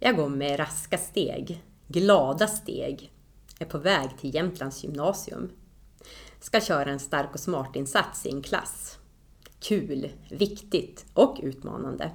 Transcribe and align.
Jag 0.00 0.16
går 0.16 0.28
med 0.28 0.58
raska 0.58 0.98
steg, 0.98 1.62
glada 1.88 2.46
steg, 2.46 3.12
är 3.58 3.64
på 3.64 3.78
väg 3.78 4.18
till 4.18 4.34
Jämtlands 4.34 4.84
gymnasium. 4.84 5.50
Ska 6.40 6.60
köra 6.60 6.90
en 6.90 6.98
stark 6.98 7.30
och 7.32 7.40
smart 7.40 7.76
insats 7.76 8.26
i 8.26 8.30
en 8.30 8.42
klass. 8.42 8.98
Kul, 9.60 10.10
viktigt 10.30 11.06
och 11.14 11.40
utmanande. 11.42 12.10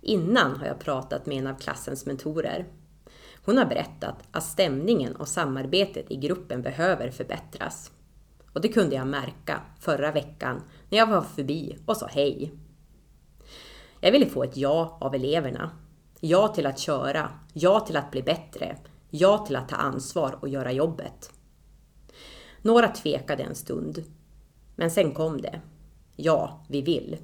Innan 0.00 0.56
har 0.56 0.66
jag 0.66 0.78
pratat 0.78 1.26
med 1.26 1.38
en 1.38 1.46
av 1.46 1.58
klassens 1.58 2.06
mentorer. 2.06 2.66
Hon 3.44 3.58
har 3.58 3.66
berättat 3.66 4.16
att 4.30 4.44
stämningen 4.44 5.16
och 5.16 5.28
samarbetet 5.28 6.10
i 6.10 6.16
gruppen 6.16 6.62
behöver 6.62 7.10
förbättras. 7.10 7.92
Och 8.52 8.60
det 8.60 8.68
kunde 8.68 8.96
jag 8.96 9.06
märka 9.06 9.60
förra 9.78 10.12
veckan 10.12 10.62
när 10.88 10.98
jag 10.98 11.06
var 11.06 11.22
förbi 11.22 11.78
och 11.86 11.96
sa 11.96 12.06
hej. 12.06 12.52
Jag 14.00 14.12
ville 14.12 14.26
få 14.26 14.42
ett 14.42 14.56
ja 14.56 14.98
av 15.00 15.14
eleverna. 15.14 15.70
Ja 16.20 16.48
till 16.48 16.66
att 16.66 16.78
köra, 16.78 17.30
ja 17.52 17.80
till 17.80 17.96
att 17.96 18.10
bli 18.10 18.22
bättre, 18.22 18.76
ja 19.10 19.38
till 19.38 19.56
att 19.56 19.68
ta 19.68 19.76
ansvar 19.76 20.38
och 20.40 20.48
göra 20.48 20.72
jobbet. 20.72 21.32
Några 22.62 22.88
tvekade 22.88 23.42
en 23.42 23.54
stund, 23.54 24.04
men 24.76 24.90
sen 24.90 25.12
kom 25.12 25.40
det. 25.40 25.60
Ja, 26.16 26.64
vi 26.68 26.82
vill. 26.82 27.16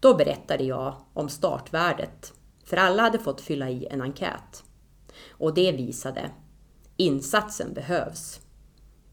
Då 0.00 0.14
berättade 0.14 0.64
jag 0.64 0.94
om 1.12 1.28
startvärdet, 1.28 2.32
för 2.64 2.76
alla 2.76 3.02
hade 3.02 3.18
fått 3.18 3.40
fylla 3.40 3.70
i 3.70 3.86
en 3.86 4.02
enkät. 4.02 4.64
Och 5.30 5.54
det 5.54 5.72
visade, 5.72 6.30
insatsen 6.96 7.74
behövs. 7.74 8.40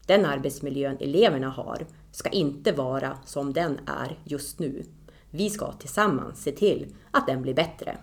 Den 0.06 0.26
arbetsmiljön 0.26 0.96
eleverna 1.00 1.48
har 1.48 1.86
ska 2.12 2.28
inte 2.28 2.72
vara 2.72 3.18
som 3.24 3.52
den 3.52 3.78
är 3.86 4.18
just 4.24 4.58
nu. 4.58 4.84
Vi 5.30 5.50
ska 5.50 5.72
tillsammans 5.72 6.42
se 6.42 6.52
till 6.52 6.94
att 7.10 7.26
den 7.26 7.42
blir 7.42 7.54
bättre. 7.54 7.98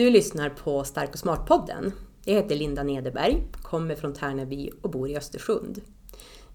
Du 0.00 0.10
lyssnar 0.10 0.50
på 0.50 0.84
Stark 0.84 1.10
och 1.12 1.18
Smart-podden. 1.18 1.92
Jag 2.24 2.34
heter 2.34 2.56
Linda 2.56 2.82
Nederberg, 2.82 3.42
kommer 3.62 3.94
från 3.94 4.14
Tärnaby 4.14 4.70
och 4.82 4.90
bor 4.90 5.08
i 5.08 5.16
Östersund. 5.16 5.80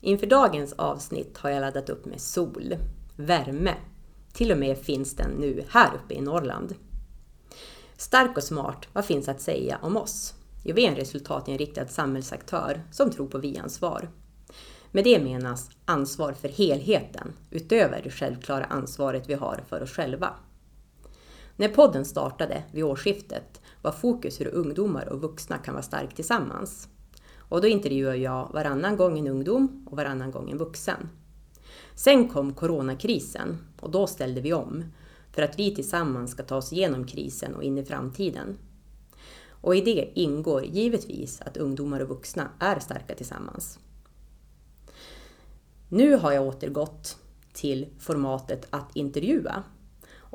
Inför 0.02 0.27
dagens 0.27 0.73
avsnitt 0.73 1.37
har 1.37 1.49
jag 1.49 1.61
laddat 1.61 1.89
upp 1.89 2.05
med 2.05 2.21
sol, 2.21 2.75
värme. 3.15 3.73
Till 4.33 4.52
och 4.52 4.57
med 4.57 4.77
finns 4.77 5.15
den 5.15 5.31
nu 5.31 5.63
här 5.69 5.91
uppe 5.95 6.13
i 6.13 6.21
Norrland. 6.21 6.75
Stark 7.97 8.37
och 8.37 8.43
smart, 8.43 8.87
vad 8.93 9.05
finns 9.05 9.29
att 9.29 9.41
säga 9.41 9.80
om 9.81 9.97
oss? 9.97 10.33
Jo, 10.63 10.75
vi 10.75 10.85
är 10.85 10.89
en 10.89 10.95
resultatinriktad 10.95 11.87
samhällsaktör 11.87 12.83
som 12.91 13.11
tror 13.11 13.27
på 13.27 13.37
vi-ansvar. 13.37 14.09
Med 14.91 15.03
det 15.03 15.23
menas 15.23 15.69
ansvar 15.85 16.33
för 16.33 16.49
helheten, 16.49 17.33
utöver 17.52 18.02
det 18.03 18.11
självklara 18.11 18.65
ansvaret 18.65 19.30
vi 19.30 19.33
har 19.33 19.63
för 19.69 19.83
oss 19.83 19.91
själva. 19.91 20.33
När 21.58 21.67
podden 21.67 22.06
startade 22.06 22.64
vid 22.72 22.84
årsskiftet 22.84 23.61
var 23.81 23.92
fokus 23.92 24.42
hur 24.42 24.48
ungdomar 24.48 25.09
och 25.09 25.22
vuxna 25.22 25.58
kan 25.58 25.73
vara 25.73 25.84
starka 25.84 26.16
tillsammans. 26.16 26.89
Och 27.38 27.61
då 27.61 27.67
intervjuade 27.67 28.17
jag 28.17 28.50
varannan 28.53 28.98
gång 28.98 29.20
en 29.20 29.28
ungdom 29.28 29.88
och 29.89 29.98
varannan 29.98 30.31
gång 30.31 30.52
en 30.52 30.58
vuxen. 30.58 31.09
Sen 31.95 32.30
kom 32.30 32.53
coronakrisen 32.53 33.58
och 33.81 33.92
då 33.92 34.08
ställde 34.08 34.42
vi 34.42 34.53
om 34.53 34.83
för 35.31 35.42
att 35.42 35.59
vi 35.59 35.76
tillsammans 35.76 36.31
ska 36.31 36.44
ta 36.44 36.56
oss 36.56 36.73
igenom 36.73 37.08
krisen 37.08 37.56
och 37.56 37.64
in 37.64 37.78
i 37.78 37.86
framtiden. 37.86 38.58
Och 39.50 39.76
i 39.76 39.81
det 39.81 40.11
ingår 40.14 40.66
givetvis 40.66 41.42
att 41.42 41.58
ungdomar 41.58 42.00
och 42.00 42.09
vuxna 42.09 42.49
är 42.60 42.80
starka 42.80 43.15
tillsammans. 43.15 43.80
Nu 45.89 46.15
har 46.15 46.32
jag 46.32 46.48
återgått 46.48 47.17
till 47.54 47.88
formatet 47.99 48.67
att 48.70 48.95
intervjua 48.95 49.64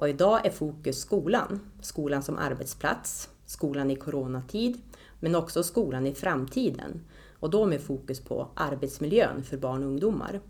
och 0.01 0.09
idag 0.09 0.47
är 0.47 0.51
fokus 0.51 1.01
skolan. 1.01 1.61
Skolan 1.81 2.23
som 2.23 2.39
arbetsplats, 2.39 3.29
skolan 3.47 3.91
i 3.91 3.97
coronatid, 3.97 4.81
men 5.21 5.35
också 5.35 5.63
skolan 5.63 6.07
i 6.07 6.15
framtiden. 6.15 7.01
Och 7.41 7.51
då 7.51 7.67
med 7.67 7.81
fokus 7.81 8.21
på 8.21 8.49
arbetsmiljön 8.55 9.43
för 9.43 9.57
barn 9.57 9.83
och 9.83 9.89
ungdomar. 9.89 10.41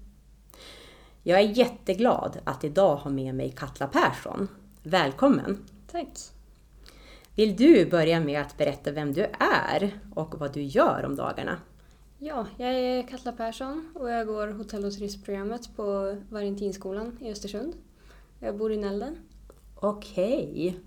Jag 1.23 1.41
är 1.41 1.45
jätteglad 1.45 2.39
att 2.45 2.65
idag 2.65 2.97
ha 2.97 3.11
med 3.11 3.35
mig 3.35 3.55
Katla 3.57 3.87
Persson. 3.87 4.49
Välkommen! 4.83 5.59
Tack! 5.93 6.19
Vill 7.35 7.57
du 7.57 7.91
börja 7.91 8.21
med 8.21 8.41
att 8.41 8.57
berätta 8.57 8.93
vem 8.93 9.13
du 9.13 9.27
är 9.39 10.01
och 10.15 10.39
vad 10.39 10.53
du 10.53 10.63
gör 10.63 11.05
om 11.07 11.17
dagarna? 11.17 11.57
Ja, 12.19 12.47
jag 12.57 12.75
är 12.75 13.03
Katla 13.03 13.33
Persson 13.33 13.93
och 13.95 14.11
jag 14.11 14.27
går 14.27 14.49
hotell 14.49 14.85
och 14.85 14.93
turistprogrammet 14.93 15.77
på 15.77 16.17
Valentinskolan 16.29 17.19
i 17.21 17.31
Östersund. 17.31 17.75
Jag 18.39 18.59
bor 18.59 18.73
i 18.73 18.77
Nälden. 18.77 19.17
Okej. 19.81 20.81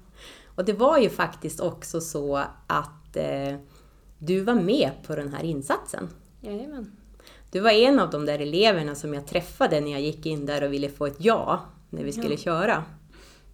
Och 0.56 0.66
det 0.66 0.74
var 0.74 0.98
ju 0.98 1.10
faktiskt 1.10 1.60
också 1.60 2.02
så 2.02 2.38
att 2.68 3.16
eh, 3.18 3.56
du 4.18 4.40
var 4.42 4.56
med 4.56 4.92
på 5.08 5.16
den 5.16 5.34
här 5.34 5.44
insatsen. 5.44 6.10
Jajamän. 6.42 6.92
Du 7.52 7.60
var 7.60 7.72
en 7.72 8.00
av 8.00 8.10
de 8.10 8.26
där 8.26 8.40
eleverna 8.40 8.96
som 8.96 9.14
jag 9.14 9.28
träffade 9.28 9.82
när 9.82 9.92
jag 9.92 10.02
gick 10.02 10.26
in 10.26 10.46
där 10.46 10.64
och 10.64 10.74
ville 10.74 10.90
få 10.90 11.06
ett 11.06 11.16
ja 11.18 11.60
när 11.90 12.04
vi 12.04 12.12
skulle 12.12 12.30
Ja. 12.34 12.38
köra. 12.38 12.84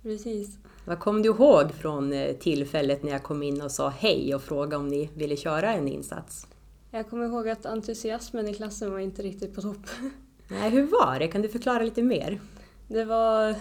Precis. 0.03 0.57
Vad 0.85 0.99
kom 0.99 1.21
du 1.21 1.29
ihåg 1.29 1.71
från 1.71 2.13
eh, 2.13 2.35
tillfället 2.35 3.03
när 3.03 3.11
jag 3.11 3.23
kom 3.23 3.43
in 3.43 3.61
och 3.61 3.71
sa 3.71 3.89
hej 3.89 4.35
och 4.35 4.41
frågade 4.41 4.75
om 4.75 4.87
ni 4.87 5.09
ville 5.15 5.35
köra 5.35 5.73
en 5.73 5.87
insats? 5.87 6.47
Jag 6.91 7.09
kommer 7.09 7.25
ihåg 7.25 7.49
att 7.49 7.65
entusiasmen 7.65 8.47
i 8.47 8.53
klassen 8.53 8.91
var 8.91 8.99
inte 8.99 9.21
riktigt 9.21 9.55
på 9.55 9.61
topp. 9.61 9.77
Nej, 10.47 10.69
hur 10.69 10.83
var 10.83 11.19
det? 11.19 11.27
Kan 11.27 11.41
du 11.41 11.49
förklara 11.49 11.83
lite 11.83 12.03
mer? 12.03 12.39
Det 12.87 13.05
var... 13.05 13.55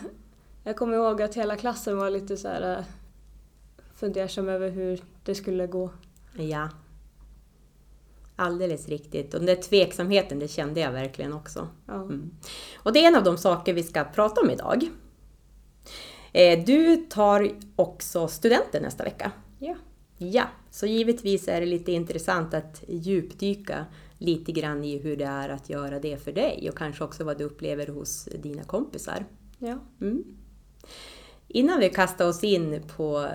Jag 0.68 0.76
kommer 0.76 0.96
ihåg 0.96 1.22
att 1.22 1.34
hela 1.34 1.56
klassen 1.56 1.96
var 1.96 2.10
lite 2.10 2.36
så 2.36 2.48
här 2.48 2.78
eh, 2.78 2.84
fundersam 3.94 4.48
över 4.48 4.70
hur 4.70 5.00
det 5.24 5.34
skulle 5.34 5.66
gå. 5.66 5.90
Ja. 6.36 6.68
Alldeles 8.36 8.88
riktigt. 8.88 9.34
Och 9.34 9.40
den 9.40 9.46
där 9.46 9.62
tveksamheten, 9.62 10.38
det 10.38 10.48
kände 10.48 10.80
jag 10.80 10.92
verkligen 10.92 11.32
också. 11.32 11.68
Ja. 11.86 11.94
Mm. 11.94 12.30
Och 12.76 12.92
det 12.92 13.04
är 13.04 13.08
en 13.08 13.16
av 13.16 13.22
de 13.24 13.38
saker 13.38 13.74
vi 13.74 13.82
ska 13.82 14.04
prata 14.04 14.40
om 14.40 14.50
idag. 14.50 14.90
Eh, 16.32 16.64
Du 16.64 16.96
tar 16.96 17.50
också 17.76 18.28
studenten 18.28 18.82
nästa 18.82 19.04
vecka. 19.04 19.32
ja. 19.58 19.74
Ja, 20.20 20.44
så 20.70 20.86
givetvis 20.86 21.48
är 21.48 21.60
det 21.60 21.66
lite 21.66 21.92
intressant 21.92 22.54
att 22.54 22.84
djupdyka 22.88 23.86
lite 24.18 24.52
grann 24.52 24.84
i 24.84 24.98
hur 24.98 25.16
det 25.16 25.24
är 25.24 25.48
att 25.48 25.70
göra 25.70 26.00
det 26.00 26.16
för 26.24 26.32
dig 26.32 26.68
och 26.70 26.78
kanske 26.78 27.04
också 27.04 27.24
vad 27.24 27.38
du 27.38 27.44
upplever 27.44 27.86
hos 27.86 28.24
dina 28.24 28.64
kompisar. 28.64 29.24
Ja. 29.58 29.78
Mm. 30.00 30.24
Innan 31.48 31.80
vi 31.80 31.88
kastar 31.88 32.28
oss 32.28 32.44
in 32.44 32.82
på 32.96 33.26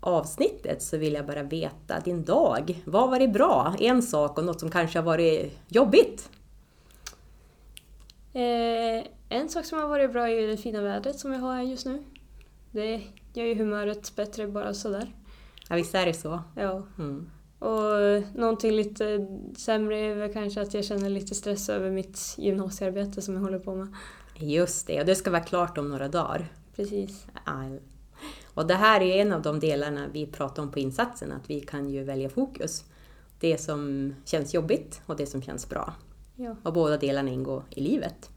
avsnittet 0.00 0.82
så 0.82 0.96
vill 0.96 1.12
jag 1.12 1.26
bara 1.26 1.42
veta 1.42 2.00
din 2.00 2.24
dag. 2.24 2.82
Vad 2.84 3.02
har 3.02 3.08
varit 3.08 3.32
bra? 3.32 3.74
En 3.78 4.02
sak 4.02 4.38
och 4.38 4.44
något 4.44 4.60
som 4.60 4.70
kanske 4.70 4.98
har 4.98 5.04
varit 5.04 5.58
jobbigt? 5.68 6.30
Eh, 8.32 9.04
en 9.28 9.48
sak 9.48 9.64
som 9.64 9.78
har 9.78 9.88
varit 9.88 10.12
bra 10.12 10.28
är 10.28 10.40
ju 10.40 10.46
det 10.46 10.56
fina 10.56 10.82
vädret 10.82 11.18
som 11.18 11.30
vi 11.30 11.36
har 11.36 11.54
här 11.54 11.62
just 11.62 11.86
nu. 11.86 12.04
Det 12.70 13.02
gör 13.34 13.44
ju 13.44 13.54
humöret 13.54 14.16
bättre 14.16 14.46
bara 14.46 14.74
sådär. 14.74 15.14
Ja, 15.68 15.76
visst 15.76 15.94
är 15.94 16.06
det 16.06 16.14
så? 16.14 16.42
Ja. 16.56 16.82
Mm. 16.98 17.30
Och 17.58 18.38
någonting 18.38 18.72
lite 18.72 19.26
sämre 19.56 19.98
är 19.98 20.14
väl 20.14 20.32
kanske 20.32 20.62
att 20.62 20.74
jag 20.74 20.84
känner 20.84 21.08
lite 21.08 21.34
stress 21.34 21.68
över 21.68 21.90
mitt 21.90 22.34
gymnasiearbete 22.38 23.22
som 23.22 23.34
jag 23.34 23.40
håller 23.40 23.58
på 23.58 23.74
med. 23.74 23.94
Just 24.36 24.86
det, 24.86 25.00
och 25.00 25.06
det 25.06 25.14
ska 25.14 25.30
vara 25.30 25.42
klart 25.42 25.78
om 25.78 25.88
några 25.88 26.08
dagar. 26.08 26.48
Precis. 26.78 27.26
All. 27.44 27.80
Och 28.54 28.66
det 28.66 28.74
här 28.74 29.00
är 29.00 29.20
en 29.20 29.32
av 29.32 29.42
de 29.42 29.60
delarna 29.60 30.08
vi 30.12 30.26
pratar 30.26 30.62
om 30.62 30.70
på 30.70 30.78
insatsen, 30.78 31.32
att 31.32 31.50
vi 31.50 31.60
kan 31.60 31.90
ju 31.90 32.04
välja 32.04 32.28
fokus. 32.28 32.84
Det 33.40 33.58
som 33.58 34.14
känns 34.24 34.54
jobbigt 34.54 35.00
och 35.06 35.16
det 35.16 35.26
som 35.26 35.42
känns 35.42 35.68
bra. 35.68 35.94
Ja. 36.36 36.56
Och 36.62 36.72
båda 36.72 36.96
delarna 36.96 37.30
ingår 37.30 37.62
i 37.70 37.80
livet. 37.80 38.30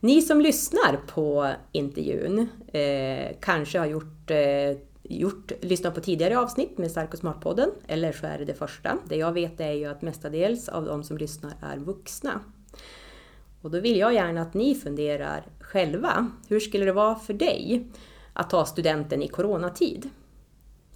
Ni 0.00 0.22
som 0.22 0.40
lyssnar 0.40 1.00
på 1.06 1.50
intervjun 1.72 2.48
eh, 2.72 3.36
kanske 3.40 3.78
har 3.78 3.86
gjort, 3.86 4.30
eh, 4.30 4.78
gjort, 5.02 5.52
lyssnat 5.60 5.94
på 5.94 6.00
tidigare 6.00 6.38
avsnitt 6.38 6.78
med 6.78 6.90
Stark 6.90 7.12
och 7.12 7.18
Smart-podden, 7.18 7.70
eller 7.86 8.12
så 8.12 8.26
är 8.26 8.38
det 8.38 8.44
det 8.44 8.54
första. 8.54 8.98
Det 9.08 9.16
jag 9.16 9.32
vet 9.32 9.60
är 9.60 9.72
ju 9.72 9.84
att 9.84 10.02
mestadels 10.02 10.68
av 10.68 10.84
de 10.84 11.04
som 11.04 11.18
lyssnar 11.18 11.52
är 11.60 11.76
vuxna. 11.76 12.40
Och 13.64 13.70
då 13.70 13.80
vill 13.80 13.96
jag 13.98 14.14
gärna 14.14 14.42
att 14.42 14.54
ni 14.54 14.74
funderar 14.74 15.46
själva. 15.60 16.30
Hur 16.48 16.60
skulle 16.60 16.84
det 16.84 16.92
vara 16.92 17.14
för 17.14 17.34
dig 17.34 17.86
att 18.32 18.50
ta 18.50 18.66
studenten 18.66 19.22
i 19.22 19.28
coronatid? 19.28 20.10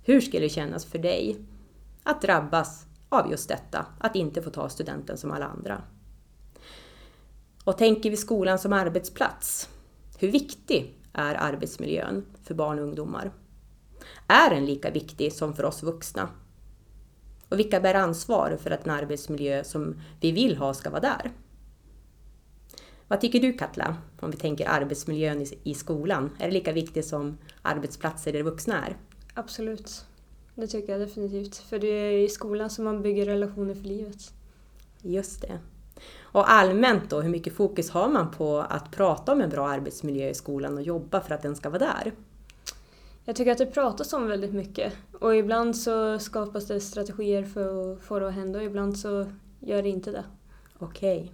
Hur 0.04 0.20
skulle 0.20 0.42
det 0.42 0.48
kännas 0.48 0.84
för 0.84 0.98
dig 0.98 1.36
att 2.02 2.22
drabbas 2.22 2.86
av 3.08 3.30
just 3.30 3.48
detta, 3.48 3.86
att 4.00 4.16
inte 4.16 4.42
få 4.42 4.50
ta 4.50 4.68
studenten 4.68 5.16
som 5.18 5.30
alla 5.30 5.46
andra? 5.46 5.82
Och 7.64 7.78
tänker 7.78 8.10
vi 8.10 8.16
skolan 8.16 8.58
som 8.58 8.72
arbetsplats, 8.72 9.68
hur 10.18 10.30
viktig 10.30 10.94
är 11.12 11.34
arbetsmiljön 11.34 12.26
för 12.42 12.54
barn 12.54 12.78
och 12.78 12.84
ungdomar. 12.84 13.32
Är 14.26 14.50
den 14.50 14.66
lika 14.66 14.90
viktig 14.90 15.32
som 15.32 15.54
för 15.54 15.64
oss 15.64 15.82
vuxna? 15.82 16.28
Och 17.48 17.58
vilka 17.58 17.80
bär 17.80 17.94
ansvar 17.94 18.58
för 18.62 18.70
att 18.70 18.86
en 18.86 18.92
arbetsmiljö 18.92 19.64
som 19.64 20.00
vi 20.20 20.32
vill 20.32 20.56
ha 20.56 20.74
ska 20.74 20.90
vara 20.90 21.00
där? 21.00 21.32
Vad 23.08 23.20
tycker 23.20 23.40
du 23.40 23.52
Katla, 23.52 23.96
om 24.20 24.30
vi 24.30 24.36
tänker 24.36 24.68
arbetsmiljön 24.68 25.46
i 25.64 25.74
skolan? 25.74 26.30
Är 26.38 26.46
det 26.46 26.52
lika 26.52 26.72
viktigt 26.72 27.06
som 27.06 27.38
arbetsplatser 27.62 28.32
där 28.32 28.42
vuxna 28.42 28.86
är? 28.86 28.96
Absolut. 29.34 30.04
Det 30.54 30.66
tycker 30.66 30.92
jag 30.92 31.00
definitivt. 31.00 31.56
För 31.56 31.78
det 31.78 31.86
är 31.86 32.12
i 32.12 32.28
skolan 32.28 32.70
som 32.70 32.84
man 32.84 33.02
bygger 33.02 33.26
relationer 33.26 33.74
för 33.74 33.82
livet. 33.82 34.32
Just 35.02 35.42
det. 35.42 35.58
Och 36.20 36.50
allmänt 36.50 37.10
då, 37.10 37.20
hur 37.20 37.30
mycket 37.30 37.52
fokus 37.52 37.90
har 37.90 38.08
man 38.08 38.30
på 38.30 38.58
att 38.58 38.90
prata 38.90 39.32
om 39.32 39.40
en 39.40 39.50
bra 39.50 39.68
arbetsmiljö 39.68 40.28
i 40.28 40.34
skolan 40.34 40.76
och 40.76 40.82
jobba 40.82 41.20
för 41.20 41.34
att 41.34 41.42
den 41.42 41.56
ska 41.56 41.70
vara 41.70 41.78
där? 41.78 42.12
Jag 43.24 43.36
tycker 43.36 43.52
att 43.52 43.58
det 43.58 43.66
pratas 43.66 44.12
om 44.12 44.26
väldigt 44.26 44.54
mycket 44.54 44.92
och 45.20 45.36
ibland 45.36 45.76
så 45.76 46.18
skapas 46.18 46.66
det 46.66 46.80
strategier 46.80 47.44
för 47.44 47.92
att 47.92 48.02
få 48.02 48.18
det 48.18 48.28
att 48.28 48.34
hända 48.34 48.58
och 48.58 48.64
ibland 48.64 48.98
så 48.98 49.26
gör 49.60 49.82
det 49.82 49.88
inte 49.88 50.10
det. 50.10 50.24
Okej. 50.78 51.32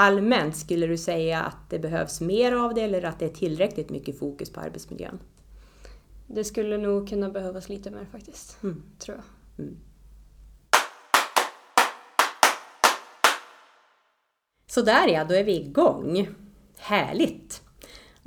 Allmänt, 0.00 0.56
skulle 0.56 0.86
du 0.86 0.98
säga 0.98 1.40
att 1.42 1.70
det 1.70 1.78
behövs 1.78 2.20
mer 2.20 2.52
av 2.52 2.74
det 2.74 2.80
eller 2.80 3.02
att 3.02 3.18
det 3.18 3.24
är 3.24 3.28
tillräckligt 3.28 3.90
mycket 3.90 4.18
fokus 4.18 4.50
på 4.52 4.60
arbetsmiljön? 4.60 5.18
Det 6.26 6.44
skulle 6.44 6.78
nog 6.78 7.08
kunna 7.08 7.30
behövas 7.30 7.68
lite 7.68 7.90
mer 7.90 8.06
faktiskt, 8.12 8.62
mm. 8.62 8.82
tror 8.98 9.16
jag. 9.16 9.64
Mm. 9.64 9.76
Sådär 14.66 15.08
ja, 15.08 15.24
då 15.24 15.34
är 15.34 15.44
vi 15.44 15.60
igång. 15.60 16.28
Härligt! 16.76 17.62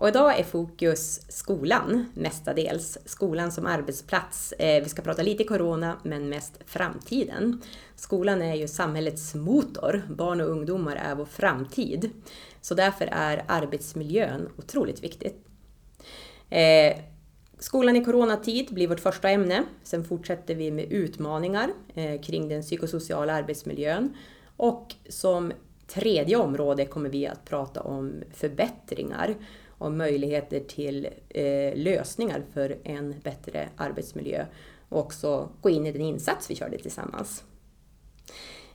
Och 0.01 0.07
idag 0.07 0.39
är 0.39 0.43
fokus 0.43 1.21
skolan 1.29 2.05
mestadels. 2.13 2.97
Skolan 3.05 3.51
som 3.51 3.65
arbetsplats. 3.65 4.51
Eh, 4.51 4.83
vi 4.83 4.89
ska 4.89 5.01
prata 5.01 5.21
lite 5.21 5.43
corona, 5.43 5.97
men 6.03 6.29
mest 6.29 6.59
framtiden. 6.65 7.61
Skolan 7.95 8.41
är 8.41 8.55
ju 8.55 8.67
samhällets 8.67 9.35
motor. 9.35 10.01
Barn 10.09 10.41
och 10.41 10.49
ungdomar 10.49 10.95
är 10.95 11.15
vår 11.15 11.25
framtid. 11.25 12.09
Så 12.61 12.75
därför 12.75 13.09
är 13.11 13.43
arbetsmiljön 13.47 14.49
otroligt 14.57 15.03
viktigt. 15.03 15.45
Eh, 16.49 16.97
skolan 17.59 17.95
i 17.95 18.05
coronatid 18.05 18.73
blir 18.73 18.87
vårt 18.87 18.99
första 18.99 19.29
ämne. 19.29 19.63
Sen 19.83 20.03
fortsätter 20.03 20.55
vi 20.55 20.71
med 20.71 20.91
utmaningar 20.91 21.69
eh, 21.93 22.21
kring 22.21 22.49
den 22.49 22.61
psykosociala 22.61 23.33
arbetsmiljön. 23.33 24.17
Och 24.57 24.95
som 25.09 25.53
tredje 25.87 26.35
område 26.35 26.85
kommer 26.85 27.09
vi 27.09 27.27
att 27.27 27.45
prata 27.45 27.81
om 27.81 28.23
förbättringar 28.33 29.35
och 29.81 29.91
möjligheter 29.91 30.59
till 30.59 31.07
eh, 31.29 31.75
lösningar 31.75 32.43
för 32.53 32.77
en 32.83 33.19
bättre 33.23 33.69
arbetsmiljö 33.75 34.45
och 34.89 34.99
också 34.99 35.49
gå 35.61 35.69
in 35.69 35.85
i 35.85 35.91
den 35.91 36.01
insats 36.01 36.49
vi 36.49 36.55
körde 36.55 36.77
tillsammans. 36.77 37.43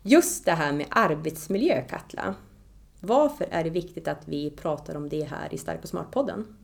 Just 0.02 0.44
det 0.44 0.52
här 0.52 0.72
med 0.72 0.86
arbetsmiljö, 0.90 1.82
Katla. 1.88 2.34
Varför 3.00 3.46
är 3.50 3.64
det 3.64 3.70
viktigt 3.70 4.08
att 4.08 4.28
vi 4.28 4.50
pratar 4.50 4.94
om 4.94 5.08
det 5.08 5.22
här 5.22 5.54
i 5.54 5.58
Stark 5.58 5.82
och 5.82 5.88
Smart-podden? 5.88 6.56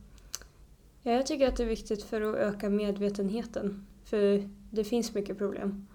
Ja, 1.01 1.11
jag 1.11 1.25
tycker 1.25 1.47
att 1.47 1.57
det 1.57 1.63
är 1.63 1.67
viktigt 1.67 2.03
för 2.03 2.21
att 2.21 2.35
öka 2.35 2.69
medvetenheten. 2.69 3.87
För 4.05 4.49
det 4.71 4.83
finns 4.83 5.13
mycket 5.13 5.37
problem. 5.37 5.87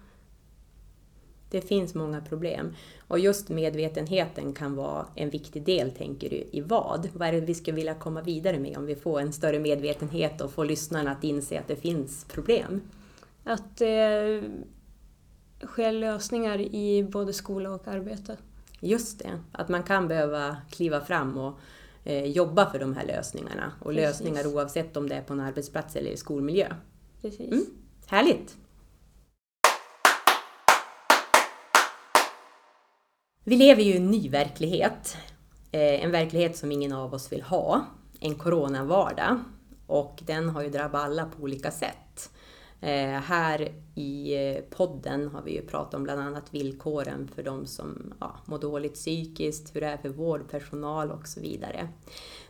Det 1.49 1.61
finns 1.61 1.95
många 1.95 2.21
problem. 2.21 2.75
Och 3.07 3.19
just 3.19 3.49
medvetenheten 3.49 4.53
kan 4.53 4.75
vara 4.75 5.05
en 5.15 5.29
viktig 5.29 5.63
del, 5.63 5.91
tänker 5.91 6.29
du, 6.29 6.35
i 6.51 6.61
vad? 6.61 7.09
Vad 7.13 7.27
är 7.27 7.31
det 7.31 7.41
vi 7.41 7.53
skulle 7.53 7.75
vilja 7.75 7.93
komma 7.93 8.21
vidare 8.21 8.59
med 8.59 8.77
om 8.77 8.85
vi 8.85 8.95
får 8.95 9.19
en 9.19 9.33
större 9.33 9.59
medvetenhet 9.59 10.41
och 10.41 10.51
får 10.51 10.65
lyssnarna 10.65 11.11
att 11.11 11.23
inse 11.23 11.59
att 11.59 11.67
det 11.67 11.75
finns 11.75 12.25
problem? 12.25 12.81
Att 13.43 13.77
det 13.77 14.43
sker 15.65 15.91
lösningar 15.91 16.59
i 16.59 17.03
både 17.03 17.33
skola 17.33 17.71
och 17.71 17.87
arbete. 17.87 18.37
Just 18.79 19.19
det, 19.19 19.39
att 19.51 19.69
man 19.69 19.83
kan 19.83 20.07
behöva 20.07 20.57
kliva 20.69 21.01
fram 21.01 21.37
och 21.37 21.59
eh, 22.03 22.25
jobba 22.25 22.71
för 22.71 22.79
de 22.79 22.95
här 22.95 23.05
lösningarna. 23.05 23.71
Och 23.79 23.93
Precis. 23.93 24.01
lösningar 24.01 24.47
oavsett 24.47 24.97
om 24.97 25.09
det 25.09 25.15
är 25.15 25.21
på 25.21 25.33
en 25.33 25.39
arbetsplats 25.39 25.95
eller 25.95 26.11
i 26.11 26.17
skolmiljö. 26.17 26.67
Precis. 27.21 27.51
Mm, 27.51 27.65
härligt! 28.07 28.57
Vi 33.49 33.55
lever 33.55 33.83
ju 33.83 33.93
i 33.93 33.97
en 33.97 34.11
ny 34.11 34.29
verklighet. 34.29 35.17
Eh, 35.71 36.03
en 36.03 36.11
verklighet 36.11 36.57
som 36.57 36.71
ingen 36.71 36.93
av 36.93 37.13
oss 37.13 37.31
vill 37.31 37.41
ha. 37.41 37.85
En 38.19 38.35
coronavardag. 38.35 39.39
Och 39.87 40.19
den 40.25 40.49
har 40.49 40.61
ju 40.61 40.69
drabbat 40.69 41.01
alla 41.01 41.25
på 41.25 41.43
olika 41.43 41.71
sätt. 41.71 42.29
Eh, 42.81 43.09
här 43.09 43.71
i 43.95 44.35
eh, 44.35 44.63
podden 44.69 45.27
har 45.27 45.41
vi 45.41 45.51
ju 45.51 45.61
pratat 45.61 45.93
om 45.93 46.03
bland 46.03 46.21
annat 46.21 46.53
villkoren 46.53 47.29
för 47.35 47.43
de 47.43 47.65
som 47.65 48.13
ja, 48.19 48.35
mår 48.45 48.59
dåligt 48.59 48.93
psykiskt, 48.93 49.75
hur 49.75 49.81
det 49.81 49.87
är 49.87 49.97
för 49.97 50.09
vårdpersonal 50.09 51.11
och 51.11 51.27
så 51.27 51.41
vidare. 51.41 51.89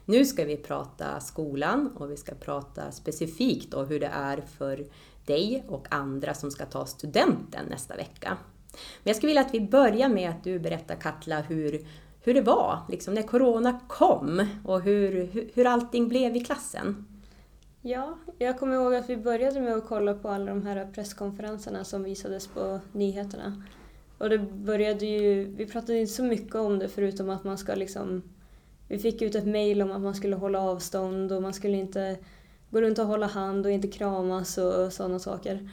Nu 0.06 0.26
ska 0.26 0.46
vi 0.46 0.58
prata 0.58 1.20
skolan 1.20 1.92
och 1.96 2.12
vi 2.12 2.18
ska 2.18 2.36
prata 2.36 2.92
specifikt 2.92 3.74
om 3.74 3.88
hur 3.88 4.00
det 4.00 4.12
är 4.14 4.42
för 4.58 4.86
dig 5.26 5.64
och 5.68 5.88
andra 5.90 6.34
som 6.34 6.52
ska 6.52 6.66
ta 6.66 6.86
studenten 6.86 7.66
nästa 7.70 7.96
vecka. 7.96 8.38
Men 8.74 9.04
jag 9.04 9.16
skulle 9.16 9.30
vilja 9.30 9.42
att 9.42 9.54
vi 9.54 9.62
börjar 9.62 10.10
med 10.10 10.30
att 10.30 10.44
du 10.44 10.60
berättar 10.60 10.96
Katla 10.96 11.42
hur, 11.42 11.88
hur 12.22 12.34
det 12.34 12.42
var 12.42 12.80
liksom 12.90 13.14
när 13.14 13.24
Corona 13.24 13.80
kom 13.88 14.48
och 14.66 14.82
hur, 14.82 15.26
hur, 15.26 15.52
hur 15.54 15.66
allting 15.66 16.08
blev 16.08 16.36
i 16.36 16.40
klassen. 16.40 17.06
Ja, 17.82 18.18
jag 18.38 18.60
kommer 18.60 18.76
ihåg 18.76 18.96
att 18.96 19.10
vi 19.10 19.18
började 19.18 19.62
med 19.62 19.74
att 19.74 19.88
kolla 19.88 20.14
på 20.14 20.30
alla 20.30 20.46
de 20.46 20.66
här 20.66 20.92
presskonferenserna 20.94 21.84
som 21.84 22.04
visades 22.04 22.48
på 22.48 22.80
nyheterna. 22.92 23.64
Och 24.18 24.30
det 24.30 24.38
började 24.38 25.06
ju, 25.06 25.44
vi 25.44 25.66
pratade 25.66 26.00
inte 26.00 26.14
så 26.14 26.24
mycket 26.24 26.56
om 26.56 26.80
det 26.80 26.88
förutom 26.88 27.30
att 27.30 27.44
man 27.44 27.58
ska 27.58 27.76
liksom, 27.76 28.24
vi 28.88 29.00
fick 29.00 29.22
ut 29.22 29.36
ett 29.36 29.48
mail 29.48 29.82
om 29.82 29.92
att 29.92 30.02
man 30.02 30.16
skulle 30.16 30.36
hålla 30.36 30.62
avstånd 30.62 31.32
och 31.32 31.42
man 31.42 31.54
skulle 31.54 31.78
inte 31.78 32.18
gå 32.70 32.82
runt 32.82 33.00
och 33.00 33.06
hålla 33.06 33.28
hand 33.28 33.66
och 33.66 33.72
inte 33.72 33.88
kramas 33.88 34.58
och 34.58 34.94
sådana 34.94 35.20
saker. 35.20 35.70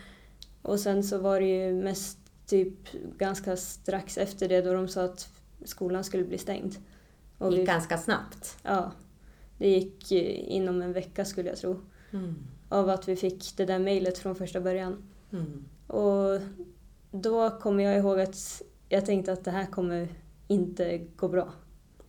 Och 0.62 0.80
sen 0.80 1.04
så 1.04 1.18
var 1.18 1.40
det 1.40 1.46
ju 1.46 1.72
mest 1.72 2.18
typ 2.46 2.74
ganska 3.18 3.56
strax 3.56 4.18
efter 4.18 4.48
det 4.48 4.62
då 4.62 4.72
de 4.72 4.88
sa 4.88 5.04
att 5.04 5.28
skolan 5.64 6.04
skulle 6.04 6.24
bli 6.24 6.38
stängd. 6.38 6.74
Och 7.38 7.50
det 7.50 7.56
gick 7.56 7.68
vi, 7.68 7.72
ganska 7.72 7.98
snabbt? 7.98 8.58
Ja. 8.62 8.92
Det 9.58 9.68
gick 9.68 10.12
inom 10.12 10.82
en 10.82 10.92
vecka 10.92 11.24
skulle 11.24 11.48
jag 11.48 11.58
tro. 11.58 11.80
Mm. 12.12 12.34
Av 12.68 12.90
att 12.90 13.08
vi 13.08 13.16
fick 13.16 13.56
det 13.56 13.64
där 13.64 13.78
mejlet 13.78 14.18
från 14.18 14.34
första 14.34 14.60
början. 14.60 15.02
Mm. 15.32 15.64
Och 15.86 16.40
då 17.10 17.50
kommer 17.50 17.84
jag 17.84 17.98
ihåg 17.98 18.20
att 18.20 18.62
jag 18.88 19.06
tänkte 19.06 19.32
att 19.32 19.44
det 19.44 19.50
här 19.50 19.66
kommer 19.66 20.08
inte 20.48 20.98
gå 21.16 21.28
bra. 21.28 21.48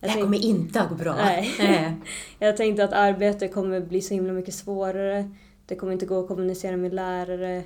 det 0.00 0.08
här 0.08 0.14
tänkte, 0.14 0.24
kommer 0.24 0.44
inte 0.44 0.80
att 0.80 0.88
gå 0.88 0.94
bra? 0.94 1.14
Nej. 1.14 1.54
jag 2.38 2.56
tänkte 2.56 2.84
att 2.84 2.92
arbetet 2.92 3.54
kommer 3.54 3.80
bli 3.80 4.00
så 4.00 4.14
himla 4.14 4.32
mycket 4.32 4.54
svårare. 4.54 5.30
Det 5.66 5.76
kommer 5.76 5.92
inte 5.92 6.06
gå 6.06 6.20
att 6.20 6.28
kommunicera 6.28 6.76
med 6.76 6.94
lärare. 6.94 7.64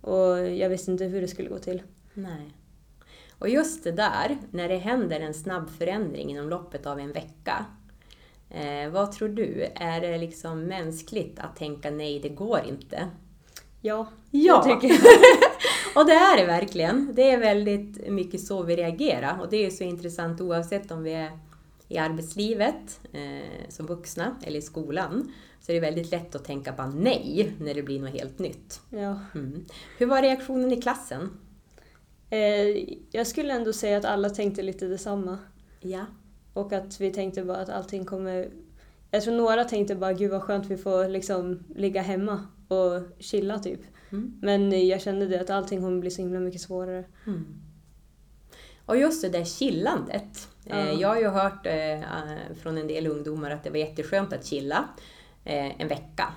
Och 0.00 0.38
jag 0.38 0.68
visste 0.68 0.90
inte 0.90 1.04
hur 1.04 1.20
det 1.20 1.28
skulle 1.28 1.48
gå 1.48 1.58
till. 1.58 1.82
Nej. 2.18 2.54
Och 3.38 3.48
just 3.48 3.84
det 3.84 3.92
där, 3.92 4.38
när 4.50 4.68
det 4.68 4.76
händer 4.76 5.20
en 5.20 5.34
snabb 5.34 5.70
förändring 5.70 6.30
inom 6.30 6.48
loppet 6.48 6.86
av 6.86 6.98
en 7.00 7.12
vecka. 7.12 7.64
Eh, 8.50 8.90
vad 8.90 9.12
tror 9.12 9.28
du? 9.28 9.66
Är 9.74 10.00
det 10.00 10.18
liksom 10.18 10.64
mänskligt 10.64 11.38
att 11.38 11.56
tänka 11.56 11.90
nej, 11.90 12.20
det 12.20 12.28
går 12.28 12.60
inte? 12.68 13.08
Ja, 13.80 14.08
ja. 14.30 14.62
det 14.64 14.74
tycker 14.74 14.88
jag. 14.88 15.00
och 16.02 16.06
det 16.06 16.12
är 16.12 16.36
det 16.36 16.46
verkligen. 16.46 17.10
Det 17.14 17.30
är 17.30 17.38
väldigt 17.38 18.08
mycket 18.08 18.40
så 18.40 18.62
vi 18.62 18.76
reagerar. 18.76 19.40
Och 19.40 19.50
det 19.50 19.66
är 19.66 19.70
så 19.70 19.84
intressant 19.84 20.40
oavsett 20.40 20.90
om 20.90 21.02
vi 21.02 21.12
är 21.12 21.38
i 21.88 21.98
arbetslivet 21.98 23.00
eh, 23.12 23.68
som 23.68 23.86
vuxna 23.86 24.36
eller 24.42 24.58
i 24.58 24.62
skolan. 24.62 25.32
Så 25.60 25.72
är 25.72 25.74
det 25.74 25.80
väldigt 25.80 26.10
lätt 26.10 26.34
att 26.34 26.44
tänka 26.44 26.72
bara 26.72 26.86
nej 26.86 27.52
när 27.60 27.74
det 27.74 27.82
blir 27.82 28.00
något 28.00 28.20
helt 28.20 28.38
nytt. 28.38 28.80
Ja. 28.90 29.20
Mm. 29.34 29.64
Hur 29.98 30.06
var 30.06 30.22
reaktionen 30.22 30.72
i 30.72 30.82
klassen? 30.82 31.30
Eh, 32.30 32.94
jag 33.10 33.26
skulle 33.26 33.52
ändå 33.52 33.72
säga 33.72 33.98
att 33.98 34.04
alla 34.04 34.30
tänkte 34.30 34.62
lite 34.62 34.86
detsamma. 34.86 35.38
Ja. 35.80 36.06
Och 36.52 36.72
att 36.72 37.00
vi 37.00 37.10
tänkte 37.10 37.44
bara 37.44 37.56
att 37.56 37.68
allting 37.68 38.04
kommer... 38.04 38.50
Jag 39.10 39.22
tror 39.22 39.34
några 39.34 39.64
tänkte 39.64 39.94
bara 39.94 40.12
gud 40.12 40.30
vad 40.30 40.42
skönt 40.42 40.66
vi 40.66 40.76
får 40.76 41.08
liksom 41.08 41.64
ligga 41.76 42.02
hemma 42.02 42.46
och 42.68 43.02
chilla 43.18 43.58
typ. 43.58 43.80
Mm. 44.10 44.38
Men 44.42 44.86
jag 44.86 45.00
kände 45.00 45.26
det 45.26 45.40
att 45.40 45.50
allting 45.50 45.80
kommer 45.80 46.00
bli 46.00 46.10
så 46.10 46.22
himla 46.22 46.40
mycket 46.40 46.60
svårare. 46.60 47.04
Mm. 47.26 47.44
Och 48.86 48.96
just 48.96 49.22
det 49.22 49.28
där 49.28 49.44
chillandet. 49.44 50.48
Ja. 50.64 50.92
Jag 50.92 51.08
har 51.08 51.20
ju 51.20 51.28
hört 51.28 51.66
eh, 51.66 52.00
från 52.62 52.78
en 52.78 52.86
del 52.86 53.06
ungdomar 53.06 53.50
att 53.50 53.64
det 53.64 53.70
var 53.70 53.76
jätteskönt 53.76 54.32
att 54.32 54.46
chilla 54.46 54.88
eh, 55.44 55.80
en 55.80 55.88
vecka. 55.88 56.32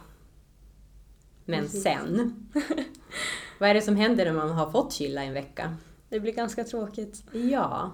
Men 1.45 1.69
sen 1.69 2.36
Vad 3.61 3.69
är 3.69 3.73
det 3.73 3.81
som 3.81 3.95
händer 3.95 4.25
när 4.25 4.33
man 4.33 4.49
har 4.49 4.71
fått 4.71 4.93
chilla 4.93 5.23
en 5.23 5.33
vecka? 5.33 5.75
Det 6.09 6.19
blir 6.19 6.31
ganska 6.31 6.63
tråkigt. 6.63 7.23
Ja. 7.33 7.91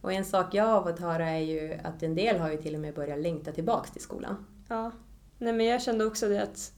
Och 0.00 0.12
en 0.12 0.24
sak 0.24 0.54
jag 0.54 0.64
har 0.64 0.82
fått 0.82 0.98
höra 0.98 1.30
är 1.30 1.40
ju 1.40 1.78
att 1.84 2.02
en 2.02 2.14
del 2.14 2.38
har 2.38 2.50
ju 2.50 2.56
till 2.56 2.74
och 2.74 2.80
med 2.80 2.94
börjat 2.94 3.18
längta 3.18 3.52
tillbaks 3.52 3.90
till 3.90 4.02
skolan. 4.02 4.46
Ja. 4.68 4.92
Nej 5.38 5.52
men 5.52 5.66
jag 5.66 5.82
kände 5.82 6.04
också 6.04 6.28
det 6.28 6.42
att 6.42 6.72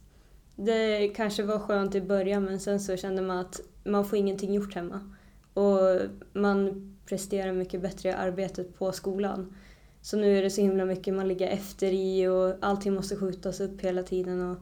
det 0.57 1.09
kanske 1.09 1.43
var 1.43 1.59
skönt 1.59 1.95
i 1.95 2.01
början 2.01 2.45
men 2.45 2.61
sen 2.61 2.81
så 2.81 2.97
kände 2.97 3.23
man 3.23 3.39
att 3.39 3.61
man 3.85 4.05
får 4.05 4.19
ingenting 4.19 4.55
gjort 4.55 4.75
hemma. 4.75 5.15
Och 5.55 6.01
man 6.33 6.97
presterar 7.07 7.53
mycket 7.53 7.83
bättre 7.83 8.09
i 8.09 8.13
arbetet 8.13 8.79
på 8.79 8.93
skolan. 8.93 9.57
Så 10.01 10.17
nu 10.17 10.39
är 10.39 10.43
det 10.43 10.51
så 10.51 10.61
himla 10.61 10.85
mycket 10.85 11.15
man 11.15 11.29
ligger 11.29 11.49
efter 11.49 11.93
i 11.93 12.29
och 12.29 12.57
allting 12.61 12.95
måste 12.95 13.17
skjutas 13.17 13.61
upp 13.61 13.81
hela 13.81 14.03
tiden 14.03 14.51
och 14.51 14.57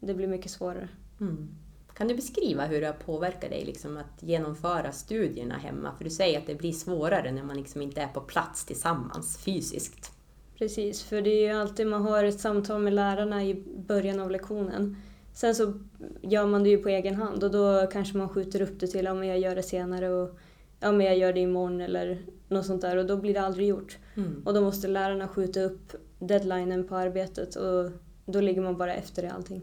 det 0.00 0.14
blir 0.14 0.28
mycket 0.28 0.50
svårare. 0.50 0.88
Mm. 1.20 1.63
Kan 1.94 2.08
du 2.08 2.14
beskriva 2.14 2.66
hur 2.66 2.80
det 2.80 2.86
har 2.86 2.94
påverkat 2.94 3.50
dig 3.50 3.64
liksom, 3.64 3.96
att 3.96 4.22
genomföra 4.22 4.92
studierna 4.92 5.54
hemma? 5.54 5.92
För 5.96 6.04
du 6.04 6.10
säger 6.10 6.38
att 6.38 6.46
det 6.46 6.54
blir 6.54 6.72
svårare 6.72 7.32
när 7.32 7.42
man 7.42 7.56
liksom 7.56 7.82
inte 7.82 8.00
är 8.00 8.08
på 8.08 8.20
plats 8.20 8.64
tillsammans 8.64 9.38
fysiskt. 9.38 10.12
Precis, 10.58 11.02
för 11.02 11.22
det 11.22 11.30
är 11.30 11.48
ju 11.48 11.60
alltid 11.60 11.86
man 11.86 12.02
har 12.02 12.24
ett 12.24 12.40
samtal 12.40 12.82
med 12.82 12.92
lärarna 12.92 13.44
i 13.44 13.54
början 13.76 14.20
av 14.20 14.30
lektionen. 14.30 14.96
Sen 15.34 15.54
så 15.54 15.72
gör 16.22 16.46
man 16.46 16.62
det 16.62 16.70
ju 16.70 16.78
på 16.78 16.88
egen 16.88 17.14
hand 17.14 17.44
och 17.44 17.50
då 17.50 17.86
kanske 17.92 18.16
man 18.18 18.28
skjuter 18.28 18.62
upp 18.62 18.80
det 18.80 18.86
till 18.86 19.08
om 19.08 19.24
jag 19.24 19.38
gör 19.38 19.54
det 19.54 19.62
senare 19.62 20.10
och 20.10 20.38
ja, 20.80 20.92
men 20.92 21.06
jag 21.06 21.18
gör 21.18 21.32
det 21.32 21.40
imorgon 21.40 21.80
eller 21.80 22.22
något 22.48 22.66
sånt 22.66 22.82
där 22.82 22.96
och 22.96 23.06
då 23.06 23.16
blir 23.16 23.34
det 23.34 23.40
aldrig 23.40 23.68
gjort. 23.68 23.98
Mm. 24.14 24.42
Och 24.44 24.54
då 24.54 24.60
måste 24.60 24.88
lärarna 24.88 25.28
skjuta 25.28 25.60
upp 25.60 25.92
deadlinen 26.18 26.88
på 26.88 26.96
arbetet 26.96 27.56
och 27.56 27.90
då 28.26 28.40
ligger 28.40 28.62
man 28.62 28.76
bara 28.76 28.94
efter 28.94 29.22
i 29.22 29.28
allting. 29.28 29.62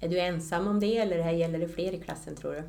Är 0.00 0.08
du 0.08 0.20
ensam 0.20 0.66
om 0.66 0.80
det 0.80 0.98
eller 0.98 1.22
här 1.22 1.32
gäller 1.32 1.58
det 1.58 1.68
fler 1.68 1.92
i 1.92 2.00
klassen 2.00 2.36
tror 2.36 2.52
du? 2.52 2.62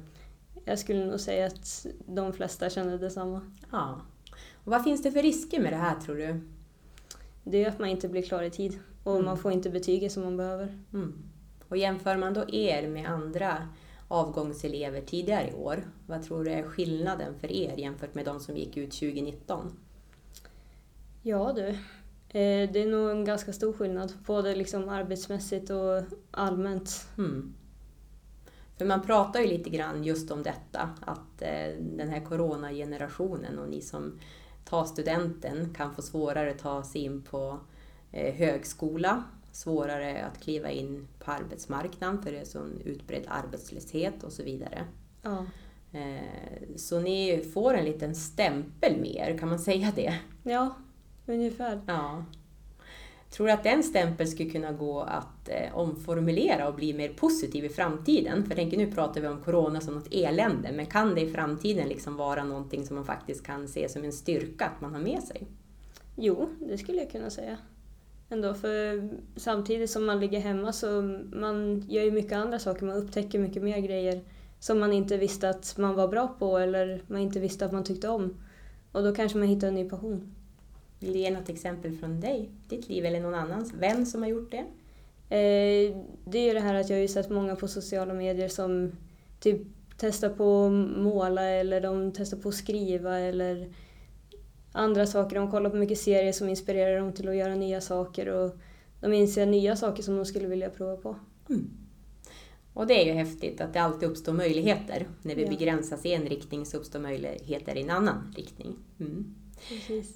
Jag 0.65 0.79
skulle 0.79 1.05
nog 1.05 1.19
säga 1.19 1.47
att 1.47 1.85
de 2.05 2.33
flesta 2.33 2.69
känner 2.69 2.97
detsamma. 2.97 3.41
Ja. 3.71 4.01
Och 4.53 4.71
vad 4.71 4.83
finns 4.83 5.03
det 5.03 5.11
för 5.11 5.21
risker 5.21 5.59
med 5.59 5.73
det 5.73 5.77
här 5.77 5.99
tror 5.99 6.15
du? 6.15 6.41
Det 7.43 7.63
är 7.63 7.69
att 7.69 7.79
man 7.79 7.89
inte 7.89 8.09
blir 8.09 8.21
klar 8.21 8.43
i 8.43 8.49
tid 8.49 8.79
och 9.03 9.13
mm. 9.13 9.25
man 9.25 9.37
får 9.37 9.51
inte 9.51 9.69
betyget 9.69 10.11
som 10.11 10.23
man 10.23 10.37
behöver. 10.37 10.77
Mm. 10.93 11.23
Och 11.67 11.77
jämför 11.77 12.17
man 12.17 12.33
då 12.33 12.49
er 12.49 12.87
med 12.87 13.09
andra 13.09 13.67
avgångselever 14.07 15.01
tidigare 15.01 15.49
i 15.49 15.53
år, 15.53 15.83
vad 16.07 16.23
tror 16.23 16.43
du 16.43 16.51
är 16.51 16.63
skillnaden 16.63 17.39
för 17.39 17.51
er 17.51 17.77
jämfört 17.77 18.15
med 18.15 18.25
de 18.25 18.39
som 18.39 18.57
gick 18.57 18.77
ut 18.77 18.91
2019? 18.91 19.79
Ja 21.21 21.53
du, 21.55 21.77
eh, 22.29 22.69
det 22.71 22.81
är 22.81 22.91
nog 22.91 23.09
en 23.09 23.25
ganska 23.25 23.53
stor 23.53 23.73
skillnad, 23.73 24.13
både 24.25 24.55
liksom 24.55 24.89
arbetsmässigt 24.89 25.69
och 25.69 26.03
allmänt. 26.31 27.07
Mm. 27.17 27.53
För 28.77 28.85
man 28.85 29.01
pratar 29.01 29.39
ju 29.39 29.47
lite 29.47 29.69
grann 29.69 30.03
just 30.03 30.31
om 30.31 30.43
detta, 30.43 30.89
att 31.01 31.41
eh, 31.41 31.75
den 31.79 32.09
här 32.09 32.25
coronagenerationen 32.25 33.59
och 33.59 33.69
ni 33.69 33.81
som 33.81 34.19
tar 34.65 34.85
studenten 34.85 35.73
kan 35.73 35.95
få 35.95 36.01
svårare 36.01 36.51
att 36.51 36.59
ta 36.59 36.83
sig 36.83 37.01
in 37.01 37.21
på 37.21 37.59
eh, 38.11 38.35
högskola 38.35 39.23
svårare 39.51 40.25
att 40.25 40.39
kliva 40.39 40.71
in 40.71 41.07
på 41.19 41.31
arbetsmarknaden 41.31 42.21
för 42.21 42.31
det 42.31 42.39
är 42.39 42.45
sån 42.45 42.81
utbredd 42.85 43.23
arbetslöshet 43.27 44.23
och 44.23 44.31
så 44.31 44.43
vidare. 44.43 44.85
Ja. 45.21 45.45
Eh, 45.91 46.75
så 46.75 46.99
ni 46.99 47.49
får 47.53 47.73
en 47.73 47.85
liten 47.85 48.15
stämpel 48.15 49.01
mer, 49.01 49.37
kan 49.37 49.49
man 49.49 49.59
säga 49.59 49.91
det? 49.95 50.19
Ja, 50.43 50.75
ungefär. 51.29 51.81
Ja. 51.87 52.25
Tror 53.29 53.47
du 53.47 53.53
att 53.53 53.63
den 53.63 53.83
stämpeln 53.83 54.29
skulle 54.29 54.49
kunna 54.49 54.71
gå 54.71 55.01
att 55.01 55.49
eh, 55.49 55.77
omformulera 55.77 56.67
och 56.67 56.75
bli 56.75 56.93
mer 56.93 57.09
positiv 57.09 57.65
i 57.65 57.69
framtiden? 57.69 58.45
För 58.45 58.55
tänker, 58.55 58.77
nu 58.77 58.91
pratar 58.91 59.21
vi 59.21 59.27
om 59.27 59.41
corona 59.41 59.81
som 59.81 59.93
något 59.93 60.13
elände, 60.13 60.71
men 60.71 60.85
kan 60.85 61.15
det 61.15 61.21
i 61.21 61.31
framtiden 61.31 61.87
liksom 61.87 62.15
vara 62.15 62.43
någonting 62.43 62.85
som 62.85 62.95
man 62.95 63.05
faktiskt 63.05 63.45
kan 63.45 63.67
se 63.67 63.89
som 63.89 64.03
en 64.03 64.11
styrka 64.11 64.65
att 64.65 64.81
man 64.81 64.93
har 64.93 65.01
med 65.01 65.23
sig? 65.23 65.47
Jo, 66.15 66.49
det 66.59 66.77
skulle 66.77 66.97
jag 66.97 67.11
kunna 67.11 67.29
säga 67.29 67.57
ändå. 68.29 68.53
För 68.53 69.09
samtidigt 69.35 69.89
som 69.89 70.05
man 70.05 70.19
ligger 70.19 70.39
hemma 70.39 70.73
så 70.73 71.01
man 71.33 71.85
gör 71.89 72.03
ju 72.03 72.11
mycket 72.11 72.33
andra 72.33 72.59
saker. 72.59 72.85
Man 72.85 72.97
upptäcker 72.97 73.39
mycket 73.39 73.63
mer 73.63 73.79
grejer 73.79 74.21
som 74.59 74.79
man 74.79 74.93
inte 74.93 75.17
visste 75.17 75.49
att 75.49 75.77
man 75.77 75.95
var 75.95 76.07
bra 76.07 76.27
på 76.27 76.57
eller 76.57 77.01
man 77.07 77.21
inte 77.21 77.39
visste 77.39 77.65
att 77.65 77.71
man 77.71 77.83
tyckte 77.83 78.09
om. 78.09 78.37
Och 78.91 79.03
då 79.03 79.15
kanske 79.15 79.37
man 79.37 79.47
hittar 79.47 79.67
en 79.67 79.75
ny 79.75 79.89
passion. 79.89 80.35
Vill 80.99 81.13
du 81.13 81.19
ge 81.19 81.31
något 81.31 81.49
exempel 81.49 81.97
från 81.97 82.19
dig, 82.19 82.49
ditt 82.67 82.89
liv 82.89 83.05
eller 83.05 83.19
någon 83.19 83.35
annans? 83.35 83.73
Vem 83.73 84.05
som 84.05 84.21
har 84.21 84.29
gjort 84.29 84.51
det? 84.51 84.65
Eh, 85.35 85.97
det 86.25 86.37
är 86.37 86.47
ju 86.47 86.53
det 86.53 86.59
här 86.59 86.73
att 86.73 86.89
jag 86.89 86.97
har 86.97 87.01
ju 87.01 87.07
sett 87.07 87.29
många 87.29 87.55
på 87.55 87.67
sociala 87.67 88.13
medier 88.13 88.47
som 88.47 88.91
typ 89.39 89.61
testar 89.97 90.29
på 90.29 90.65
att 90.65 91.01
måla 91.03 91.43
eller 91.43 91.81
de 91.81 92.11
testar 92.11 92.37
på 92.37 92.49
att 92.49 92.55
skriva 92.55 93.19
eller 93.19 93.73
andra 94.71 95.07
saker. 95.07 95.35
De 95.35 95.51
kollar 95.51 95.69
på 95.69 95.75
mycket 95.75 95.97
serier 95.97 96.31
som 96.31 96.49
inspirerar 96.49 96.99
dem 96.99 97.13
till 97.13 97.29
att 97.29 97.35
göra 97.35 97.55
nya 97.55 97.81
saker 97.81 98.29
och 98.29 98.57
de 99.01 99.13
inser 99.13 99.45
nya 99.45 99.75
saker 99.75 100.03
som 100.03 100.15
de 100.15 100.25
skulle 100.25 100.47
vilja 100.47 100.69
prova 100.69 100.97
på. 100.97 101.15
Mm. 101.49 101.69
Och 102.73 102.87
det 102.87 103.01
är 103.01 103.05
ju 103.05 103.11
häftigt 103.11 103.61
att 103.61 103.73
det 103.73 103.81
alltid 103.81 104.09
uppstår 104.09 104.33
möjligheter. 104.33 105.07
När 105.21 105.35
vi 105.35 105.43
ja. 105.43 105.49
begränsas 105.49 106.05
i 106.05 106.13
en 106.13 106.25
riktning 106.25 106.65
så 106.65 106.77
uppstår 106.77 106.99
möjligheter 106.99 107.77
i 107.77 107.81
en 107.81 107.89
annan 107.89 108.33
riktning. 108.37 108.75
Mm. 108.99 109.35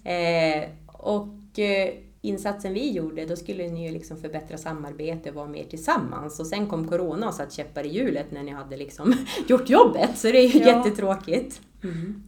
Eh, 0.03 0.69
och 0.87 1.59
eh, 1.59 1.93
insatsen 2.21 2.73
vi 2.73 2.91
gjorde, 2.91 3.25
då 3.25 3.35
skulle 3.35 3.67
ni 3.67 3.85
ju 3.85 3.91
liksom 3.91 4.17
förbättra 4.17 4.57
samarbete 4.57 5.29
och 5.29 5.35
vara 5.35 5.47
mer 5.47 5.63
tillsammans. 5.63 6.39
Och 6.39 6.47
sen 6.47 6.67
kom 6.67 6.87
Corona 6.87 7.27
och 7.27 7.33
satte 7.33 7.55
käppar 7.55 7.85
i 7.85 7.89
hjulet 7.89 8.31
när 8.31 8.43
ni 8.43 8.51
hade 8.51 8.77
liksom 8.77 9.15
gjort 9.47 9.69
jobbet. 9.69 10.17
Så 10.17 10.27
det 10.27 10.37
är 10.37 10.47
ju 10.47 10.59
ja. 10.59 10.67
jättetråkigt. 10.67 11.61
Mm. 11.83 12.23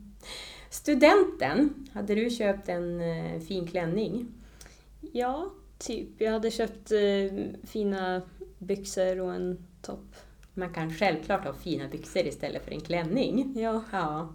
Studenten, 0.70 1.88
hade 1.94 2.16
du 2.16 2.30
köpt 2.30 2.70
en 2.70 3.02
eh, 3.02 3.40
fin 3.40 3.68
klänning? 3.68 4.28
Ja, 5.12 5.52
typ. 5.78 6.22
Jag 6.22 6.32
hade 6.32 6.52
köpt 6.52 6.92
eh, 6.92 7.40
fina 7.64 8.22
byxor 8.60 9.20
och 9.20 9.34
en 9.34 9.66
topp. 9.82 10.16
Man 10.54 10.74
kan 10.74 10.94
självklart 10.94 11.46
ha 11.46 11.54
fina 11.54 11.88
byxor 11.88 12.28
istället 12.28 12.66
för 12.66 12.72
en 12.72 12.82
klänning. 12.82 13.54
Ja. 13.56 13.84
ja. 13.92 14.34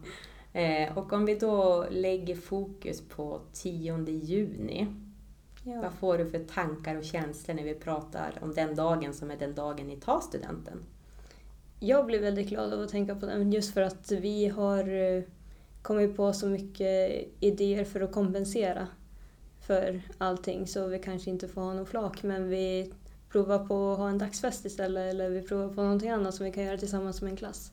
Eh, 0.52 0.99
och 0.99 1.12
om 1.12 1.25
vi 1.25 1.35
då 1.35 1.87
lägger 1.90 2.35
fokus 2.35 3.09
på 3.09 3.40
10 3.52 4.04
juni. 4.09 4.87
Ja. 5.64 5.80
Vad 5.83 5.92
får 5.92 6.19
du 6.19 6.30
för 6.30 6.38
tankar 6.38 6.97
och 6.97 7.04
känslor 7.04 7.54
när 7.54 7.64
vi 7.64 7.75
pratar 7.75 8.38
om 8.40 8.54
den 8.54 8.75
dagen 8.75 9.14
som 9.14 9.30
är 9.30 9.37
den 9.37 9.54
dagen 9.54 9.87
ni 9.87 9.97
tar 9.97 10.21
studenten? 10.21 10.78
Jag 11.80 12.07
blir 12.07 12.21
väldigt 12.21 12.49
glad 12.49 12.73
av 12.73 12.80
att 12.80 12.90
tänka 12.90 13.14
på 13.14 13.26
den 13.26 13.52
just 13.52 13.75
för 13.75 13.83
att 13.83 14.11
vi 14.11 14.49
har 14.49 15.16
eh, 15.16 15.23
kommit 15.83 16.16
på 16.16 16.33
så 16.33 16.47
mycket 16.47 17.28
idéer 17.40 17.85
för 17.85 18.00
att 18.00 18.12
kompensera 18.12 18.87
för 19.61 20.02
allting 20.19 20.66
så 20.66 20.87
vi 20.87 20.99
kanske 20.99 21.30
inte 21.30 21.49
får 21.49 21.61
ha 21.61 21.75
någon 21.75 21.87
flak 21.87 22.23
men 22.23 22.49
vi 22.49 22.92
provar 23.28 23.59
på 23.59 23.92
att 23.92 23.99
ha 23.99 24.09
en 24.09 24.19
dagsfest 24.19 24.64
istället 24.64 25.11
eller 25.11 25.30
vi 25.30 25.42
provar 25.42 25.75
på 25.75 25.83
någonting 25.83 26.11
annat 26.11 26.35
som 26.35 26.47
vi 26.47 26.52
kan 26.52 26.64
göra 26.64 26.78
tillsammans 26.78 27.23
med 27.23 27.30
en 27.30 27.37
klass. 27.37 27.73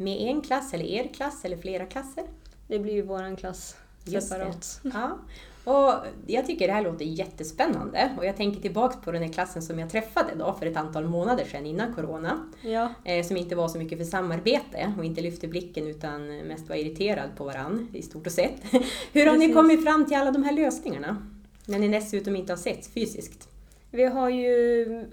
Med 0.00 0.16
en 0.20 0.40
klass 0.40 0.74
eller 0.74 0.84
er 0.84 1.08
klass 1.14 1.44
eller 1.44 1.56
flera 1.56 1.86
klasser? 1.86 2.24
Det 2.66 2.78
blir 2.78 2.92
ju 2.92 3.02
våran 3.02 3.36
klass 3.36 3.76
separat. 4.04 4.80
Ja. 4.94 5.18
Och 5.64 5.94
jag 6.26 6.46
tycker 6.46 6.66
det 6.66 6.72
här 6.72 6.82
låter 6.82 7.04
jättespännande 7.04 8.10
och 8.18 8.24
jag 8.26 8.36
tänker 8.36 8.60
tillbaks 8.60 8.96
på 9.04 9.12
den 9.12 9.22
här 9.22 9.32
klassen 9.32 9.62
som 9.62 9.78
jag 9.78 9.90
träffade 9.90 10.34
då 10.38 10.52
för 10.58 10.66
ett 10.66 10.76
antal 10.76 11.04
månader 11.04 11.44
sedan 11.44 11.66
innan 11.66 11.94
Corona. 11.94 12.52
Ja. 12.62 12.94
Eh, 13.04 13.26
som 13.26 13.36
inte 13.36 13.54
var 13.54 13.68
så 13.68 13.78
mycket 13.78 13.98
för 13.98 14.04
samarbete 14.04 14.92
och 14.98 15.04
inte 15.04 15.20
lyfte 15.20 15.48
blicken 15.48 15.86
utan 15.86 16.38
mest 16.38 16.68
var 16.68 16.76
irriterad 16.76 17.30
på 17.36 17.44
varann 17.44 17.88
i 17.92 18.02
stort 18.02 18.26
och 18.26 18.32
sett. 18.32 18.60
Hur 19.12 19.26
har 19.26 19.32
Precis. 19.32 19.48
ni 19.48 19.54
kommit 19.54 19.84
fram 19.84 20.06
till 20.06 20.16
alla 20.16 20.30
de 20.30 20.42
här 20.42 20.52
lösningarna? 20.52 21.26
När 21.66 21.78
ni 21.78 21.88
dessutom 21.88 22.36
inte 22.36 22.52
har 22.52 22.58
sett 22.58 22.86
fysiskt. 22.86 23.48
Vi 23.90 24.04
har 24.04 24.28
ju 24.28 25.04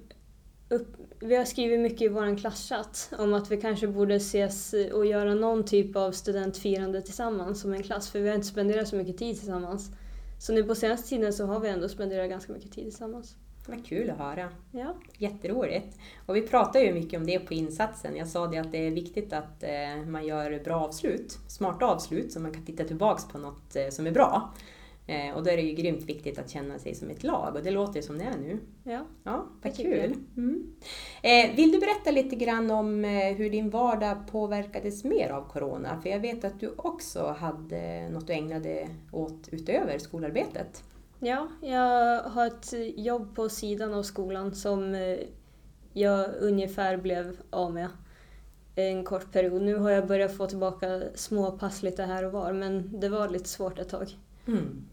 upp, 0.76 0.88
vi 1.20 1.36
har 1.36 1.46
skrivit 1.46 1.80
mycket 1.80 2.02
i 2.02 2.08
vår 2.08 2.38
klasschatt 2.38 3.14
om 3.18 3.34
att 3.34 3.52
vi 3.52 3.62
kanske 3.62 3.88
borde 3.88 4.16
ses 4.16 4.76
och 4.94 5.06
göra 5.06 5.34
någon 5.34 5.66
typ 5.66 5.96
av 5.96 6.12
studentfirande 6.12 7.02
tillsammans 7.02 7.62
som 7.62 7.74
en 7.74 7.84
klass, 7.84 8.12
för 8.12 8.20
vi 8.20 8.28
har 8.28 8.36
inte 8.36 8.48
spenderat 8.48 8.88
så 8.88 8.96
mycket 8.96 9.18
tid 9.18 9.38
tillsammans. 9.38 9.92
Så 10.40 10.54
nu 10.54 10.64
på 10.64 10.76
senaste 10.76 11.10
tiden 11.10 11.34
så 11.34 11.46
har 11.46 11.60
vi 11.60 11.70
ändå 11.70 11.90
spenderat 11.90 12.30
ganska 12.30 12.54
mycket 12.54 12.72
tid 12.72 12.84
tillsammans. 12.84 13.36
Vad 13.68 13.86
kul 13.86 14.10
att 14.10 14.18
höra. 14.18 14.50
Ja. 14.72 14.96
Jätteroligt. 15.18 15.98
Och 16.26 16.36
vi 16.36 16.42
pratar 16.42 16.80
ju 16.80 16.94
mycket 16.94 17.20
om 17.20 17.26
det 17.26 17.40
på 17.40 17.54
insatsen. 17.54 18.16
Jag 18.16 18.28
sa 18.28 18.48
det 18.48 18.58
att 18.58 18.72
det 18.72 18.88
är 18.88 18.92
viktigt 18.92 19.34
att 19.34 19.64
eh, 19.64 20.06
man 20.08 20.26
gör 20.26 20.64
bra 20.64 20.76
avslut, 20.76 21.38
smarta 21.48 21.86
avslut, 21.86 22.32
så 22.32 22.40
man 22.40 22.54
kan 22.54 22.66
titta 22.66 22.84
tillbaks 22.84 23.28
på 23.28 23.38
något 23.38 23.76
eh, 23.76 23.90
som 23.90 24.08
är 24.08 24.12
bra. 24.12 24.54
Eh, 25.08 25.36
och 25.36 25.44
då 25.44 25.50
är 25.50 25.58
det 25.58 25.64
ju 25.64 25.74
grymt 25.74 26.04
viktigt 26.04 26.40
att 26.40 26.50
känna 26.50 26.80
sig 26.80 26.96
som 26.96 27.10
ett 27.10 27.24
lag 27.24 27.56
och 27.56 27.64
det 27.64 27.72
låter 27.72 28.02
som 28.02 28.18
det 28.18 28.24
är 28.24 28.38
nu. 28.38 28.60
Ja, 28.84 29.06
ja 29.24 29.46
vad 29.62 29.76
kul. 29.76 30.16
Mm. 30.38 30.76
Eh, 31.22 31.56
vill 31.56 31.72
du 31.72 31.80
berätta 31.80 32.12
lite 32.12 32.36
grann 32.36 32.72
om 32.72 33.06
eh, 33.06 33.36
hur 33.36 33.50
din 33.50 33.70
vardag 33.70 34.18
påverkades 34.32 35.04
mer 35.04 35.30
av 35.30 35.50
Corona? 35.50 36.02
För 36.02 36.10
jag 36.10 36.20
vet 36.20 36.46
att 36.46 36.60
du 36.60 36.74
också 36.76 37.36
hade 37.40 38.10
något 38.10 38.28
du 38.28 38.34
ägnade 38.34 38.88
åt 39.12 39.50
utöver 39.52 39.98
skolarbetet. 39.98 40.84
Ja, 41.20 41.48
jag 41.62 42.24
har 42.24 42.48
ett 42.48 42.74
jobb 42.96 43.36
på 43.36 43.50
sidan 43.50 43.94
av 43.94 44.04
skolan 44.04 44.56
som 44.56 44.96
jag 45.94 46.30
ungefär 46.40 46.98
blev 46.98 47.38
av 47.50 47.74
med 47.74 47.88
en 48.76 49.04
kort 49.04 49.32
period. 49.32 49.62
Nu 49.62 49.76
har 49.76 49.92
jag 49.92 50.08
börjat 50.08 50.38
få 50.38 50.48
tillbaka 50.48 51.02
små 51.16 51.52
pass 51.52 51.84
lite 51.84 52.04
här 52.04 52.26
och 52.26 52.32
var 52.32 52.54
men 52.54 53.00
det 53.00 53.10
var 53.10 53.30
lite 53.30 53.50
svårt 53.50 53.80
ett 53.80 53.90
tag. 53.90 54.18
Mm. 54.48 54.86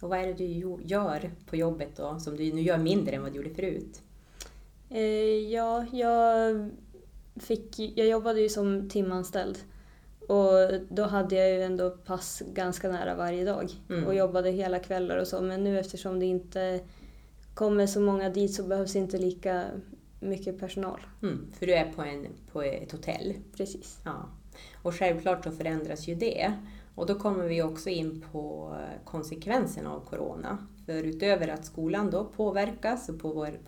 Och 0.00 0.08
vad 0.08 0.18
är 0.18 0.26
det 0.26 0.32
du 0.32 0.78
gör 0.84 1.30
på 1.46 1.56
jobbet 1.56 1.96
då, 1.96 2.18
som 2.20 2.36
du 2.36 2.52
nu 2.52 2.60
gör 2.60 2.78
mindre 2.78 3.16
än 3.16 3.22
vad 3.22 3.32
du 3.32 3.36
gjorde 3.36 3.54
förut? 3.54 4.02
Eh, 4.90 5.02
ja, 5.52 5.86
jag, 5.92 6.70
fick, 7.36 7.78
jag 7.78 8.06
jobbade 8.06 8.40
ju 8.40 8.48
som 8.48 8.88
timanställd. 8.88 9.58
Och 10.28 10.80
då 10.88 11.02
hade 11.02 11.34
jag 11.36 11.50
ju 11.50 11.62
ändå 11.62 11.90
pass 11.90 12.42
ganska 12.54 12.88
nära 12.88 13.14
varje 13.14 13.44
dag 13.44 13.70
Mm. 13.90 14.06
och 14.06 14.14
jobbade 14.14 14.50
hela 14.50 14.78
kvällar 14.78 15.16
och 15.16 15.26
så. 15.26 15.40
Men 15.40 15.64
nu 15.64 15.78
eftersom 15.78 16.18
det 16.20 16.26
inte 16.26 16.80
kommer 17.54 17.86
så 17.86 18.00
många 18.00 18.28
dit 18.28 18.54
så 18.54 18.62
behövs 18.62 18.96
inte 18.96 19.18
lika 19.18 19.64
mycket 20.20 20.58
personal. 20.58 21.00
Mm, 21.22 21.46
för 21.58 21.66
du 21.66 21.74
är 21.74 21.92
på, 21.92 22.02
en, 22.02 22.26
på 22.52 22.62
ett 22.62 22.92
hotell. 22.92 23.34
Precis. 23.56 23.98
Ja. 24.04 24.28
Och 24.82 24.94
självklart 24.94 25.44
så 25.44 25.50
förändras 25.50 26.08
ju 26.08 26.14
det. 26.14 26.52
Och 27.00 27.06
då 27.06 27.14
kommer 27.14 27.44
vi 27.44 27.62
också 27.62 27.90
in 27.90 28.24
på 28.32 28.74
konsekvenserna 29.04 29.92
av 29.92 30.00
Corona. 30.00 30.58
För 30.86 31.02
utöver 31.02 31.48
att 31.48 31.64
skolan 31.64 32.10
då 32.10 32.24
påverkas 32.24 33.06
så 33.06 33.12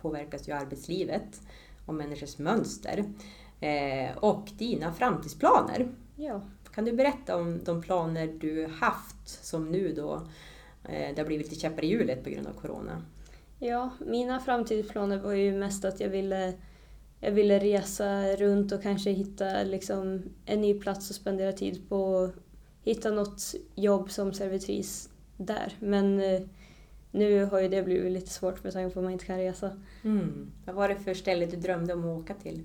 påverkas 0.01 0.47
ju 0.47 0.51
arbetslivet 0.51 1.41
och 1.85 1.93
människors 1.93 2.37
mönster. 2.37 3.05
Eh, 3.59 4.17
och 4.17 4.49
dina 4.57 4.93
framtidsplaner. 4.93 5.87
Ja. 6.15 6.41
Kan 6.73 6.85
du 6.85 6.91
berätta 6.91 7.35
om 7.37 7.63
de 7.63 7.81
planer 7.81 8.27
du 8.27 8.67
haft 8.67 9.45
som 9.45 9.71
nu 9.71 9.93
då 9.93 10.13
eh, 10.83 11.15
det 11.15 11.17
har 11.17 11.25
blivit 11.25 11.49
lite 11.49 11.61
käppar 11.61 11.83
i 11.83 11.87
hjulet 11.87 12.23
på 12.23 12.29
grund 12.29 12.47
av 12.47 12.53
Corona? 12.53 13.01
Ja, 13.59 13.89
mina 14.05 14.39
framtidsplaner 14.39 15.17
var 15.17 15.33
ju 15.33 15.51
mest 15.51 15.85
att 15.85 15.99
jag 15.99 16.09
ville, 16.09 16.53
jag 17.19 17.31
ville 17.31 17.59
resa 17.59 18.35
runt 18.35 18.71
och 18.71 18.83
kanske 18.83 19.11
hitta 19.11 19.63
liksom 19.63 20.23
en 20.45 20.61
ny 20.61 20.79
plats 20.79 21.09
och 21.09 21.15
spendera 21.15 21.51
tid 21.51 21.89
på. 21.89 22.29
Hitta 22.83 23.11
något 23.11 23.55
jobb 23.75 24.11
som 24.11 24.33
servitris 24.33 25.09
där. 25.37 25.73
Men 25.79 26.19
eh, 26.19 26.41
nu 27.11 27.45
har 27.45 27.59
ju 27.59 27.67
det 27.67 27.83
blivit 27.83 28.11
lite 28.11 28.29
svårt 28.29 28.63
med 28.63 28.73
tanke 28.73 28.93
på 28.93 28.99
att 28.99 29.03
man 29.03 29.13
inte 29.13 29.25
kan 29.25 29.37
resa. 29.37 29.71
Mm. 30.03 30.51
Vad 30.65 30.75
var 30.75 30.89
det 30.89 30.95
för 30.95 31.13
ställe 31.13 31.45
du 31.45 31.57
drömde 31.57 31.93
om 31.93 31.99
att 31.99 32.23
åka 32.23 32.33
till? 32.33 32.63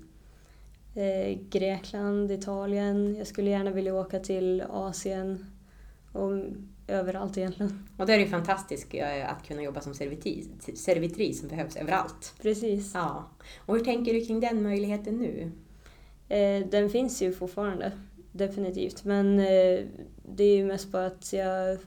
Eh, 0.95 1.39
Grekland, 1.49 2.31
Italien. 2.31 3.15
Jag 3.15 3.27
skulle 3.27 3.49
gärna 3.49 3.71
vilja 3.71 3.95
åka 3.95 4.19
till 4.19 4.63
Asien. 4.69 5.45
Och 6.11 6.31
överallt 6.89 7.37
egentligen. 7.37 7.87
Och 7.97 8.05
det 8.05 8.13
är 8.13 8.19
ju 8.19 8.27
fantastiskt 8.27 8.93
eh, 8.93 9.31
att 9.31 9.47
kunna 9.47 9.61
jobba 9.61 9.81
som 9.81 9.93
servitris, 9.93 10.47
servitris 10.75 11.39
som 11.39 11.49
behövs 11.49 11.75
överallt. 11.75 12.33
Precis. 12.41 12.91
Ja. 12.93 13.29
Och 13.57 13.75
hur 13.75 13.83
tänker 13.83 14.13
du 14.13 14.25
kring 14.25 14.39
den 14.39 14.63
möjligheten 14.63 15.17
nu? 15.17 15.51
Eh, 16.29 16.67
den 16.67 16.89
finns 16.89 17.21
ju 17.21 17.33
fortfarande, 17.33 17.91
definitivt. 18.31 19.03
Men 19.03 19.39
eh, 19.39 19.85
det 20.35 20.43
är 20.43 20.55
ju 20.57 20.65
mest 20.65 20.91
bara 20.91 21.05
att 21.05 21.33
jag 21.33 21.77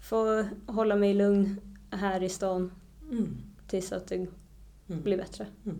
får 0.00 0.48
hålla 0.72 0.96
mig 0.96 1.14
lugn 1.14 1.60
här 1.90 2.22
i 2.22 2.28
stan 2.28 2.72
Mm. 3.10 3.36
tills 3.68 3.92
att 3.92 4.06
det 4.08 4.14
Mm. 4.14 5.02
blir 5.02 5.16
bättre. 5.16 5.46
Mm. 5.66 5.78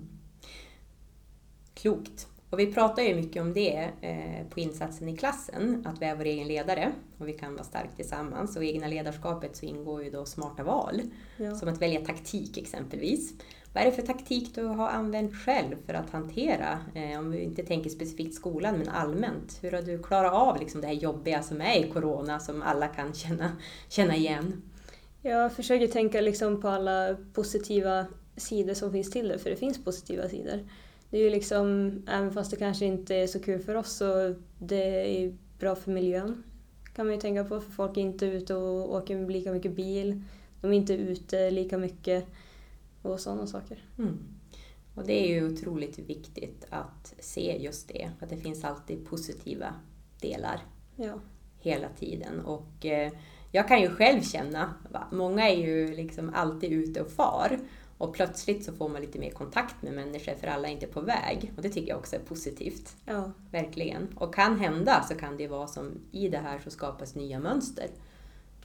Klokt. 1.74 2.28
Och 2.50 2.58
vi 2.58 2.72
pratar 2.72 3.02
ju 3.02 3.14
mycket 3.14 3.42
om 3.42 3.52
det 3.52 3.90
eh, 4.00 4.46
på 4.50 4.60
insatsen 4.60 5.08
i 5.08 5.16
klassen, 5.16 5.82
att 5.86 6.02
vi 6.02 6.06
är 6.06 6.16
vår 6.16 6.24
egen 6.24 6.48
ledare 6.48 6.92
och 7.18 7.28
vi 7.28 7.32
kan 7.32 7.52
vara 7.54 7.64
starka 7.64 7.90
tillsammans. 7.96 8.56
Och 8.56 8.64
i 8.64 8.70
egna 8.72 8.86
ledarskapet 8.88 9.56
så 9.56 9.66
ingår 9.66 10.04
ju 10.04 10.10
då 10.10 10.24
smarta 10.24 10.62
val, 10.64 11.00
Ja. 11.36 11.54
som 11.54 11.68
att 11.68 11.82
välja 11.82 12.00
taktik 12.04 12.58
exempelvis. 12.58 13.32
Vad 13.74 13.82
är 13.82 13.90
det 13.90 13.96
för 13.96 14.02
taktik 14.02 14.54
du 14.54 14.64
har 14.64 14.88
använt 14.88 15.36
själv 15.36 15.76
för 15.86 15.94
att 15.94 16.10
hantera, 16.10 16.78
eh, 16.94 17.18
om 17.18 17.30
vi 17.30 17.42
inte 17.42 17.62
tänker 17.62 17.90
specifikt 17.90 18.34
skolan, 18.34 18.78
men 18.78 18.88
allmänt? 18.88 19.58
Hur 19.62 19.72
har 19.72 19.82
du 19.82 20.02
klarat 20.02 20.32
av 20.32 20.60
liksom 20.60 20.80
det 20.80 20.86
här 20.86 20.94
jobbiga 20.94 21.42
som 21.42 21.60
är 21.60 21.84
i 21.84 21.90
Corona, 21.90 22.40
som 22.40 22.62
alla 22.62 22.88
kan 22.88 23.14
känna, 23.14 23.56
känna 23.88 24.16
igen? 24.16 24.62
Jag 25.22 25.52
försöker 25.52 25.86
tänka 25.86 26.20
liksom 26.20 26.60
på 26.60 26.68
alla 26.68 27.16
positiva 27.32 28.06
sidor 28.36 28.74
som 28.74 28.92
finns 28.92 29.10
till 29.10 29.28
det, 29.28 29.38
för 29.38 29.50
det 29.50 29.56
finns 29.56 29.84
positiva 29.84 30.28
sidor. 30.28 30.68
Det 31.10 31.18
är 31.18 31.22
ju 31.22 31.30
liksom, 31.30 31.92
även 32.08 32.32
fast 32.32 32.50
det 32.50 32.56
kanske 32.56 32.84
inte 32.84 33.14
är 33.14 33.26
så 33.26 33.40
kul 33.40 33.60
för 33.60 33.74
oss, 33.74 33.92
så 33.92 34.34
det 34.58 35.22
är 35.24 35.36
bra 35.58 35.74
för 35.74 35.90
miljön. 35.90 36.42
Kan 36.94 37.06
man 37.06 37.14
ju 37.14 37.20
tänka 37.20 37.44
på, 37.44 37.60
för 37.60 37.70
folk 37.70 37.96
är 37.96 38.00
inte 38.00 38.26
ute 38.26 38.54
och 38.54 38.94
åker 38.94 39.28
lika 39.28 39.52
mycket 39.52 39.72
bil. 39.72 40.22
De 40.60 40.72
är 40.72 40.76
inte 40.76 40.94
ute 40.94 41.50
lika 41.50 41.78
mycket 41.78 42.26
och 43.02 43.20
sådana 43.20 43.46
saker. 43.46 43.84
Mm. 43.98 44.18
Och 44.94 45.06
det 45.06 45.12
är 45.12 45.28
ju 45.28 45.52
otroligt 45.52 45.98
viktigt 45.98 46.66
att 46.70 47.14
se 47.18 47.56
just 47.62 47.88
det, 47.88 48.10
att 48.20 48.28
det 48.30 48.36
finns 48.36 48.64
alltid 48.64 49.06
positiva 49.06 49.74
delar 50.20 50.60
Ja. 50.96 51.14
hela 51.60 51.88
tiden. 51.88 52.40
Och 52.40 52.86
eh, 52.86 53.12
jag 53.52 53.68
kan 53.68 53.80
ju 53.80 53.88
själv 53.90 54.22
känna, 54.22 54.74
va, 54.90 55.06
många 55.12 55.48
är 55.50 55.56
ju 55.56 55.94
liksom 55.94 56.30
alltid 56.34 56.72
ute 56.72 57.00
och 57.02 57.10
far 57.10 57.58
och 57.98 58.14
plötsligt 58.14 58.64
så 58.64 58.72
får 58.72 58.88
man 58.88 59.00
lite 59.00 59.18
mer 59.18 59.30
kontakt 59.30 59.82
med 59.82 59.92
människor 59.92 60.34
för 60.34 60.46
alla 60.46 60.68
är 60.68 60.72
inte 60.72 60.86
på 60.86 61.00
väg. 61.00 61.52
Och 61.56 61.62
det 61.62 61.68
tycker 61.68 61.88
jag 61.88 61.98
också 61.98 62.16
är 62.16 62.20
positivt, 62.20 62.96
Ja, 63.04 63.32
verkligen. 63.50 64.08
Och 64.16 64.34
kan 64.34 64.60
hända 64.60 65.04
så 65.08 65.14
kan 65.14 65.36
det 65.36 65.48
vara 65.48 65.66
som 65.66 65.90
i 66.12 66.28
det 66.28 66.38
här 66.38 66.58
så 66.58 66.70
skapas 66.70 67.14
nya 67.14 67.38
mönster. 67.40 67.88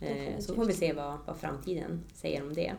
Eh, 0.02 0.08
Definitivt. 0.08 0.44
så 0.44 0.56
får 0.56 0.66
vi 0.66 0.74
se 0.74 0.94
vad, 0.94 1.18
vad 1.26 1.38
framtiden 1.38 2.04
säger 2.14 2.44
om 2.44 2.54
det. 2.54 2.74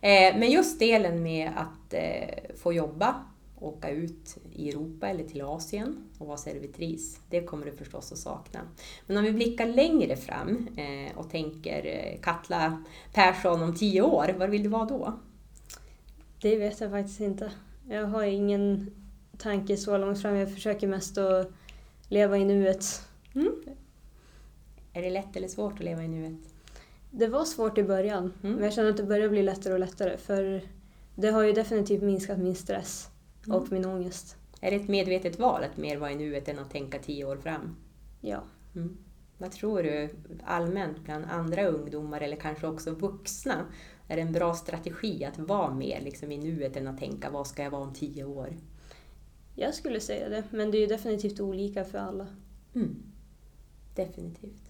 Eh, 0.00 0.38
men 0.38 0.50
just 0.50 0.78
delen 0.78 1.22
med 1.22 1.50
att 1.56 1.94
eh, 1.94 2.56
få 2.56 2.72
jobba, 2.72 3.14
åka 3.58 3.90
ut 3.90 4.38
i 4.52 4.68
Europa 4.68 5.08
eller 5.08 5.24
till 5.24 5.42
Asien 5.42 6.08
och 6.18 6.26
vara 6.26 6.36
servitris, 6.36 7.20
det 7.30 7.42
kommer 7.42 7.66
du 7.66 7.72
förstås 7.72 8.12
att 8.12 8.18
sakna. 8.18 8.60
Men 9.06 9.16
om 9.16 9.24
vi 9.24 9.32
blickar 9.32 9.66
längre 9.66 10.16
fram 10.16 10.68
eh, 10.76 11.18
och 11.18 11.30
tänker 11.30 12.16
Katla 12.22 12.84
Persson 13.14 13.62
om 13.62 13.74
tio 13.76 14.02
år, 14.02 14.34
var 14.38 14.48
vill 14.48 14.62
du 14.62 14.68
vara 14.68 14.84
då? 14.84 15.18
det 16.40 16.56
vet 16.56 16.80
jag 16.80 16.90
faktiskt 16.90 17.20
inte. 17.20 17.52
Jag 17.88 18.06
har 18.06 18.22
ingen 18.22 18.90
tanke 19.38 19.76
så 19.76 19.98
långt 19.98 20.22
fram. 20.22 20.36
Jag 20.36 20.54
försöker 20.54 20.86
mest 20.88 21.18
att 21.18 21.52
leva 22.08 22.38
i 22.38 22.44
nuet. 22.44 23.08
Är 24.92 25.02
det 25.02 25.10
lätt 25.10 25.36
eller 25.36 25.48
svårt 25.48 25.72
att 25.72 25.84
leva 25.84 26.02
i 26.02 26.08
nuet? 26.08 26.49
Det 27.10 27.26
var 27.26 27.44
svårt 27.44 27.78
i 27.78 27.82
början, 27.82 28.32
Mm. 28.42 28.54
men 28.54 28.64
jag 28.64 28.72
känner 28.72 28.90
att 28.90 28.96
det 28.96 29.02
börjar 29.04 29.28
bli 29.28 29.42
lättare 29.42 29.72
och 29.72 29.80
lättare. 29.80 30.16
För 30.16 30.62
det 31.14 31.30
har 31.30 31.42
ju 31.42 31.52
definitivt 31.52 32.02
minskat 32.02 32.38
min 32.38 32.54
stress 32.54 33.08
Mm. 33.46 33.56
och 33.58 33.72
min 33.72 33.84
ångest. 33.84 34.36
Är 34.60 34.70
det 34.70 34.76
ett 34.76 34.88
medvetet 34.88 35.38
val 35.38 35.64
att 35.64 35.76
mer 35.76 35.96
vara 35.96 36.10
i 36.12 36.16
nuet 36.16 36.48
än 36.48 36.58
att 36.58 36.70
tänka 36.70 36.98
tio 36.98 37.24
år 37.24 37.36
fram? 37.36 37.76
Ja. 38.20 38.42
Mm. 38.74 38.96
Vad 39.38 39.52
tror 39.52 39.82
du 39.82 40.08
allmänt 40.44 41.04
bland 41.04 41.24
andra 41.24 41.66
ungdomar 41.68 42.20
eller 42.20 42.36
kanske 42.36 42.66
också 42.66 42.90
vuxna? 42.90 43.66
Är 44.08 44.16
det 44.16 44.22
en 44.22 44.32
bra 44.32 44.54
strategi 44.54 45.24
att 45.24 45.38
vara 45.38 45.74
mer 45.74 46.00
liksom 46.00 46.32
i 46.32 46.38
nuet 46.38 46.76
än 46.76 46.86
att 46.86 46.98
tänka 46.98 47.30
vad 47.30 47.46
ska 47.46 47.62
jag 47.62 47.70
vara 47.70 47.82
om 47.82 47.92
tio 47.94 48.24
år? 48.24 48.56
Jag 49.54 49.74
skulle 49.74 50.00
säga 50.00 50.28
det, 50.28 50.44
men 50.50 50.70
det 50.70 50.78
är 50.78 50.80
ju 50.80 50.86
definitivt 50.86 51.40
olika 51.40 51.84
för 51.84 51.98
alla. 51.98 52.26
Mm. 52.74 52.96
Definitivt. 53.94 54.69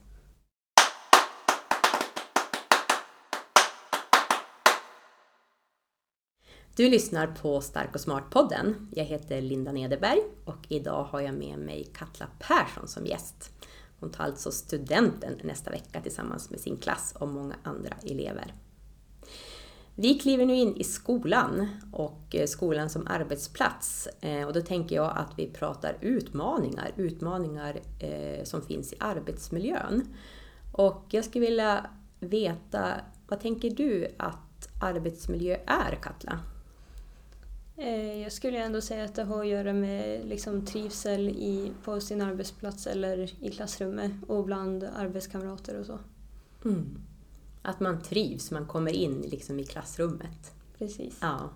Du 6.81 6.91
lyssnar 6.91 7.27
på 7.27 7.61
Stark 7.61 7.95
och 7.95 8.01
Smart-podden. 8.01 8.89
Jag 8.95 9.05
heter 9.05 9.41
Linda 9.41 9.73
Nederberg 9.73 10.21
och 10.45 10.67
idag 10.69 11.05
har 11.05 11.21
jag 11.21 11.35
med 11.35 11.59
mig 11.59 11.91
Katla 11.95 12.27
Persson 12.39 12.89
som 12.89 13.07
gäst. 13.07 13.53
Hon 13.99 14.11
tar 14.11 14.25
alltså 14.25 14.51
studenten 14.51 15.33
nästa 15.45 15.71
vecka 15.71 16.01
tillsammans 16.01 16.51
med 16.51 16.61
sin 16.61 16.77
klass 16.77 17.15
och 17.19 17.29
många 17.29 17.55
andra 17.63 17.97
elever. 18.03 18.55
Vi 19.95 20.19
kliver 20.19 20.47
nu 20.47 20.55
in 20.55 20.77
i 20.77 20.85
skolan 20.85 21.69
och 21.93 22.35
eh, 22.35 22.47
skolan 22.47 22.91
som 22.91 23.07
arbetsplats. 23.07 24.09
Eh, 24.21 24.47
och 24.47 24.53
då 24.53 24.61
tänker 24.61 24.97
jag 24.97 25.13
att 25.17 25.33
vi 25.37 25.47
pratar 25.47 25.97
utmaningar, 26.01 26.93
utmaningar 26.97 27.81
eh, 28.01 28.45
som 28.45 28.63
finns 28.63 28.93
i 28.93 28.97
arbetsmiljön. 29.01 30.15
Och 30.73 31.05
jag 31.11 31.25
skulle 31.25 31.47
vilja 31.47 31.91
veta, 32.21 32.95
vad 33.29 33.41
tänker 33.41 33.71
du 33.71 34.15
att 34.19 34.69
arbetsmiljö 34.83 35.57
är, 35.67 35.95
Katla? 36.03 36.41
Eh, 37.81 38.23
Jag 38.23 38.33
skulle 38.33 38.59
ändå 38.59 38.81
säga 38.81 39.05
att 39.05 39.15
det 39.15 39.23
har 39.23 39.41
att 39.41 39.49
göra 39.49 39.73
med 39.73 40.27
liksom 40.27 40.67
trivsel 40.67 41.29
i, 41.29 41.73
på 41.85 42.01
sin 42.01 42.23
arbetsplats 42.23 42.87
eller 42.87 43.45
i 43.45 43.51
klassrummet 43.51 44.13
och 44.27 44.45
bland 44.45 44.85
arbetskamrater 44.85 45.81
och 45.81 45.87
så. 45.87 45.99
Mm. 46.65 46.99
Att 47.63 47.81
man 47.81 48.03
trivs, 48.03 48.51
man 48.51 48.67
kommer 48.67 48.93
in 48.93 49.21
liksom 49.21 49.59
i 49.61 49.65
klassrummet. 49.65 50.53
Precis. 50.79 51.19
Ja. 51.21 51.51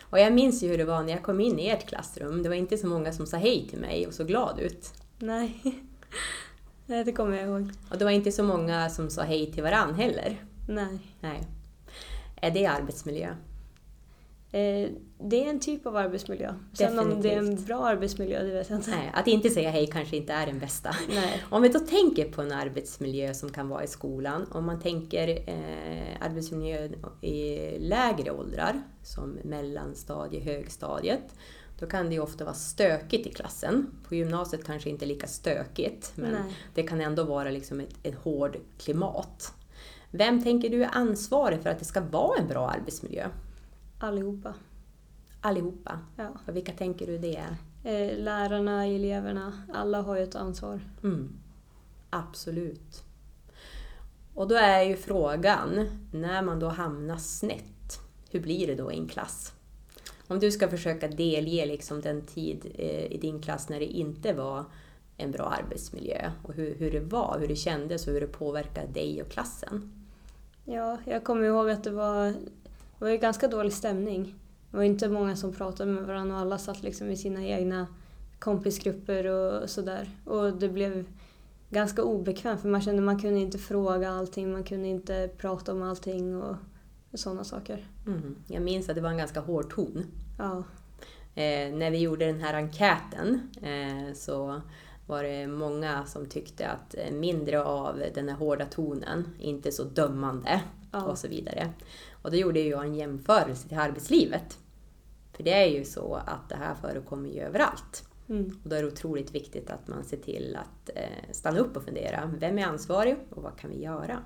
Och 0.00 0.18
jag 0.18 0.32
minns 0.32 0.62
ju 0.62 0.68
hur 0.68 0.78
det 0.78 0.84
var 0.84 1.02
när 1.02 1.12
jag 1.12 1.22
kom 1.22 1.40
in 1.40 1.58
i 1.58 1.68
ert 1.68 1.88
klassrum. 1.88 2.42
Det 2.42 2.48
var 2.48 2.56
inte 2.56 2.78
så 2.78 2.86
många 2.86 3.12
som 3.12 3.26
sa 3.26 3.36
hej 3.36 3.66
till 3.70 3.78
mig 3.78 4.06
och 4.06 4.14
såg 4.14 4.26
glad 4.26 4.58
ut. 4.58 4.92
Nej. 5.18 5.60
Nej, 6.86 7.04
det 7.04 7.12
kommer 7.12 7.36
jag 7.36 7.46
ihåg. 7.48 7.70
Och 7.90 7.98
det 7.98 8.04
var 8.04 8.12
inte 8.12 8.32
så 8.32 8.42
många 8.42 8.90
som 8.90 9.10
sa 9.10 9.22
hej 9.22 9.52
till 9.52 9.62
varann 9.62 9.94
heller. 9.94 10.44
Nej. 10.68 10.98
Nej. 11.20 11.42
Är 12.36 12.50
det 12.50 12.66
arbetsmiljö? 12.66 13.34
Eh, 14.52 14.90
det 15.18 15.44
är 15.44 15.50
en 15.50 15.60
typ 15.60 15.86
av 15.86 15.96
arbetsmiljö. 15.96 16.54
Sen 16.72 16.98
om 16.98 17.22
det 17.22 17.34
är 17.34 17.38
en 17.38 17.64
bra 17.64 17.86
arbetsmiljö, 17.86 18.42
det 18.42 18.50
vet 18.50 18.70
jag 18.70 18.78
inte. 18.78 18.90
Nej, 18.90 19.10
att 19.14 19.26
inte 19.26 19.50
säga 19.50 19.70
hej 19.70 19.86
kanske 19.86 20.16
inte 20.16 20.32
är 20.32 20.46
den 20.46 20.58
bästa. 20.58 20.96
Nej. 21.08 21.42
Om 21.50 21.62
vi 21.62 21.68
då 21.68 21.78
tänker 21.78 22.32
på 22.32 22.42
en 22.42 22.52
arbetsmiljö 22.52 23.34
som 23.34 23.52
kan 23.52 23.68
vara 23.68 23.84
i 23.84 23.86
skolan, 23.86 24.46
om 24.50 24.66
man 24.66 24.80
tänker 24.80 25.28
eh, 25.28 26.26
arbetsmiljö 26.26 26.88
i 27.20 27.58
lägre 27.78 28.30
åldrar, 28.30 28.82
som 29.02 29.38
mellanstadie, 29.44 30.40
högstadiet, 30.40 31.34
då 31.78 31.86
kan 31.86 32.06
det 32.06 32.14
ju 32.14 32.20
ofta 32.20 32.44
vara 32.44 32.54
stökigt 32.54 33.26
i 33.26 33.30
klassen. 33.30 33.86
På 34.08 34.14
gymnasiet 34.14 34.64
kanske 34.64 34.90
inte 34.90 35.06
lika 35.06 35.26
stökigt, 35.26 36.12
men 36.14 36.32
Nej. 36.32 36.56
det 36.74 36.82
kan 36.82 37.00
ändå 37.00 37.24
vara 37.24 37.50
liksom 37.50 37.80
ett, 37.80 37.94
ett 38.02 38.14
hård 38.14 38.56
klimat. 38.78 39.52
Vem 40.10 40.42
tänker 40.42 40.68
du 40.68 40.84
är 40.84 40.90
ansvarig 40.92 41.62
för 41.62 41.70
att 41.70 41.78
det 41.78 41.84
ska 41.84 42.00
vara 42.00 42.38
en 42.38 42.48
bra 42.48 42.68
arbetsmiljö? 42.68 43.28
Allihopa. 43.98 44.54
Allihopa. 45.40 45.98
Ja. 46.16 46.28
Och 46.46 46.56
vilka 46.56 46.72
tänker 46.72 47.06
du 47.06 47.18
det 47.18 47.36
är? 47.36 47.56
Eh, 47.84 48.18
lärarna, 48.18 48.86
eleverna, 48.86 49.52
alla 49.72 50.02
har 50.02 50.16
ju 50.16 50.22
ett 50.22 50.34
ansvar. 50.34 50.80
Mm. 51.02 51.32
Absolut. 52.10 53.02
Och 54.34 54.48
då 54.48 54.54
är 54.54 54.82
ju 54.82 54.96
frågan, 54.96 55.88
när 56.12 56.42
man 56.42 56.60
då 56.60 56.68
hamnar 56.68 57.16
snett, 57.16 58.00
hur 58.30 58.40
blir 58.40 58.66
det 58.66 58.74
då 58.74 58.92
i 58.92 58.98
en 58.98 59.08
klass? 59.08 59.52
Om 60.28 60.38
du 60.38 60.50
ska 60.50 60.68
försöka 60.68 61.08
delge 61.08 61.66
liksom 61.66 62.00
den 62.00 62.22
tid 62.22 62.72
eh, 62.74 63.12
i 63.12 63.18
din 63.18 63.42
klass 63.42 63.68
när 63.68 63.80
det 63.80 63.86
inte 63.86 64.32
var 64.32 64.64
en 65.16 65.30
bra 65.30 65.44
arbetsmiljö 65.44 66.30
och 66.42 66.54
hur, 66.54 66.74
hur 66.74 66.90
det 66.90 67.00
var, 67.00 67.38
hur 67.40 67.48
det 67.48 67.56
kändes 67.56 68.06
och 68.06 68.12
hur 68.12 68.20
det 68.20 68.26
påverkade 68.26 68.92
dig 68.92 69.22
och 69.22 69.28
klassen. 69.28 70.06
Ja, 70.64 70.98
jag 71.04 71.24
kommer 71.24 71.44
ihåg 71.44 71.70
att 71.70 71.84
det 71.84 71.90
var, 71.90 72.34
det 72.98 73.04
var 73.04 73.10
ju 73.10 73.16
ganska 73.18 73.48
dålig 73.48 73.72
stämning. 73.72 74.34
Det 74.70 74.76
var 74.76 74.84
inte 74.84 75.08
många 75.08 75.36
som 75.36 75.52
pratade 75.52 75.92
med 75.92 76.04
varandra 76.04 76.34
och 76.34 76.40
alla 76.40 76.58
satt 76.58 76.82
liksom 76.82 77.10
i 77.10 77.16
sina 77.16 77.44
egna 77.44 77.86
kompisgrupper 78.38 79.26
och 79.26 79.70
sådär. 79.70 80.10
Och 80.24 80.52
det 80.52 80.68
blev 80.68 81.04
ganska 81.70 82.02
obekvämt 82.02 82.60
för 82.60 82.68
man 82.68 82.80
kände 82.80 83.02
att 83.02 83.06
man 83.06 83.20
kunde 83.20 83.40
inte 83.40 83.58
fråga 83.58 84.10
allting, 84.10 84.52
man 84.52 84.64
kunde 84.64 84.88
inte 84.88 85.30
prata 85.36 85.72
om 85.72 85.82
allting 85.82 86.42
och 86.42 86.56
sådana 87.14 87.44
saker. 87.44 87.86
Mm. 88.06 88.36
Jag 88.48 88.62
minns 88.62 88.88
att 88.88 88.94
det 88.94 89.00
var 89.00 89.10
en 89.10 89.18
ganska 89.18 89.40
hård 89.40 89.70
ton. 89.70 90.04
Ja, 90.38 90.62
Eh, 91.36 91.72
när 91.72 91.90
vi 91.90 91.98
gjorde 91.98 92.26
den 92.26 92.40
här 92.40 92.54
enkäten 92.54 93.50
eh, 93.62 94.14
så 94.14 94.60
var 95.06 95.22
det 95.22 95.46
många 95.46 96.06
som 96.06 96.26
tyckte 96.26 96.68
att 96.68 96.94
eh, 96.94 97.12
mindre 97.12 97.62
av 97.62 98.02
den 98.14 98.28
här 98.28 98.36
hårda 98.36 98.66
tonen, 98.66 99.28
inte 99.38 99.72
så 99.72 99.84
dömande 99.84 100.62
Ja. 100.92 101.04
och 101.04 101.18
så 101.18 101.28
vidare. 101.28 101.70
Och 102.26 102.32
då 102.32 102.38
gjorde 102.38 102.60
jag 102.60 102.84
en 102.84 102.94
jämförelse 102.94 103.68
till 103.68 103.78
arbetslivet. 103.78 104.58
För 105.32 105.42
det 105.42 105.52
är 105.52 105.66
ju 105.66 105.84
så 105.84 106.14
att 106.14 106.48
det 106.48 106.56
här 106.56 106.74
förekommer 106.74 107.28
ju 107.28 107.40
överallt. 107.40 108.08
mm. 108.28 108.60
Och 108.62 108.68
då 108.68 108.76
är 108.76 108.82
det 108.82 108.88
otroligt 108.88 109.34
viktigt 109.34 109.70
att 109.70 109.88
man 109.88 110.04
ser 110.04 110.16
till 110.16 110.56
att 110.60 110.90
eh, 110.94 111.32
stanna 111.32 111.58
upp 111.58 111.76
och 111.76 111.84
fundera. 111.84 112.32
Vem 112.38 112.58
är 112.58 112.64
ansvarig 112.64 113.16
och 113.30 113.42
vad 113.42 113.58
kan 113.58 113.70
vi 113.70 113.82
göra? 113.82 114.22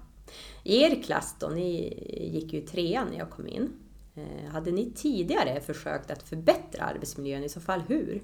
I 0.65 0.83
er 0.83 1.03
klass 1.03 1.37
då, 1.41 1.49
ni 1.49 1.95
gick 2.33 2.53
ju 2.53 2.61
trean 2.61 3.09
när 3.11 3.19
jag 3.19 3.31
kom 3.31 3.47
in. 3.47 3.73
Eh, 4.15 4.51
hade 4.51 4.71
ni 4.71 4.93
tidigare 4.93 5.61
försökt 5.61 6.11
att 6.11 6.23
förbättra 6.23 6.85
arbetsmiljön? 6.85 7.45
I 7.45 7.49
så 7.49 7.61
fall 7.61 7.81
hur? 7.81 8.23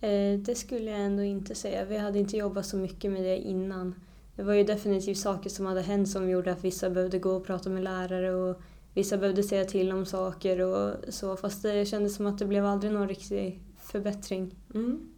Eh, 0.00 0.38
det 0.38 0.54
skulle 0.54 0.90
jag 0.90 1.00
ändå 1.00 1.22
inte 1.22 1.54
säga. 1.54 1.84
Vi 1.84 1.96
hade 1.96 2.18
inte 2.18 2.36
jobbat 2.36 2.66
så 2.66 2.76
mycket 2.76 3.12
med 3.12 3.22
det 3.22 3.38
innan. 3.38 3.94
Det 4.38 4.44
var 4.44 4.54
ju 4.54 4.64
definitivt 4.64 5.18
saker 5.18 5.50
som 5.50 5.66
hade 5.66 5.80
hänt 5.80 6.08
som 6.08 6.30
gjorde 6.30 6.52
att 6.52 6.64
vissa 6.64 6.90
behövde 6.90 7.18
gå 7.18 7.30
och 7.30 7.46
prata 7.46 7.70
med 7.70 7.84
lärare 7.84 8.34
och 8.34 8.60
vissa 8.94 9.16
behövde 9.16 9.42
säga 9.42 9.64
till 9.64 9.92
om 9.92 10.06
saker 10.06 10.60
och 10.60 10.94
så. 11.08 11.36
Fast 11.36 11.62
det 11.62 11.86
kändes 11.86 12.14
som 12.14 12.26
att 12.26 12.38
det 12.38 12.46
blev 12.46 12.66
aldrig 12.66 12.92
någon 12.92 13.08
riktig 13.08 13.62
förbättring. 13.78 14.54
Mm. 14.74 15.08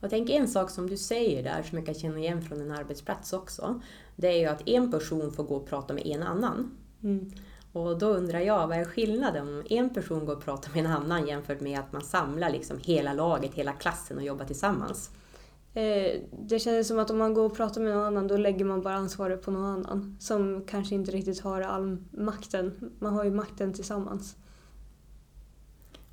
Och 0.00 0.10
tänk 0.10 0.30
en 0.30 0.48
sak 0.48 0.70
som 0.70 0.90
du 0.90 0.96
säger 0.96 1.42
där 1.42 1.62
som 1.62 1.78
jag 1.78 1.86
kan 1.86 1.94
känna 1.94 2.18
igen 2.18 2.42
från 2.42 2.60
en 2.60 2.70
arbetsplats 2.70 3.32
också. 3.32 3.80
Det 4.16 4.28
är 4.28 4.38
ju 4.38 4.46
att 4.46 4.68
en 4.68 4.90
person 4.90 5.32
får 5.32 5.44
gå 5.44 5.56
och 5.56 5.68
prata 5.68 5.94
med 5.94 6.06
en 6.06 6.22
annan. 6.22 6.78
Mm. 7.02 7.30
Och 7.72 7.98
då 7.98 8.06
undrar 8.06 8.40
jag, 8.40 8.68
vad 8.68 8.78
är 8.78 8.84
skillnaden 8.84 9.48
om 9.48 9.62
en 9.70 9.90
person 9.94 10.26
går 10.26 10.36
och 10.36 10.44
pratar 10.44 10.70
med 10.70 10.84
en 10.84 10.90
annan 10.90 11.26
jämfört 11.26 11.60
med 11.60 11.80
att 11.80 11.92
man 11.92 12.02
samlar 12.02 12.50
liksom 12.50 12.78
hela 12.82 13.12
laget, 13.12 13.54
hela 13.54 13.72
klassen 13.72 14.16
och 14.16 14.24
jobbar 14.24 14.44
tillsammans? 14.44 15.10
Eh, 15.74 16.20
det 16.32 16.58
kändes 16.58 16.88
som 16.88 16.98
att 16.98 17.10
om 17.10 17.18
man 17.18 17.34
går 17.34 17.44
och 17.44 17.56
pratar 17.56 17.80
med 17.80 17.94
någon 17.94 18.04
annan 18.04 18.28
då 18.28 18.36
lägger 18.36 18.64
man 18.64 18.82
bara 18.82 18.94
ansvaret 18.94 19.42
på 19.42 19.50
någon 19.50 19.64
annan 19.64 20.16
som 20.20 20.64
kanske 20.66 20.94
inte 20.94 21.10
riktigt 21.10 21.40
har 21.40 21.60
all 21.60 21.96
makten. 22.10 22.92
Man 22.98 23.14
har 23.14 23.24
ju 23.24 23.30
makten 23.30 23.72
tillsammans. 23.72 24.36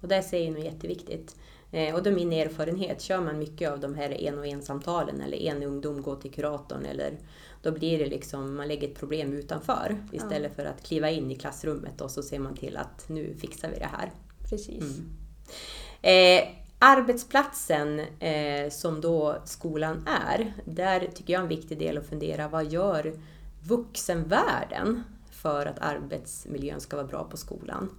Och 0.02 0.08
det 0.08 0.24
säger 0.24 0.52
nog 0.52 0.64
jätteviktigt. 0.64 1.36
Eh, 1.72 1.96
och 1.96 2.04
då 2.04 2.12
min 2.12 2.34
erfarenhet, 2.34 3.02
kör 3.02 3.22
man 3.22 3.40
mycket 3.40 3.72
av 3.72 3.80
de 3.80 3.96
här 3.96 4.22
en 4.22 4.40
och 4.40 4.48
en 4.48 4.62
samtalen 4.62 5.22
eller 5.22 5.38
en 5.38 5.64
ungdom 5.64 6.02
går 6.02 6.16
till 6.16 6.32
kuratorn 6.32 6.86
eller 6.86 7.20
då 7.62 7.72
blir 7.72 8.00
det 8.00 8.06
liksom, 8.06 8.56
man 8.56 8.68
lägger 8.68 8.88
ett 8.88 9.00
problem 9.00 9.34
utanför 9.34 10.04
istället 10.12 10.56
för 10.56 10.66
att 10.66 10.84
kliva 10.84 11.10
in 11.10 11.32
i 11.32 11.36
klassrummet 11.36 12.02
och 12.02 12.12
så 12.12 12.24
ser 12.24 12.40
man 12.40 12.56
till 12.56 12.78
att 12.78 13.10
nu 13.10 13.34
fixar 13.34 13.70
vi 13.70 13.80
det 13.80 13.90
här. 13.92 14.12
Precis. 14.50 15.00
Mm. 15.00 15.10
Eh, 16.02 16.48
arbetsplatsen 16.80 18.00
eh, 18.20 18.70
som 18.70 19.02
då 19.02 19.38
skolan 19.46 20.08
är, 20.08 20.54
där 20.66 21.00
tycker 21.00 21.34
jag 21.34 21.40
är 21.40 21.44
en 21.44 21.50
viktig 21.50 21.80
del 21.80 21.98
att 21.98 22.08
fundera, 22.08 22.48
vad 22.48 22.66
gör 22.66 23.14
vuxenvärlden 23.68 25.04
för 25.32 25.66
att 25.66 25.80
arbetsmiljön 25.80 26.82
ska 26.82 26.96
vara 26.96 27.08
bra 27.08 27.24
på 27.24 27.38
skolan? 27.38 27.90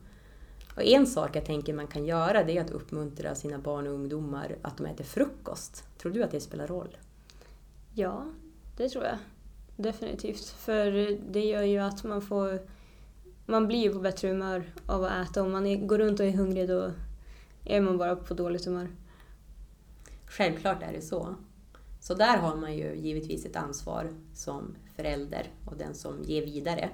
Och 0.75 0.83
en 0.83 1.07
sak 1.07 1.37
jag 1.37 1.45
tänker 1.45 1.75
man 1.75 1.87
kan 1.87 2.05
göra 2.05 2.45
det 2.45 2.57
är 2.57 2.61
att 2.61 2.71
uppmuntra 2.71 3.35
sina 3.35 3.59
barn 3.59 3.87
och 3.87 3.93
ungdomar 3.93 4.57
att 4.63 4.77
de 4.77 4.87
äter 4.87 5.05
frukost. 5.05 5.85
Tror 5.99 6.13
du 6.13 6.23
att 6.23 6.31
det 6.31 6.41
spelar 6.41 6.67
roll? 6.67 6.97
Ja, 7.95 8.25
det 8.77 8.89
tror 8.89 9.05
jag. 9.05 9.17
Definitivt. 9.77 10.47
För 10.47 11.19
det 11.33 11.45
gör 11.45 11.63
ju 11.63 11.79
att 11.79 12.05
man 12.05 12.23
får... 12.23 12.61
Man 13.47 13.67
blir 13.67 13.79
ju 13.79 13.93
på 13.93 13.99
bättre 13.99 14.29
humör 14.29 14.65
av 14.87 15.05
att 15.05 15.31
äta. 15.31 15.43
Om 15.43 15.53
man 15.53 15.67
är, 15.67 15.77
går 15.77 15.99
runt 15.99 16.21
och 16.21 16.27
är 16.27 16.31
hungrig 16.31 16.69
då 16.69 16.91
är 17.71 17.81
man 17.81 17.99
bara 17.99 18.17
på 18.17 18.35
dåligt 18.35 18.65
humör. 18.65 18.89
Självklart 20.27 20.83
är 20.83 20.93
det 20.93 21.01
så. 21.03 21.35
Så 22.01 22.15
där 22.15 22.37
har 22.37 22.57
man 22.57 22.77
ju 22.77 22.95
givetvis 22.95 23.47
ett 23.47 23.57
ansvar 23.57 24.11
som 24.35 24.75
förälder 24.97 25.47
och 25.65 25.77
den 25.77 25.95
som 25.95 26.23
ger 26.23 26.43
vidare. 26.43 26.91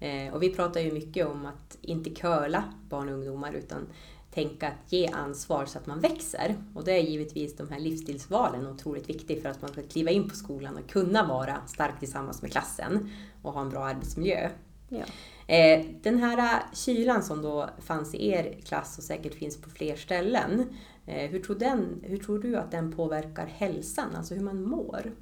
Eh, 0.00 0.34
och 0.34 0.42
vi 0.42 0.54
pratar 0.54 0.80
ju 0.80 0.92
mycket 0.92 1.26
om 1.26 1.46
att 1.46 1.78
inte 1.80 2.14
köla 2.14 2.64
barn 2.88 3.08
och 3.08 3.14
ungdomar 3.14 3.52
utan 3.52 3.86
tänka 4.30 4.68
att 4.68 4.92
ge 4.92 5.06
ansvar 5.06 5.66
så 5.66 5.78
att 5.78 5.86
man 5.86 6.00
växer. 6.00 6.56
Och 6.74 6.84
det 6.84 6.92
är 6.92 7.02
givetvis 7.02 7.56
de 7.56 7.68
här 7.68 7.78
livsstilsvalen 7.78 8.66
otroligt 8.66 9.08
viktigt 9.08 9.42
för 9.42 9.48
att 9.48 9.62
man 9.62 9.70
ska 9.70 9.82
kliva 9.82 10.10
in 10.10 10.28
på 10.28 10.36
skolan 10.36 10.76
och 10.76 10.90
kunna 10.90 11.26
vara 11.26 11.66
stark 11.66 11.98
tillsammans 11.98 12.42
med 12.42 12.52
klassen 12.52 13.10
och 13.42 13.52
ha 13.52 13.60
en 13.60 13.70
bra 13.70 13.84
arbetsmiljö. 13.84 14.50
Ja. 14.88 15.04
Eh, 15.46 15.84
Den 16.02 16.18
här 16.18 16.62
kylan 16.72 17.22
som 17.22 17.42
då 17.42 17.68
fanns 17.78 18.14
i 18.14 18.28
er 18.28 18.56
klass 18.64 18.98
och 18.98 19.04
säkert 19.04 19.34
finns 19.34 19.60
på 19.60 19.70
fler 19.70 19.96
ställen, 19.96 20.64
eh, 21.06 21.30
hur 21.30 21.40
tror, 21.40 21.56
den, 21.56 22.00
hur 22.02 22.18
tror 22.18 22.38
du 22.38 22.56
att 22.56 22.70
den 22.70 22.92
påverkar 22.92 23.46
hälsan, 23.46 24.16
alltså 24.16 24.34
hur 24.34 24.42
man 24.42 24.62
mår? 24.62 25.12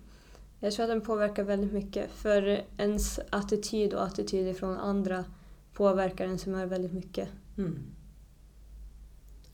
Jag 0.60 0.72
tror 0.72 0.84
att 0.84 0.90
den 0.90 1.00
påverkar 1.00 1.44
väldigt 1.44 1.72
mycket. 1.72 2.10
För 2.10 2.64
ens 2.78 3.20
attityd 3.30 3.94
och 3.94 4.04
attityder 4.04 4.54
från 4.54 4.76
andra 4.76 5.24
påverkar 5.72 6.24
ens 6.24 6.46
humör 6.46 6.66
väldigt 6.66 6.92
mycket. 6.92 7.28
Mm. 7.58 7.78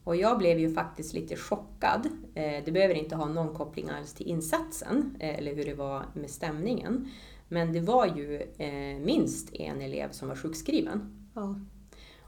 Och 0.05 0.17
jag 0.17 0.39
blev 0.39 0.59
ju 0.59 0.75
faktiskt 0.75 1.15
lite 1.15 1.37
chockad. 1.37 2.09
Eh, 2.35 2.65
Det 2.65 2.73
behöver 2.73 2.95
inte 2.95 3.17
ha 3.17 3.27
någon 3.29 3.55
koppling 3.55 3.89
alls 3.89 4.15
till 4.15 4.27
insatsen 4.27 5.17
eller 5.21 5.55
hur 5.55 5.65
det 5.65 5.75
var 5.75 6.03
med 6.15 6.31
stämningen. 6.31 7.09
Men 7.49 7.73
det 7.73 7.81
var 7.81 8.07
ju 8.07 8.43
eh, 8.59 8.99
minst 9.05 9.55
en 9.55 9.81
elev 9.81 10.11
som 10.11 10.29
var 10.29 10.37
sjukskriven. 10.37 11.29
Ja. 11.35 11.61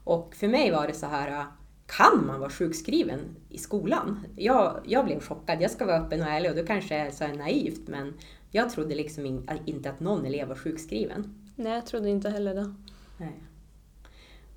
Och 0.03 0.35
för 0.35 0.47
mig 0.47 0.71
var 0.71 0.87
det 0.87 0.93
så 0.93 1.05
här, 1.05 1.45
kan 1.85 2.25
man 2.25 2.39
vara 2.39 2.49
sjukskriven 2.49 3.19
i 3.49 3.57
skolan? 3.57 4.25
Jag, 4.35 4.79
jag 4.85 5.05
blev 5.05 5.19
chockad, 5.19 5.61
jag 5.61 5.71
ska 5.71 5.85
vara 5.85 5.97
öppen 5.97 6.21
och 6.21 6.27
ärlig 6.27 6.51
och 6.51 6.57
det 6.57 6.63
kanske 6.63 6.95
är 6.95 7.11
så 7.11 7.27
naivt 7.27 7.87
men 7.87 8.13
jag 8.51 8.69
trodde 8.69 8.95
liksom 8.95 9.25
in, 9.25 9.49
inte 9.65 9.89
att 9.89 9.99
någon 9.99 10.25
elev 10.25 10.47
var 10.47 10.55
sjukskriven. 10.55 11.51
Nej, 11.55 11.73
jag 11.73 11.85
trodde 11.85 12.09
inte 12.09 12.29
heller 12.29 12.55
det. 12.55 12.73
Nej. 13.17 13.43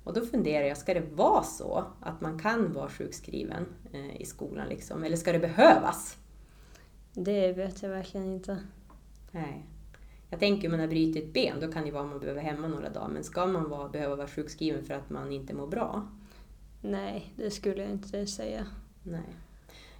Och 0.03 0.13
då 0.13 0.21
funderar 0.21 0.65
jag, 0.65 0.77
ska 0.77 0.93
det 0.93 1.15
vara 1.15 1.43
så 1.43 1.85
att 2.01 2.21
man 2.21 2.39
kan 2.39 2.73
vara 2.73 2.89
sjukskriven 2.89 3.65
eh, 3.93 4.21
i 4.21 4.25
skolan 4.25 4.67
liksom? 4.67 5.03
Eller 5.03 5.17
ska 5.17 5.31
det 5.31 5.39
behövas? 5.39 6.17
Det 7.13 7.51
vet 7.51 7.83
jag 7.83 7.89
verkligen 7.89 8.33
inte. 8.33 8.57
Nej. 9.31 9.65
Jag 10.35 10.39
tänker 10.39 10.67
om 10.67 10.71
man 10.71 10.79
har 10.79 10.87
brutit 10.87 11.23
ett 11.23 11.33
ben, 11.33 11.59
då 11.59 11.71
kan 11.71 11.85
det 11.85 11.91
vara 11.91 12.03
att 12.03 12.09
man 12.09 12.19
behöver 12.19 12.41
hemma 12.41 12.67
några 12.67 12.89
dagar. 12.89 13.07
Men 13.07 13.23
ska 13.23 13.45
man 13.45 13.69
vara, 13.69 13.89
behöva 13.89 14.15
vara 14.15 14.27
sjukskriven 14.27 14.85
för 14.85 14.93
att 14.93 15.09
man 15.09 15.31
inte 15.31 15.53
mår 15.53 15.67
bra? 15.67 16.07
Nej, 16.81 17.33
det 17.35 17.51
skulle 17.51 17.81
jag 17.81 17.91
inte 17.91 18.27
säga. 18.27 18.67
Nej. 19.03 19.35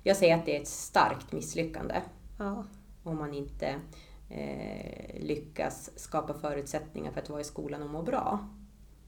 Jag 0.03 0.17
säger 0.17 0.37
att 0.37 0.45
det 0.45 0.57
är 0.57 0.61
ett 0.61 0.67
starkt 0.67 1.31
misslyckande 1.31 2.01
Ja, 2.39 2.65
om 3.03 3.17
man 3.17 3.33
inte 3.33 3.75
eh, 4.29 5.23
lyckas 5.23 5.91
skapa 5.95 6.33
förutsättningar 6.33 7.11
för 7.11 7.21
att 7.21 7.29
vara 7.29 7.41
i 7.41 7.43
skolan 7.43 7.83
och 7.83 7.89
må 7.89 8.01
bra. 8.01 8.49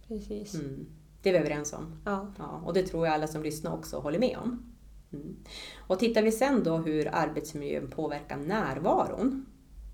precis. 0.07 0.53
Mm. 0.53 0.85
Det 1.21 1.29
är 1.29 1.33
vi 1.33 1.39
överens 1.39 1.73
om. 1.73 2.01
Ja. 2.05 2.33
Ja, 2.37 2.61
och 2.65 2.73
det 2.73 2.83
tror 2.83 3.05
jag 3.05 3.13
alla 3.13 3.27
som 3.27 3.43
lyssnar 3.43 3.73
också 3.73 3.99
håller 3.99 4.19
med 4.19 4.37
om. 4.37 4.73
Mm. 5.13 5.35
Och 5.77 5.99
tittar 5.99 6.21
vi 6.21 6.31
sen 6.31 6.63
då 6.63 6.77
hur 6.77 7.07
arbetsmiljön 7.15 7.89
påverkar 7.89 8.37
närvaron. 8.37 9.45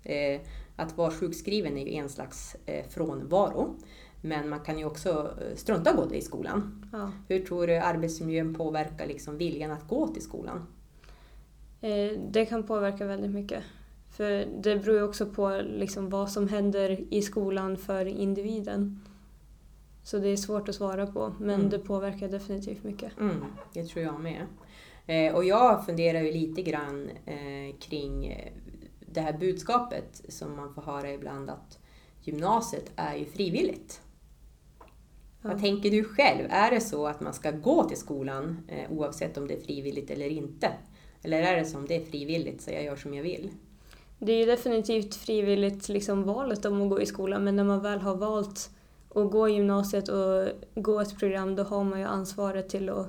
Eh, 0.02 0.40
att 0.76 0.96
vara 0.96 1.10
sjukskriven 1.10 1.76
är 1.78 1.86
ju 1.86 1.92
en 1.94 2.08
slags 2.08 2.56
eh, 2.66 2.84
frånvaro. 2.88 3.74
Men 4.20 4.48
man 4.48 4.60
kan 4.60 4.78
ju 4.78 4.84
också 4.84 5.10
eh, 5.40 5.56
strunta 5.56 5.90
att 5.90 5.96
gå 5.96 6.14
i 6.14 6.20
skolan. 6.20 6.86
ja. 6.92 7.12
Hur 7.28 7.40
tror 7.46 7.66
du 7.66 7.76
arbetsmiljön 7.76 8.54
påverkar 8.54 9.06
liksom 9.06 9.38
viljan 9.38 9.70
att 9.70 9.88
gå 9.88 10.08
till 10.08 10.22
skolan? 10.22 10.66
Eh, 11.80 12.18
Det 12.30 12.46
kan 12.46 12.62
påverka 12.62 13.06
väldigt 13.06 13.30
mycket. 13.30 13.62
För 14.10 14.46
det 14.62 14.76
beror 14.76 14.96
ju 14.96 15.02
också 15.02 15.26
på 15.26 15.62
liksom 15.66 16.10
vad 16.10 16.30
som 16.30 16.48
händer 16.48 17.14
i 17.14 17.22
skolan 17.22 17.76
för 17.76 18.06
individen. 18.06 19.00
Så 20.02 20.18
det 20.18 20.28
är 20.28 20.36
svårt 20.36 20.68
att 20.68 20.74
svara 20.74 21.06
på, 21.06 21.34
men 21.40 21.54
Mm. 21.60 21.70
det 21.70 21.78
påverkar 21.78 22.28
definitivt 22.28 22.84
mycket. 22.84 23.12
Mm, 23.20 23.36
det 23.72 23.84
tror 23.84 24.04
jag 24.04 24.20
med. 24.20 24.46
Och 25.34 25.44
jag 25.44 25.86
funderar 25.86 26.20
ju 26.20 26.32
lite 26.32 26.62
grann 26.62 27.10
kring 27.80 28.34
det 29.14 29.20
här 29.20 29.38
budskapet 29.38 30.22
som 30.28 30.56
man 30.56 30.74
får 30.74 30.82
höra 30.82 31.12
ibland 31.12 31.50
att 31.50 31.78
gymnasiet 32.20 32.92
är 32.96 33.16
ju 33.16 33.24
frivilligt. 33.24 34.00
Ja. 34.78 35.48
Vad 35.48 35.60
tänker 35.60 35.90
du 35.90 36.04
själv? 36.04 36.46
Är 36.50 36.70
det 36.70 36.80
så 36.80 37.06
att 37.06 37.20
man 37.20 37.34
ska 37.34 37.50
gå 37.50 37.84
till 37.84 37.96
skolan 37.96 38.58
eh, 38.68 38.92
oavsett 38.92 39.36
om 39.36 39.48
det 39.48 39.54
är 39.54 39.60
frivilligt 39.60 40.10
eller 40.10 40.26
inte? 40.26 40.72
Eller 41.22 41.42
är 41.42 41.56
det 41.56 41.64
som 41.64 41.86
det 41.86 41.96
är 41.96 42.04
frivilligt 42.04 42.62
så 42.62 42.70
jag 42.70 42.84
gör 42.84 42.96
som 42.96 43.14
jag 43.14 43.22
vill? 43.22 43.50
Det 44.18 44.32
är 44.32 44.38
ju 44.38 44.46
definitivt 44.46 45.14
frivilligt 45.14 45.88
liksom 45.88 46.22
valet 46.22 46.64
om 46.64 46.82
att 46.82 46.90
gå 46.90 47.00
i 47.00 47.06
skolan, 47.06 47.44
men 47.44 47.56
när 47.56 47.64
man 47.64 47.82
väl 47.82 48.00
har 48.00 48.16
valt 48.16 48.70
att 49.14 49.30
gå 49.30 49.48
i 49.48 49.52
gymnasiet 49.52 50.08
och 50.08 50.48
gå 50.74 51.00
ett 51.00 51.18
program, 51.18 51.56
då 51.56 51.62
har 51.62 51.84
man 51.84 51.98
ju 51.98 52.04
ansvaret 52.04 52.68
till 52.68 52.88
att 52.88 53.08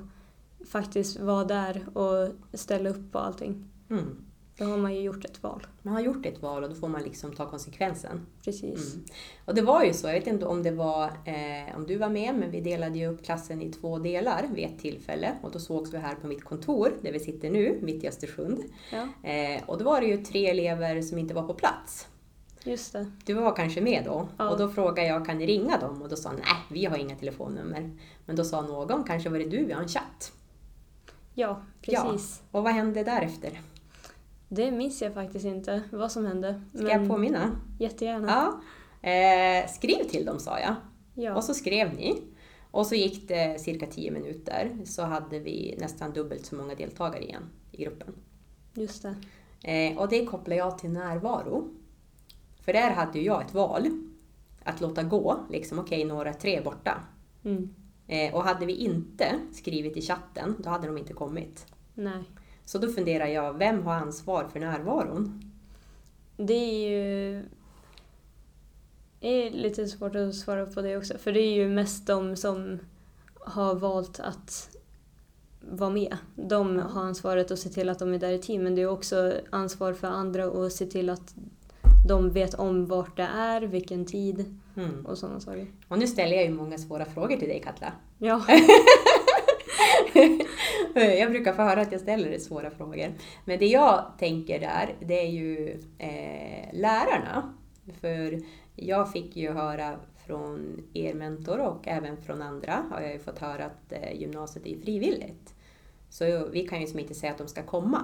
faktiskt 0.68 1.20
vara 1.20 1.44
där 1.44 1.98
och 1.98 2.34
ställa 2.52 2.90
upp 2.90 3.12
på 3.12 3.18
allting. 3.18 3.64
Mm. 3.90 4.25
Då 4.58 4.64
har 4.64 4.76
man 4.76 4.94
ju 4.94 5.00
gjort 5.00 5.24
ett 5.24 5.42
val. 5.42 5.66
Man 5.82 5.94
har 5.94 6.00
gjort 6.00 6.26
ett 6.26 6.42
val 6.42 6.62
och 6.62 6.68
då 6.68 6.74
får 6.74 6.88
man 6.88 7.02
liksom 7.02 7.32
ta 7.32 7.50
konsekvensen. 7.50 8.26
Precis. 8.44 8.94
Mm. 8.94 9.06
Och 9.44 9.54
det 9.54 9.62
var 9.62 9.84
ju 9.84 9.92
så, 9.92 10.06
jag 10.06 10.14
vet 10.14 10.26
inte 10.26 10.46
om 10.46 10.62
det 10.62 10.70
var 10.70 11.04
eh, 11.04 11.76
om 11.76 11.86
du 11.86 11.96
var 11.96 12.08
med, 12.08 12.34
men 12.34 12.50
vi 12.50 12.60
delade 12.60 12.98
ju 12.98 13.06
upp 13.06 13.24
klassen 13.24 13.62
i 13.62 13.72
två 13.72 13.98
delar 13.98 14.46
vid 14.54 14.64
ett 14.64 14.78
tillfälle. 14.78 15.32
Och 15.42 15.50
då 15.50 15.58
sågs 15.58 15.94
vi 15.94 15.98
här 15.98 16.14
på 16.14 16.26
mitt 16.26 16.44
kontor, 16.44 16.92
där 17.02 17.12
vi 17.12 17.20
sitter 17.20 17.50
nu, 17.50 17.78
mitt 17.82 18.04
i 18.04 18.08
Östersund. 18.08 18.62
Ja, 18.92 19.08
Eh, 19.30 19.62
och 19.66 19.78
då 19.78 19.84
var 19.84 20.00
det 20.00 20.06
ju 20.06 20.24
tre 20.24 20.46
elever 20.50 21.02
som 21.02 21.18
inte 21.18 21.34
var 21.34 21.42
på 21.42 21.54
plats. 21.54 22.08
just 22.64 22.92
det. 22.92 23.10
Du 23.24 23.34
var 23.34 23.56
kanske 23.56 23.80
med 23.80 24.04
då? 24.04 24.28
Ja. 24.38 24.50
Och 24.50 24.58
då 24.58 24.68
frågade 24.68 25.08
jag, 25.08 25.26
kan 25.26 25.38
ni 25.38 25.46
ringa 25.46 25.78
dem? 25.78 26.02
Och 26.02 26.08
då 26.08 26.16
sa 26.16 26.32
nej, 26.32 26.42
vi 26.70 26.84
har 26.84 26.96
inga 26.98 27.16
telefonnummer. 27.16 27.90
Men 28.26 28.36
då 28.36 28.44
sa 28.44 28.62
någon, 28.62 29.04
kanske 29.04 29.28
var 29.28 29.38
det 29.38 29.44
du, 29.48 29.64
vi 29.64 29.72
har 29.72 29.82
en 29.82 29.88
chatt. 29.88 30.32
Ja, 31.34 31.62
precis. 31.82 32.42
Och 32.50 32.62
vad 32.62 32.72
hände 32.72 33.04
därefter? 33.04 33.60
Det 34.48 34.70
minns 34.70 35.02
jag 35.02 35.14
faktiskt 35.14 35.44
inte 35.44 35.82
vad 35.92 36.12
som 36.12 36.26
hände. 36.26 36.62
Ska 36.74 36.88
jag 36.88 37.08
påminna? 37.08 37.60
Jättegärna. 37.78 38.28
Ja. 38.28 38.60
Eh, 39.10 39.68
skriv 39.68 40.04
till 40.04 40.24
dem, 40.24 40.38
sa 40.38 40.60
jag. 40.60 40.74
Ja. 41.14 41.34
Och 41.34 41.44
så 41.44 41.54
skrev 41.54 41.94
ni. 41.94 42.22
Och 42.70 42.86
så 42.86 42.94
gick 42.94 43.28
det 43.28 43.60
cirka 43.60 43.86
10 43.86 44.10
minuter 44.10 44.78
så 44.84 45.02
hade 45.02 45.38
vi 45.38 45.76
nästan 45.80 46.12
dubbelt 46.12 46.46
så 46.46 46.56
många 46.56 46.74
deltagare 46.74 47.22
igen 47.22 47.50
i 47.72 47.82
gruppen. 47.82 48.14
Just 48.74 49.02
det. 49.02 49.14
Eh, 49.72 49.98
och 49.98 50.08
det 50.08 50.26
kopplar 50.26 50.56
jag 50.56 50.78
till 50.78 50.90
närvaro. 50.90 51.68
För 52.60 52.72
där 52.72 52.90
hade 52.90 53.18
ju 53.18 53.24
jag 53.24 53.42
ett 53.42 53.54
val. 53.54 53.88
Att 54.64 54.80
låta 54.80 55.02
gå, 55.02 55.46
liksom 55.50 55.78
okej 55.78 56.04
några 56.04 56.34
tre 56.34 56.60
borta. 56.60 57.00
Mm. 57.44 57.74
Eh, 58.06 58.34
och 58.34 58.42
hade 58.42 58.66
vi 58.66 58.72
inte 58.72 59.26
skrivit 59.52 59.96
i 59.96 60.02
chatten, 60.02 60.54
då 60.58 60.70
hade 60.70 60.86
de 60.86 60.98
inte 60.98 61.12
kommit. 61.12 61.66
Nej. 61.94 62.22
Så 62.66 62.78
då 62.78 62.88
funderar 62.88 63.26
jag, 63.26 63.58
vem 63.58 63.82
har 63.82 63.94
ansvar 63.94 64.46
för 64.52 64.60
närvaron? 64.60 65.52
Det 66.36 66.54
är 66.54 66.88
ju 66.90 67.42
det 69.20 69.28
är 69.28 69.50
lite 69.50 69.86
svårt 69.86 70.14
att 70.14 70.34
svara 70.34 70.66
på 70.66 70.80
det 70.82 70.96
också. 70.96 71.18
För 71.18 71.32
det 71.32 71.40
är 71.40 71.54
ju 71.54 71.68
mest 71.68 72.06
de 72.06 72.36
som 72.36 72.78
har 73.34 73.74
valt 73.74 74.20
att 74.20 74.76
vara 75.60 75.90
med. 75.90 76.16
De 76.34 76.78
har 76.78 77.02
ansvaret 77.02 77.50
att 77.50 77.58
se 77.58 77.68
till 77.68 77.88
att 77.88 77.98
de 77.98 78.14
är 78.14 78.18
där 78.18 78.30
i 78.32 78.38
tid. 78.38 78.60
Men 78.60 78.74
det 78.74 78.82
är 78.82 78.86
också 78.90 79.32
ansvar 79.50 79.92
för 79.92 80.06
andra 80.08 80.44
att 80.66 80.72
se 80.72 80.86
till 80.86 81.10
att 81.10 81.34
de 82.08 82.30
vet 82.30 82.54
om 82.54 82.86
vart 82.86 83.16
det 83.16 83.28
är, 83.36 83.60
vilken 83.62 84.04
tid 84.04 84.60
Mm. 84.76 85.06
och 85.06 85.18
sådana 85.18 85.40
saker. 85.40 85.66
Och 85.88 85.98
nu 85.98 86.06
ställer 86.06 86.36
jag 86.36 86.44
ju 86.44 86.50
många 86.50 86.78
svåra 86.78 87.04
frågor 87.04 87.36
till 87.36 87.48
dig 87.48 87.60
Katla. 87.64 87.92
Ja, 88.18 88.42
Jag 90.94 91.30
brukar 91.30 91.52
få 91.52 91.62
höra 91.62 91.80
att 91.80 91.92
jag 91.92 92.00
ställer 92.00 92.38
svåra 92.38 92.70
frågor. 92.70 93.14
Men 93.44 93.58
det 93.58 93.66
jag 93.66 94.04
tänker 94.18 94.60
där, 94.60 94.94
det 95.00 95.20
är 95.20 95.28
ju 95.30 95.80
eh, 95.98 96.68
lärarna. 96.72 97.54
För 98.00 98.40
jag 98.74 99.12
fick 99.12 99.36
ju 99.36 99.50
höra 99.52 99.96
från 100.26 100.82
er 100.94 101.14
mentor 101.14 101.58
och 101.58 101.88
även 101.88 102.16
från 102.16 102.42
andra 102.42 102.84
har 102.92 103.00
jag 103.00 103.12
ju 103.12 103.18
fått 103.18 103.38
höra 103.38 103.64
att 103.64 103.92
eh, 103.92 104.20
gymnasiet 104.20 104.66
är 104.66 104.76
frivilligt. 104.80 105.54
Så 106.10 106.48
vi 106.52 106.68
kan 106.68 106.80
ju 106.80 106.86
som 106.86 106.98
inte 106.98 107.14
säga 107.14 107.32
att 107.32 107.38
de 107.38 107.48
ska 107.48 107.62
komma. 107.62 108.02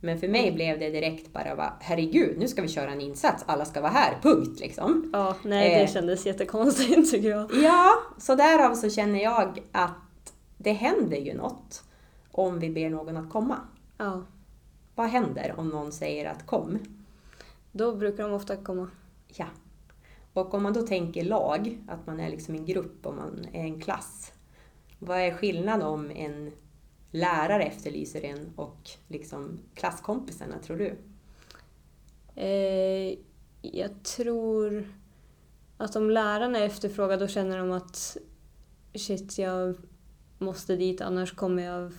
Men 0.00 0.18
för 0.20 0.28
mig 0.28 0.52
blev 0.52 0.78
det 0.78 0.90
direkt 0.90 1.32
bara, 1.32 1.54
va, 1.54 1.72
herregud, 1.80 2.38
nu 2.38 2.48
ska 2.48 2.62
vi 2.62 2.68
köra 2.68 2.90
en 2.90 3.00
insats, 3.00 3.44
alla 3.46 3.64
ska 3.64 3.80
vara 3.80 3.90
här, 3.92 4.18
punkt 4.22 4.60
liksom. 4.60 5.10
ja 5.12 5.36
nej 5.42 5.68
det 5.70 5.82
Eh. 5.82 5.88
kändes 5.88 6.26
jättekonstigt 6.26 7.10
tycker 7.12 7.28
jag. 7.30 7.50
Ja, 7.62 7.92
så 8.18 8.34
därav 8.34 8.74
så 8.74 8.90
känner 8.90 9.22
jag 9.22 9.60
att 9.72 9.96
det 10.58 10.72
händer 10.72 11.16
ju 11.16 11.34
något 11.34 11.84
om 12.32 12.58
vi 12.58 12.70
ber 12.70 12.90
någon 12.90 13.16
att 13.16 13.30
komma. 13.30 13.60
Ja, 13.98 14.22
Vad 14.94 15.08
händer 15.08 15.54
om 15.56 15.68
någon 15.68 15.92
säger 15.92 16.30
att 16.30 16.46
kom? 16.46 16.78
då 17.72 17.96
brukar 17.96 18.22
de 18.22 18.32
ofta 18.32 18.56
komma. 18.56 18.90
Ja. 19.28 19.46
Och 20.32 20.54
om 20.54 20.62
man 20.62 20.72
då 20.72 20.82
tänker 20.86 21.24
lag, 21.24 21.78
att 21.88 22.06
man 22.06 22.20
är 22.20 22.30
liksom 22.30 22.54
en 22.54 22.66
grupp 22.66 23.06
och 23.06 23.14
man 23.14 23.46
är 23.52 23.64
en 23.64 23.80
klass. 23.80 24.32
Vad 24.98 25.18
är 25.18 25.30
skillnaden 25.34 25.86
om 25.86 26.10
en 26.10 26.52
lärare 27.10 27.62
efterlyser 27.64 28.24
en 28.24 28.52
och 28.56 28.90
liksom 29.08 29.58
klasskompisarna, 29.74 30.58
tror 30.58 30.76
du? 30.76 30.96
Eh, 32.42 33.18
jag 33.62 34.02
tror 34.02 34.88
att 35.76 35.96
om 35.96 36.10
lärarna 36.10 36.58
efterfrågar 36.58 37.18
då 37.18 37.26
känner 37.26 37.58
de 37.58 37.72
att 37.72 38.16
shit, 38.94 39.38
jag 39.38 39.76
måste 40.38 40.76
dit 40.76 41.00
annars 41.00 41.32
kommer 41.34 41.62
jag 41.62 41.92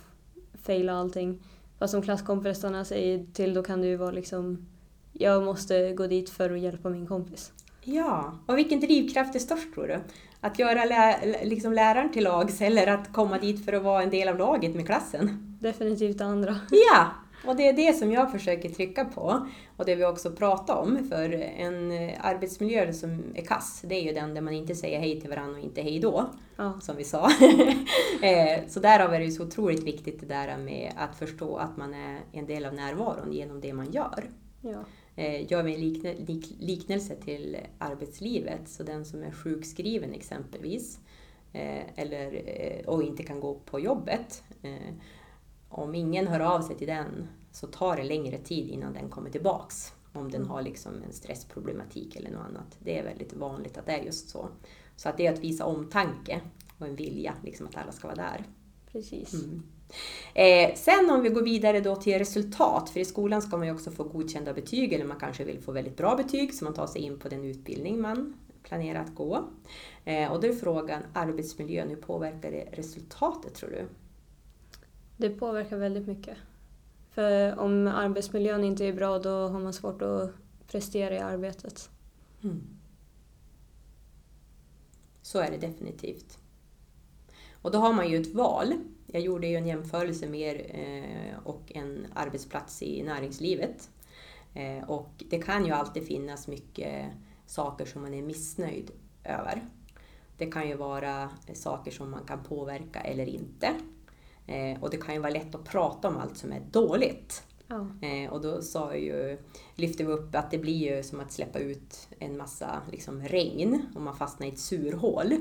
faila 0.62 0.92
allting. 0.92 1.42
Fast 1.78 1.94
om 1.94 2.02
klasskompisarna 2.02 2.84
säger 2.84 3.26
till 3.32 3.54
då 3.54 3.62
kan 3.62 3.80
det 3.80 3.86
ju 3.86 3.96
vara 3.96 4.10
liksom 4.10 4.66
jag 5.12 5.42
måste 5.44 5.92
gå 5.92 6.06
dit 6.06 6.30
för 6.30 6.50
att 6.50 6.60
hjälpa 6.60 6.88
min 6.88 7.06
kompis. 7.06 7.52
Ja, 7.82 8.38
och 8.46 8.58
vilken 8.58 8.80
drivkraft 8.80 9.34
är 9.34 9.38
störst 9.38 9.74
tror 9.74 9.86
du? 9.86 9.98
Att 10.40 10.58
göra 10.58 10.84
lä- 10.84 11.44
liksom 11.44 11.72
läraren 11.72 12.12
till 12.12 12.24
lags 12.24 12.60
eller 12.60 12.86
att 12.86 13.12
komma 13.12 13.38
dit 13.38 13.64
för 13.64 13.72
att 13.72 13.82
vara 13.82 14.02
en 14.02 14.10
del 14.10 14.28
av 14.28 14.38
laget 14.38 14.74
med 14.74 14.86
klassen? 14.86 15.56
Definitivt 15.60 16.18
det 16.18 16.24
andra. 16.24 16.56
Ja, 16.70 17.06
och 17.46 17.56
det 17.56 17.68
är 17.68 17.72
det 17.72 17.92
som 17.92 18.12
jag 18.12 18.32
försöker 18.32 18.68
trycka 18.68 19.04
på 19.04 19.46
och 19.76 19.84
det 19.84 19.94
vi 19.94 20.04
också 20.04 20.30
pratar 20.30 20.76
om. 20.76 21.08
För 21.08 21.32
en 21.32 21.92
eh, 21.92 22.14
arbetsmiljö 22.20 22.92
som 22.92 23.24
är 23.34 23.42
kass, 23.44 23.82
det 23.86 23.94
är 23.94 24.02
ju 24.02 24.12
den 24.12 24.34
där 24.34 24.40
man 24.40 24.54
inte 24.54 24.74
säger 24.74 24.98
hej 25.00 25.20
till 25.20 25.30
varandra 25.30 25.58
och 25.58 25.64
inte 25.64 25.82
hej 25.82 25.98
då, 26.00 26.30
Ja, 26.56 26.80
som 26.80 26.96
vi 26.96 27.04
sa. 27.04 27.30
Eh, 28.22 28.66
så 28.68 28.80
därav 28.80 29.14
är 29.14 29.18
det 29.18 29.24
ju 29.24 29.30
så 29.30 29.44
otroligt 29.44 29.82
viktigt 29.82 30.20
det 30.20 30.26
där 30.26 30.58
med 30.58 30.92
att 30.96 31.16
förstå 31.16 31.56
att 31.56 31.76
man 31.76 31.94
är 31.94 32.20
en 32.32 32.46
del 32.46 32.64
av 32.64 32.74
närvaron 32.74 33.32
genom 33.32 33.60
det 33.60 33.72
man 33.72 33.92
gör. 33.92 34.30
ja, 34.60 34.84
Eh, 35.16 35.52
Gör 35.52 35.62
vi 35.62 35.74
en 35.74 35.80
likne, 35.80 36.14
lik, 36.14 36.56
liknelse 36.60 37.14
till 37.14 37.56
arbetslivet, 37.78 38.68
så 38.68 38.82
den 38.82 39.04
som 39.04 39.22
är 39.22 39.30
sjukskriven 39.30 40.12
exempelvis, 40.12 40.98
eller, 41.96 42.42
och 42.86 43.02
inte 43.02 43.22
kan 43.22 43.40
gå 43.40 43.54
på 43.54 43.80
jobbet, 43.80 44.42
om 45.70 45.94
ingen 45.94 46.26
hör 46.26 46.40
av 46.40 46.62
sig 46.62 46.76
till 46.76 46.86
den 46.86 47.28
så 47.52 47.66
tar 47.66 47.96
det 47.96 48.04
längre 48.04 48.38
tid 48.38 48.68
innan 48.68 48.92
den 48.92 49.08
kommer 49.08 49.30
tillbaks. 49.30 49.92
Om 50.12 50.30
den 50.30 50.46
har 50.46 50.62
liksom 50.62 50.92
en 51.06 51.12
stressproblematik 51.12 52.16
eller 52.16 52.30
något 52.30 52.46
annat. 52.46 52.76
Det 52.78 52.98
är 52.98 53.04
väldigt 53.04 53.32
vanligt 53.32 53.78
att 53.78 53.86
det 53.86 53.92
är 53.92 54.04
just 54.04 54.28
så. 54.28 54.48
Så 54.96 55.08
att 55.08 55.16
det 55.16 55.26
är 55.26 55.32
att 55.32 55.38
visa 55.38 55.64
omtanke 55.64 56.40
och 56.78 56.86
en 56.86 56.96
vilja 56.96 57.34
liksom 57.44 57.66
att 57.66 57.76
alla 57.76 57.92
ska 57.92 58.08
vara 58.08 58.16
där. 58.16 58.44
precis. 58.92 59.34
Mm. 59.34 59.62
Eh, 60.34 60.74
sen 60.74 61.10
om 61.10 61.22
vi 61.22 61.28
går 61.28 61.42
vidare 61.42 61.80
då 61.80 61.96
till 61.96 62.18
resultat, 62.18 62.90
för 62.90 63.00
i 63.00 63.04
skolan 63.04 63.42
ska 63.42 63.56
man 63.56 63.66
ju 63.66 63.72
också 63.72 63.90
få 63.90 64.04
godkända 64.04 64.52
betyg 64.52 64.92
eller 64.92 65.04
man 65.04 65.20
kanske 65.20 65.44
vill 65.44 65.60
få 65.60 65.72
väldigt 65.72 65.96
bra 65.96 66.16
betyg 66.16 66.54
så 66.54 66.64
man 66.64 66.74
tar 66.74 66.86
sig 66.86 67.02
in 67.02 67.18
på 67.18 67.28
den 67.28 67.44
utbildning 67.44 68.00
man 68.00 68.34
planerar 68.62 69.00
att 69.00 69.14
gå. 69.14 69.44
Eh, 70.04 70.32
och 70.32 70.40
då 70.40 70.46
är 70.48 70.52
frågan, 70.52 71.02
arbetsmiljön, 71.12 71.88
hur 71.88 71.96
påverkar 71.96 72.50
det 72.50 72.68
resultatet 72.72 73.54
tror 73.54 73.70
du? 73.70 73.86
Det 75.20 75.30
påverkar 75.30 75.76
väldigt 75.76 76.06
mycket. 76.06 76.36
För 77.10 77.58
om 77.58 77.86
arbetsmiljön 77.86 78.64
inte 78.64 78.84
är 78.84 78.92
bra 78.92 79.18
då 79.18 79.48
har 79.48 79.60
man 79.60 79.72
svårt 79.72 80.02
att 80.02 80.30
prestera 80.66 81.14
i 81.14 81.18
arbetet. 81.18 81.90
Mm. 82.42 82.62
Så 85.22 85.38
är 85.38 85.50
det 85.50 85.56
definitivt. 85.56 86.38
Och 87.62 87.70
då 87.70 87.78
har 87.78 87.92
man 87.92 88.10
ju 88.10 88.20
ett 88.20 88.34
val. 88.34 88.74
Jag 89.06 89.22
gjorde 89.22 89.46
ju 89.46 89.56
en 89.56 89.66
jämförelse 89.66 90.28
med 90.28 90.40
er 90.40 90.66
eh, 90.68 91.46
och 91.46 91.72
en 91.74 92.06
arbetsplats 92.14 92.82
i 92.82 93.02
näringslivet. 93.02 93.90
Eh, 94.54 94.90
och 94.90 95.24
det 95.30 95.38
kan 95.38 95.66
ju 95.66 95.72
alltid 95.72 96.06
finnas 96.06 96.48
mycket 96.48 97.06
saker 97.46 97.84
som 97.84 98.02
man 98.02 98.14
är 98.14 98.22
missnöjd 98.22 98.90
över. 99.24 99.68
Det 100.36 100.46
kan 100.46 100.68
ju 100.68 100.76
vara 100.76 101.30
saker 101.54 101.90
som 101.90 102.10
man 102.10 102.24
kan 102.24 102.42
påverka 102.44 103.00
eller 103.00 103.26
inte. 103.26 103.74
Eh, 104.50 104.82
och 104.82 104.90
det 104.90 104.96
kan 104.96 105.14
ju 105.14 105.20
vara 105.20 105.32
lätt 105.32 105.54
att 105.54 105.64
prata 105.64 106.08
om 106.08 106.16
allt 106.16 106.36
som 106.36 106.52
är 106.52 106.60
dåligt. 106.60 107.44
Ja. 107.66 107.86
Eh, 108.08 108.30
och 108.32 108.40
då 108.40 108.62
sa 108.62 108.94
jag 108.94 109.00
ju, 109.00 109.38
lyfte 109.74 110.04
vi 110.04 110.12
upp 110.12 110.34
att 110.34 110.50
det 110.50 110.58
blir 110.58 110.96
ju 110.96 111.02
som 111.02 111.20
att 111.20 111.32
släppa 111.32 111.58
ut 111.58 112.08
en 112.18 112.36
massa 112.36 112.82
liksom, 112.90 113.22
regn 113.22 113.82
om 113.94 114.04
man 114.04 114.16
fastnar 114.16 114.46
i 114.46 114.50
ett 114.50 114.58
surhål. 114.58 115.34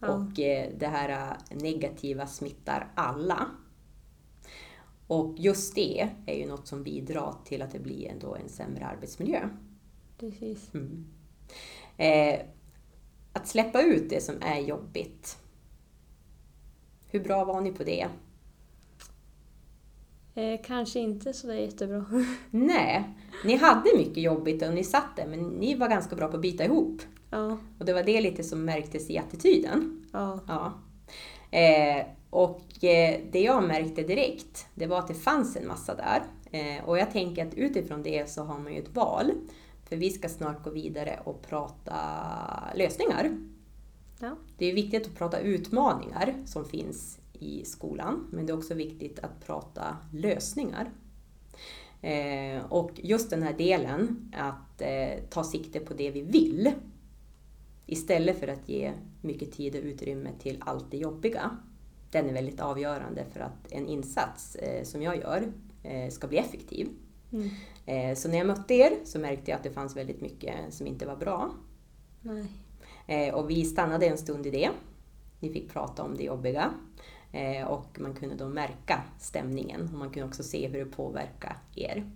Ja. 0.00 0.08
Och 0.08 0.40
eh, 0.40 0.70
det 0.78 0.86
här 0.86 1.36
eh, 1.50 1.56
negativa 1.56 2.26
smittar 2.26 2.92
alla. 2.94 3.46
Och 5.06 5.34
just 5.38 5.74
det 5.74 6.08
är 6.26 6.34
ju 6.34 6.46
något 6.46 6.66
som 6.66 6.82
bidrar 6.82 7.34
till 7.44 7.62
att 7.62 7.72
det 7.72 7.78
blir 7.78 8.08
ändå 8.08 8.34
en 8.34 8.48
sämre 8.48 8.86
arbetsmiljö. 8.86 9.48
Precis. 10.18 10.74
Mm. 10.74 11.06
Eh, 11.96 12.40
att 13.32 13.48
släppa 13.48 13.82
ut 13.82 14.10
det 14.10 14.22
som 14.22 14.34
är 14.40 14.60
jobbigt. 14.60 15.38
Hur 17.10 17.20
bra 17.20 17.44
var 17.44 17.60
ni 17.60 17.72
på 17.72 17.84
det? 17.84 18.08
Eh, 20.34 20.60
kanske 20.64 21.00
inte 21.00 21.32
så 21.32 21.46
det 21.46 21.54
är 21.54 21.58
jättebra. 21.58 22.04
Nej, 22.50 23.04
ni 23.44 23.56
hade 23.56 23.96
mycket 23.96 24.22
jobbigt 24.22 24.62
och 24.62 24.74
ni 24.74 24.84
satt 24.84 25.16
där, 25.16 25.26
men 25.26 25.40
ni 25.40 25.74
var 25.74 25.88
ganska 25.88 26.16
bra 26.16 26.28
på 26.28 26.36
att 26.36 26.42
bita 26.42 26.64
ihop. 26.64 27.02
ja, 27.30 27.58
Och 27.78 27.84
det 27.84 27.92
var 27.92 28.02
det 28.02 28.20
lite 28.20 28.44
som 28.44 28.64
märktes 28.64 29.10
i 29.10 29.18
attityden. 29.18 30.06
ja, 30.12 30.40
Ja. 30.48 30.72
Eh, 31.58 32.06
och 32.30 32.84
eh, 32.84 33.20
det 33.32 33.40
jag 33.40 33.64
märkte 33.64 34.02
direkt, 34.02 34.66
det 34.74 34.86
var 34.86 34.98
att 34.98 35.08
det 35.08 35.14
fanns 35.14 35.56
en 35.56 35.66
massa 35.68 35.94
där. 35.94 36.22
Eh, 36.50 36.84
och 36.84 36.98
jag 36.98 37.10
tänker 37.10 37.46
att 37.46 37.54
utifrån 37.54 38.02
det 38.02 38.30
så 38.30 38.42
har 38.44 38.58
man 38.58 38.72
ju 38.74 38.78
ett 38.78 38.94
val. 38.94 39.30
För 39.88 39.96
vi 39.96 40.10
ska 40.10 40.28
snart 40.28 40.64
gå 40.64 40.70
vidare 40.70 41.20
och 41.24 41.42
prata 41.42 41.94
lösningar. 42.74 43.38
ja, 44.20 44.36
Det 44.58 44.66
är 44.66 44.74
viktigt 44.74 45.06
att 45.06 45.14
prata 45.18 45.38
utmaningar 45.38 46.34
som 46.46 46.64
finns 46.64 47.18
i 47.38 47.64
skolan, 47.64 48.28
men 48.32 48.46
det 48.46 48.52
är 48.52 48.56
också 48.56 48.74
viktigt 48.74 49.18
att 49.18 49.46
prata 49.46 49.96
lösningar. 50.12 50.90
Eh, 52.00 52.64
och 52.68 52.90
just 52.94 53.30
den 53.30 53.42
här 53.42 53.52
delen, 53.52 54.32
att 54.36 54.80
eh, 54.80 55.24
ta 55.30 55.44
sikte 55.44 55.80
på 55.80 55.94
det 55.94 56.10
vi 56.10 56.22
vill, 56.22 56.72
istället 57.86 58.40
för 58.40 58.48
att 58.48 58.68
ge 58.68 58.92
mycket 59.20 59.52
tid 59.52 59.76
och 59.76 59.82
utrymme 59.84 60.30
till 60.38 60.56
allt 60.60 60.90
det 60.90 60.96
jobbiga. 60.96 61.56
Den 62.10 62.28
är 62.28 62.32
väldigt 62.32 62.60
avgörande 62.60 63.24
för 63.32 63.40
att 63.40 63.72
en 63.72 63.86
insats 63.86 64.56
eh, 64.56 64.84
som 64.84 65.02
jag 65.02 65.16
gör 65.16 65.52
eh, 65.82 66.10
ska 66.10 66.26
bli 66.26 66.38
effektiv. 66.38 66.88
mm. 67.32 67.48
Eh, 67.86 68.16
så 68.16 68.28
när 68.28 68.38
jag 68.38 68.46
mötte 68.46 68.74
er 68.74 68.92
så 69.04 69.18
märkte 69.18 69.50
jag 69.50 69.58
att 69.58 69.64
det 69.64 69.70
fanns 69.70 69.96
väldigt 69.96 70.20
mycket 70.20 70.74
som 70.74 70.86
inte 70.86 71.06
var 71.06 71.16
bra. 71.16 71.54
nej, 72.20 72.46
Eh, 73.06 73.34
och 73.34 73.50
vi 73.50 73.64
stannade 73.64 74.06
en 74.06 74.18
stund 74.18 74.46
i 74.46 74.50
det. 74.50 74.70
Ni 75.40 75.52
fick 75.52 75.72
prata 75.72 76.02
om 76.02 76.16
det 76.16 76.22
jobbiga. 76.22 76.74
Eh, 77.34 77.66
och 77.66 78.00
man 78.00 78.14
kunde 78.14 78.34
då 78.34 78.48
märka 78.48 79.02
stämningen 79.18 79.88
och 79.92 79.98
man 79.98 80.10
kunde 80.10 80.28
också 80.28 80.42
se 80.42 80.68
hur 80.68 80.84
det 80.84 80.90
påverkade 80.90 81.56
er. 81.74 82.10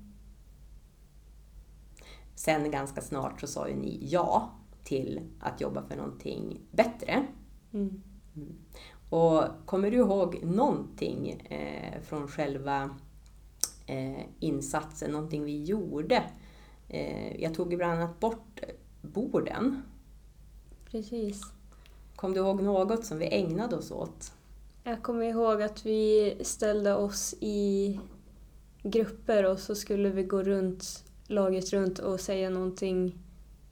Sen 2.35 2.71
ganska 2.71 3.01
snart 3.01 3.41
så 3.41 3.47
sa 3.47 3.69
ju 3.69 3.77
ni 3.77 3.99
ja 4.03 4.53
till 4.85 5.21
att 5.41 5.61
jobba 5.61 5.83
för 5.83 5.97
någonting 5.97 6.61
bättre. 6.71 7.27
mm. 7.73 8.03
Och 9.11 9.45
kommer 9.67 9.91
du 9.91 9.97
ihåg 9.97 10.45
någonting 10.45 11.31
eh, 11.31 12.01
från 12.03 12.29
själva 12.29 12.97
eh, 13.87 14.25
insatsen, 14.41 15.11
någonting 15.11 15.45
vi 15.45 15.65
gjorde? 15.65 16.23
Eh, 16.89 17.43
jag 17.43 17.55
tog 17.55 17.71
ju 17.71 17.77
bland 17.77 17.93
annat 17.93 18.21
bort 18.21 18.61
borden. 19.03 19.83
precis. 20.91 21.43
Kom 22.17 22.33
du 22.33 22.41
ihåg 22.41 22.63
något 22.63 23.05
som 23.05 23.19
vi 23.19 23.35
ägnade 23.35 23.77
oss 23.77 23.91
åt? 23.91 24.33
Jag 24.89 25.03
kommer 25.03 25.25
ihåg 25.25 25.63
att 25.63 25.87
vi 25.87 26.35
ställde 26.41 26.95
oss 26.95 27.35
i 27.41 28.01
grupper 28.83 29.45
och 29.45 29.59
så 29.59 29.75
skulle 29.75 30.11
vi 30.11 30.23
gå 30.23 30.43
runt, 30.43 31.05
laget 31.27 31.73
runt 31.73 31.99
och 31.99 32.21
säga 32.21 32.51
någonting 32.51 33.19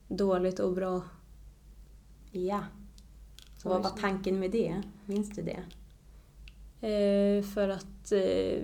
dåligt 0.08 0.58
och 0.58 0.72
bra. 0.72 1.02
Ja. 2.30 2.64
Så 3.56 3.68
vad 3.68 3.82
var 3.82 3.90
tanken 3.90 4.38
med 4.38 4.50
det? 4.50 4.82
Minns 5.04 5.30
du 5.30 5.42
det? 5.42 5.62
Eh, 6.88 7.44
för 7.44 7.68
att 7.68 8.12
eh, 8.12 8.62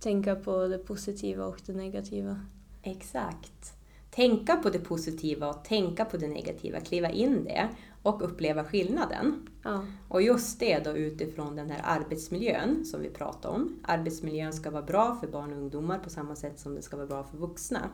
tänka 0.00 0.36
på 0.36 0.66
det 0.66 0.78
positiva 0.78 1.46
och 1.46 1.60
det 1.66 1.72
negativa. 1.72 2.40
Exakt. 2.82 3.74
Tänka 4.10 4.56
på 4.56 4.70
det 4.70 4.78
positiva 4.78 5.48
och 5.48 5.64
tänka 5.64 6.04
på 6.04 6.16
det 6.16 6.28
negativa, 6.28 6.80
kliva 6.80 7.10
in 7.10 7.44
det 7.44 7.68
och 8.02 8.24
uppleva 8.24 8.64
skillnaden. 8.64 9.48
Ja, 9.62 9.84
Och 10.08 10.22
just 10.22 10.60
det 10.60 10.78
då 10.84 10.96
utifrån 10.96 11.56
den 11.56 11.70
här 11.70 11.80
arbetsmiljön 11.84 12.84
som 12.84 13.00
vi 13.02 13.08
pratade 13.10 13.54
om. 13.54 13.78
Arbetsmiljön 13.82 14.52
ska 14.52 14.70
vara 14.70 14.82
bra 14.82 15.16
för 15.20 15.26
barn 15.26 15.52
och 15.52 15.58
ungdomar 15.58 15.98
på 15.98 16.10
samma 16.10 16.36
sätt 16.36 16.58
som 16.58 16.74
det 16.74 16.82
ska 16.82 16.96
vara 16.96 17.06
bra 17.06 17.24
för 17.24 17.38
vuxna. 17.38 17.90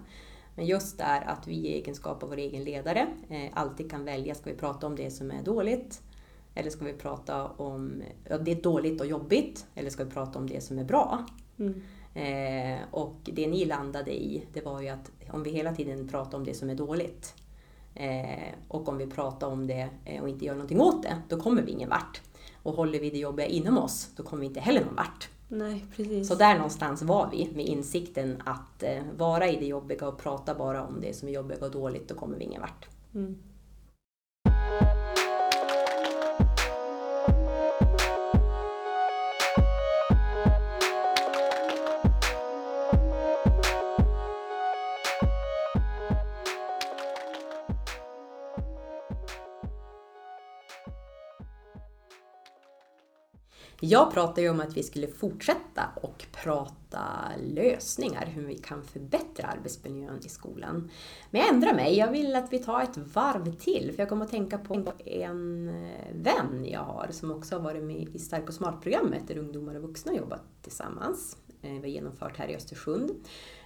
Men 0.54 0.66
just 0.66 0.98
där 0.98 1.20
att 1.26 1.46
vi 1.46 1.54
i 1.54 1.74
egenskap 1.74 2.22
av 2.22 2.28
vår 2.28 2.36
egen 2.36 2.64
ledare 2.64 3.06
eh, 3.28 3.50
alltid 3.52 3.90
kan 3.90 4.04
välja, 4.04 4.34
ska 4.34 4.50
vi 4.50 4.56
prata 4.56 4.86
om 4.86 4.96
det 4.96 5.10
som 5.10 5.30
är 5.30 5.42
dåligt? 5.42 6.02
Eller 6.54 6.70
ska 6.70 6.84
vi 6.84 6.92
prata 6.92 7.46
om 7.46 8.02
ja, 8.28 8.38
det 8.38 8.50
är 8.50 8.62
dåligt 8.62 9.00
och 9.00 9.06
jobbigt? 9.06 9.66
Eller 9.74 9.90
ska 9.90 10.04
vi 10.04 10.10
prata 10.10 10.38
om 10.38 10.48
det 10.48 10.60
som 10.60 10.78
är 10.78 10.84
bra? 10.84 11.26
mm. 11.58 11.82
Eh, 12.14 12.78
och 12.90 13.16
det 13.24 13.46
ni 13.46 13.64
landade 13.64 14.10
i, 14.10 14.46
det 14.52 14.60
var 14.60 14.80
ju 14.80 14.88
att 14.88 15.10
om 15.30 15.42
vi 15.42 15.50
hela 15.50 15.74
tiden 15.74 16.08
pratar 16.08 16.38
om 16.38 16.44
det 16.44 16.54
som 16.54 16.70
är 16.70 16.74
dåligt 16.74 17.34
eh, 17.96 18.54
och 18.68 18.88
om 18.88 18.98
vi 18.98 19.06
pratar 19.06 19.46
om 19.46 19.66
det 19.66 19.88
eh, 20.04 20.22
och 20.22 20.28
inte 20.28 20.44
gör 20.44 20.54
någonting 20.54 20.80
åt 20.80 21.02
det, 21.02 21.16
då 21.28 21.40
kommer 21.40 21.62
vi 21.62 21.72
ingen 21.72 21.88
vart. 21.88 22.20
Och 22.62 22.74
håller 22.74 23.00
vi 23.00 23.10
det 23.10 23.18
jobbiga 23.18 23.46
inom 23.46 23.78
oss, 23.78 24.10
då 24.16 24.22
kommer 24.22 24.40
vi 24.40 24.46
inte 24.46 24.60
heller 24.60 24.84
någon 24.84 24.94
vart. 24.94 25.28
nej 25.48 25.84
precis. 25.96 26.28
Så 26.28 26.34
där 26.34 26.54
någonstans 26.54 27.02
var 27.02 27.28
vi 27.32 27.50
med 27.54 27.66
insikten 27.66 28.42
att 28.44 28.82
eh, 28.82 29.02
vara 29.16 29.48
i 29.48 29.56
det 29.56 29.66
jobbiga 29.66 30.08
och 30.08 30.18
prata 30.18 30.54
bara 30.54 30.86
om 30.86 31.00
det 31.00 31.16
som 31.16 31.28
är 31.28 31.32
jobbigt 31.32 31.62
och 31.62 31.70
dåligt, 31.70 32.08
då 32.08 32.14
kommer 32.14 32.36
vi 32.36 32.44
ingen 32.44 32.60
vart. 32.60 32.88
Mm. 33.14 33.36
Jag 53.88 54.12
pratade 54.12 54.42
ju 54.42 54.48
om 54.48 54.60
att 54.60 54.76
vi 54.76 54.82
skulle 54.82 55.06
fortsätta 55.06 55.82
och 56.02 56.26
prata 56.42 57.02
lösningar, 57.54 58.26
hur 58.26 58.46
vi 58.46 58.58
kan 58.58 58.82
förbättra 58.82 59.46
arbetsmiljön 59.46 60.20
i 60.24 60.28
skolan. 60.28 60.90
Men 61.30 61.40
jag 61.40 61.54
ändrar 61.54 61.74
mig, 61.74 61.98
jag 61.98 62.10
vill 62.10 62.36
att 62.36 62.52
vi 62.52 62.58
tar 62.58 62.82
ett 62.82 62.96
varv 63.14 63.52
till, 63.52 63.92
för 63.94 64.02
jag 64.02 64.08
kommer 64.08 64.24
att 64.24 64.30
tänka 64.30 64.58
på 64.58 64.92
en 65.04 65.68
eh, 65.68 66.14
vän 66.14 66.66
jag 66.68 66.80
har 66.80 67.08
som 67.10 67.30
också 67.30 67.54
har 67.54 67.62
varit 67.62 67.84
med 67.84 68.08
i 68.14 68.18
Stark 68.18 68.48
och 68.48 68.54
Smart-programmet 68.54 69.28
där 69.28 69.38
ungdomar 69.38 69.74
och 69.74 69.82
vuxna 69.82 70.14
jobbat 70.14 70.42
tillsammans. 70.62 71.36
Eh, 71.62 71.70
vi 71.70 71.78
har 71.78 71.86
genomfört 71.86 72.38
här 72.38 72.48
i 72.48 72.56
Östersund. 72.56 73.10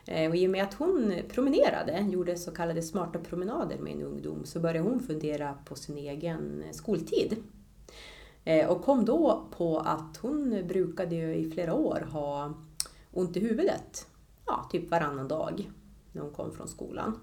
Eh, 0.06 0.30
och 0.30 0.36
i 0.36 0.46
och 0.46 0.50
med 0.50 0.64
att 0.64 0.74
hon 0.74 1.14
promenerade, 1.28 2.06
gjorde 2.10 2.36
så 2.36 2.50
kallade 2.50 2.82
smarta 2.82 3.18
promenader 3.18 3.78
med 3.78 3.92
en 3.92 4.02
ungdom, 4.02 4.44
så 4.44 4.60
började 4.60 4.88
hon 4.88 5.00
fundera 5.00 5.54
på 5.64 5.74
sin 5.74 5.98
egen 5.98 6.64
skoltid. 6.72 7.36
Eh, 8.44 8.68
och 8.68 8.82
kom 8.82 9.04
då 9.04 9.46
på 9.50 9.78
att 9.78 10.16
hon 10.16 10.66
brukade 10.66 11.14
ju 11.14 11.34
i 11.34 11.50
flera 11.50 11.74
år 11.74 12.08
ha 12.12 12.54
ont 13.12 13.36
i 13.36 13.40
huvudet. 13.40 14.08
Ja, 14.46 14.68
typ 14.70 14.90
varannan 14.90 15.28
dag 15.28 15.70
när 16.12 16.22
hon 16.22 16.32
kom 16.32 16.52
från 16.52 16.68
skolan. 16.68 17.20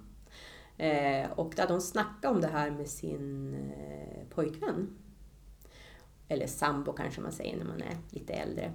Eh, 0.77 1.31
och 1.35 1.53
då 1.55 1.61
hade 1.61 1.73
hon 1.73 1.81
snackat 1.81 2.31
om 2.31 2.41
det 2.41 2.47
här 2.47 2.71
med 2.71 2.87
sin 2.87 3.53
eh, 3.53 4.27
pojkvän. 4.35 4.97
Eller 6.27 6.47
sambo 6.47 6.93
kanske 6.93 7.21
man 7.21 7.31
säger 7.31 7.57
när 7.57 7.65
man 7.65 7.81
är 7.81 7.97
lite 8.09 8.33
äldre. 8.33 8.71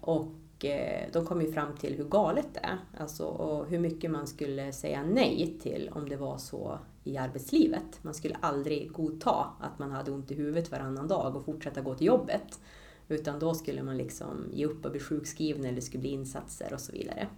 Och 0.00 0.32
de 1.12 1.26
kom 1.26 1.40
ju 1.40 1.52
fram 1.52 1.76
till 1.76 1.94
hur 1.94 2.04
galet 2.04 2.46
det 2.52 2.60
är. 2.60 2.78
Alltså, 2.98 3.24
och 3.24 3.66
hur 3.66 3.78
mycket 3.78 4.10
man 4.10 4.26
skulle 4.26 4.72
säga 4.72 5.02
nej 5.02 5.58
till 5.62 5.90
om 5.94 6.08
det 6.08 6.16
var 6.16 6.38
så 6.38 6.78
i 7.08 7.16
arbetslivet. 7.16 7.98
Man 8.02 8.14
skulle 8.14 8.34
aldrig 8.40 8.92
godta 8.92 9.46
att 9.60 9.78
man 9.78 9.90
hade 9.90 10.10
ont 10.10 10.30
i 10.30 10.34
huvudet 10.34 10.70
varannan 10.70 11.08
dag 11.08 11.36
och 11.36 11.44
fortsätta 11.44 11.80
gå 11.80 11.94
till 11.94 12.06
jobbet. 12.06 12.60
Utan 13.08 13.38
då 13.38 13.54
skulle 13.54 13.82
man 13.82 13.96
liksom 13.96 14.50
ge 14.52 14.66
upp 14.66 14.84
och 14.84 14.90
bli 14.90 15.00
sjukskriven 15.00 15.64
eller 15.64 15.74
det 15.74 15.82
skulle 15.82 16.00
bli 16.00 16.10
insatser 16.10 16.72
och 16.72 16.80
så 16.80 16.92
vidare. 16.92 17.28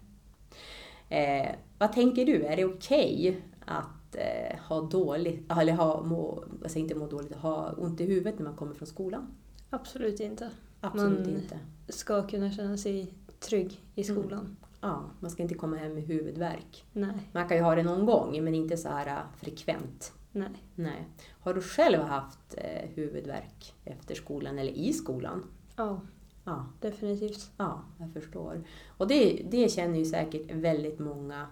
Eh, 1.09 1.49
vad 1.79 1.93
tänker 1.93 2.25
du? 2.27 2.45
Är 2.45 2.57
det 2.57 2.65
okej 2.65 3.43
att 3.65 4.15
eh, 4.15 4.59
ha 4.69 4.81
dåligt, 4.81 5.53
eller 5.53 5.73
ha, 5.73 6.03
må, 6.03 6.45
säger 6.67 6.81
inte 6.81 6.95
må 6.95 7.07
dåligt, 7.07 7.35
ha 7.37 7.73
ont 7.73 8.01
i 8.01 8.05
huvudet 8.05 8.39
när 8.39 8.45
man 8.45 8.57
kommer 8.57 8.75
från 8.75 8.89
skolan? 8.89 9.27
Absolut 9.71 10.21
inte. 10.21 10.51
Absolut 10.81 11.27
Man- 11.27 11.31
inte. 11.37 11.59
Ska 11.89 12.27
kunna 12.27 12.51
känna 12.53 12.77
sig 12.77 13.15
trygg 13.41 13.81
i 13.95 14.11
Mm. 14.11 14.57
Ja, 14.81 15.11
man 15.21 15.31
ska 15.31 15.43
inte 15.43 15.55
komma 15.55 15.77
hem 15.77 15.95
med 15.95 16.03
huvudvärk. 16.03 16.85
Nej, 16.93 17.29
Man 17.33 17.49
kan 17.49 17.57
ju 17.57 17.63
ha 17.63 17.75
det 17.75 17.83
någon 17.83 18.07
gång, 18.07 18.45
men 18.45 18.55
inte 18.55 18.77
så 18.77 18.89
här 18.89 19.07
äh, 19.07 19.23
frekvent. 19.37 20.13
nej. 20.33 20.51
Nej. 20.75 21.09
Har 21.41 21.55
du 21.55 21.61
själv 21.61 22.01
haft 22.03 22.55
eh, 22.57 22.89
huvudvärk 22.95 23.75
efter 23.85 24.15
skolan 24.15 24.59
eller 24.59 24.73
i 24.73 24.93
skolan? 24.93 25.45
Ja, 25.77 26.01
Ja, 26.45 26.67
definitivt. 26.81 27.51
ja 27.57 27.85
jag 27.99 28.13
förstår. 28.13 28.65
Och 28.97 29.07
det, 29.09 29.43
det 29.51 29.73
känner 29.73 29.99
ju 29.99 30.05
säkert 30.05 30.51
väldigt 30.53 30.99
många 30.99 31.47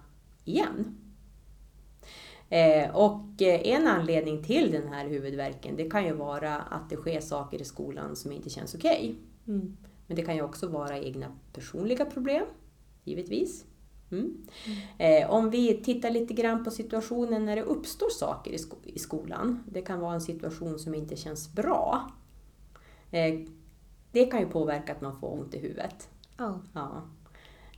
igen. 0.45 0.97
Eh, 2.49 2.95
och 2.95 3.41
eh, 3.41 3.67
en 3.67 3.87
anledning 3.87 4.43
till 4.43 4.71
den 4.71 4.87
här 4.87 5.07
huvudvärken, 5.07 5.75
det 5.75 5.89
kan 5.89 6.05
ju 6.05 6.13
vara 6.13 6.55
att 6.57 6.89
det 6.89 6.95
sker 6.95 7.19
saker 7.21 7.61
i 7.61 7.65
skolan 7.65 8.15
som 8.15 8.31
inte 8.31 8.49
känns 8.49 8.75
okej. 8.75 9.15
Mm. 9.47 9.77
Men 10.07 10.15
det 10.15 10.21
kan 10.21 10.35
ju 10.35 10.41
också 10.41 10.67
vara 10.67 10.97
egna 10.99 11.25
personliga 11.53 12.05
problem, 12.05 12.45
givetvis. 13.03 13.65
Mm. 14.11 14.37
Eh, 14.97 15.29
om 15.29 15.49
vi 15.49 15.83
tittar 15.83 16.09
lite 16.11 16.33
grann 16.33 16.63
på 16.63 16.71
situationen 16.71 17.45
när 17.45 17.55
det 17.55 17.61
uppstår 17.63 18.09
saker 18.09 18.51
i, 18.51 18.57
sko- 18.57 18.77
i 18.83 18.99
skolan. 18.99 19.63
Det 19.71 19.81
kan 19.81 19.99
vara 19.99 20.13
en 20.13 20.21
situation 20.21 20.79
som 20.79 20.95
inte 20.95 21.15
känns 21.15 21.53
bra. 21.53 22.11
Eh, 23.11 23.39
det 24.11 24.25
kan 24.25 24.39
ju 24.39 24.45
påverka 24.45 24.91
att 24.91 25.01
man 25.01 25.19
får 25.19 25.33
ont 25.39 25.53
i 25.53 25.59
huvudet. 25.59 26.09
Ja, 26.37 26.59
Ja. 26.73 27.01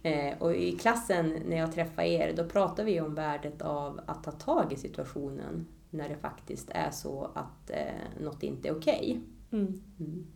Eh, 0.03 0.37
och 0.39 0.55
i 0.55 0.71
klassen 0.71 1.39
när 1.45 1.57
jag 1.57 1.73
träffar 1.73 2.03
er, 2.03 2.33
då 2.37 2.45
pratar 2.45 2.83
vi 2.83 3.01
om 3.01 3.15
värdet 3.15 3.61
av 3.61 3.99
att 4.05 4.23
ta 4.23 4.31
tag 4.31 4.73
i 4.73 4.75
situationen 4.75 5.67
när 5.89 6.09
det 6.09 6.17
faktiskt 6.17 6.69
är 6.69 6.91
så 6.91 7.31
att 7.33 7.69
eh, 7.69 8.23
något 8.23 8.43
inte 8.43 8.67
är 8.67 8.77
okej. 8.77 9.21
Mm. 9.51 9.81
Mm. 9.99 10.27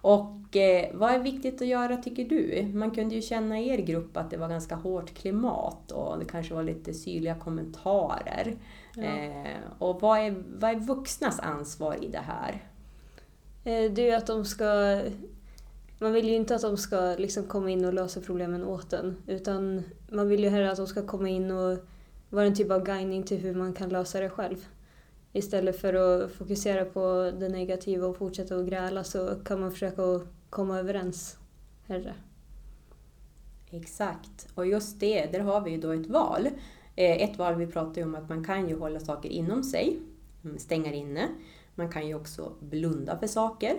Och 0.00 0.56
eh, 0.56 0.90
vad 0.94 1.10
är 1.14 1.18
viktigt 1.18 1.62
att 1.62 1.68
göra 1.68 1.96
tycker 1.96 2.24
du? 2.24 2.70
Man 2.74 2.90
kunde 2.90 3.14
ju 3.14 3.22
känna 3.22 3.60
i 3.60 3.68
er 3.68 3.78
grupp 3.78 4.16
att 4.16 4.30
det 4.30 4.36
var 4.36 4.48
ganska 4.48 4.74
hårt 4.74 5.14
klimat 5.14 5.92
och 5.92 6.18
det 6.18 6.24
kanske 6.24 6.54
var 6.54 6.62
lite 6.62 6.94
syrliga 6.94 7.34
kommentarer. 7.34 8.56
Ja. 8.96 9.02
Eh, 9.02 9.56
och 9.78 10.00
vad 10.00 10.18
är, 10.18 10.42
vad 10.58 10.70
är 10.70 10.80
vuxnas 10.80 11.40
ansvar 11.40 12.04
i 12.04 12.08
det 12.08 12.18
här? 12.26 12.52
Eh, 13.64 13.92
Det 13.92 14.02
är 14.02 14.06
ju 14.06 14.12
att 14.12 14.26
de 14.26 14.44
ska... 14.44 15.00
Man 15.98 16.12
vill 16.12 16.28
ju 16.28 16.34
inte 16.34 16.54
att 16.54 16.62
de 16.62 16.76
ska 16.76 17.14
liksom 17.18 17.44
komma 17.44 17.70
in 17.70 17.84
och 17.84 17.94
lösa 17.94 18.20
problemen 18.20 18.64
åt 18.64 18.92
en. 18.92 19.16
Utan 19.26 19.82
man 20.10 20.28
vill 20.28 20.44
ju 20.44 20.48
hellre 20.48 20.70
att 20.70 20.76
de 20.76 20.86
ska 20.86 21.06
komma 21.06 21.28
in 21.28 21.50
och 21.50 21.78
vara 22.30 22.46
en 22.46 22.54
typ 22.54 22.70
av 22.70 22.84
guidning 22.84 23.22
till 23.22 23.38
hur 23.38 23.54
man 23.54 23.72
kan 23.72 23.88
lösa 23.88 24.20
det 24.20 24.30
själv. 24.30 24.66
Istället 25.32 25.80
för 25.80 25.94
att 25.94 26.32
fokusera 26.32 26.84
på 26.84 27.32
det 27.40 27.48
negativa 27.48 28.06
och 28.06 28.16
fortsätta 28.16 28.56
att 28.56 28.66
gräla 28.66 29.04
så 29.04 29.34
kan 29.44 29.60
man 29.60 29.72
försöka 29.72 30.02
komma 30.50 30.78
överens 30.78 31.38
hellre. 31.86 32.14
Exakt, 33.70 34.48
och 34.54 34.66
just 34.66 35.00
det, 35.00 35.26
där 35.26 35.40
har 35.40 35.60
vi 35.60 35.70
ju 35.70 35.78
då 35.80 35.90
ett 35.90 36.06
val. 36.06 36.46
Eh, 36.96 37.22
Ett 37.22 37.38
val, 37.38 37.54
vi 37.54 37.66
pratar 37.66 38.00
ju 38.00 38.04
om 38.04 38.14
att 38.14 38.28
man 38.28 38.44
kan 38.44 38.68
ju 38.68 38.78
hålla 38.78 39.00
saker 39.00 39.28
inom 39.28 39.62
sig, 39.62 39.98
stänga 40.56 40.92
inne. 40.92 41.28
Man 41.74 41.90
kan 41.92 42.08
ju 42.08 42.14
också 42.14 42.52
blunda 42.60 43.18
för 43.18 43.26
saker. 43.26 43.76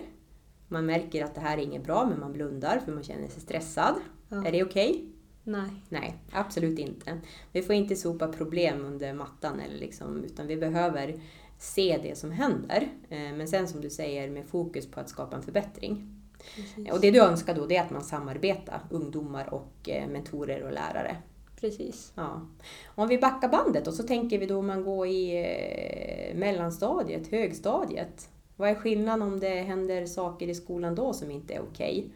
Man 0.68 0.86
märker 0.86 1.24
att 1.24 1.34
det 1.34 1.40
här 1.40 1.58
är 1.58 1.62
inget 1.62 1.84
bra, 1.84 2.06
men 2.10 2.20
man 2.20 2.32
blundar 2.32 2.78
för 2.84 2.92
man 2.92 3.02
känner 3.02 3.28
sig 3.28 3.40
stressad. 3.42 3.94
Ja. 4.28 4.46
Är 4.46 4.52
det 4.52 4.64
okej? 4.64 5.04
Nej. 5.48 5.70
Nej, 5.88 6.16
absolut 6.32 6.78
inte. 6.78 7.18
Vi 7.52 7.62
får 7.62 7.74
inte 7.74 7.96
sopa 7.96 8.28
problem 8.28 8.84
under 8.84 9.12
mattan, 9.12 9.60
eller 9.60 9.78
liksom, 9.78 10.24
utan 10.24 10.46
vi 10.46 10.56
behöver 10.56 11.20
se 11.58 11.98
det 12.02 12.18
som 12.18 12.30
händer. 12.30 12.88
Eh, 13.08 13.18
Men 13.18 13.48
sen 13.48 13.68
som 13.68 13.80
du 13.80 13.90
säger, 13.90 14.30
med 14.30 14.46
fokus 14.46 14.90
på 14.90 15.00
att 15.00 15.08
skapa 15.08 15.36
en 15.36 15.42
förbättring. 15.42 16.14
Precis. 16.54 16.92
Och 16.92 17.00
det 17.00 17.10
du 17.10 17.20
önskar 17.20 17.54
då, 17.54 17.66
det 17.66 17.76
är 17.76 17.82
att 17.84 17.90
man 17.90 18.04
samarbetar, 18.04 18.80
ungdomar 18.90 19.54
och 19.54 19.88
eh, 19.88 20.08
mentorer 20.08 20.62
och 20.62 20.72
lärare. 20.72 21.16
Precis. 21.60 22.12
Ja. 22.14 22.46
Om 22.86 23.08
vi 23.08 23.18
backar 23.18 23.48
bandet 23.48 23.86
och 23.86 23.94
så 23.94 24.02
tänker 24.02 24.38
vi 24.38 24.46
då 24.46 24.58
om 24.58 24.66
man 24.66 24.84
går 24.84 25.06
i 25.06 25.36
eh, 25.36 26.38
mellanstadiet, 26.38 27.30
högstadiet. 27.30 28.28
Vad 28.56 28.70
är 28.70 28.74
skillnaden 28.74 29.22
om 29.22 29.40
det 29.40 29.54
händer 29.62 30.06
saker 30.06 30.48
i 30.48 30.54
skolan 30.54 30.94
då 30.94 31.12
som 31.12 31.30
inte 31.30 31.54
är 31.54 31.60
okej? 31.60 32.10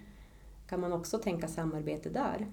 Kan 0.69 0.81
man 0.81 0.93
också 0.93 1.19
tänka 1.19 1.49
samarbete 1.49 2.09
där? 2.09 2.47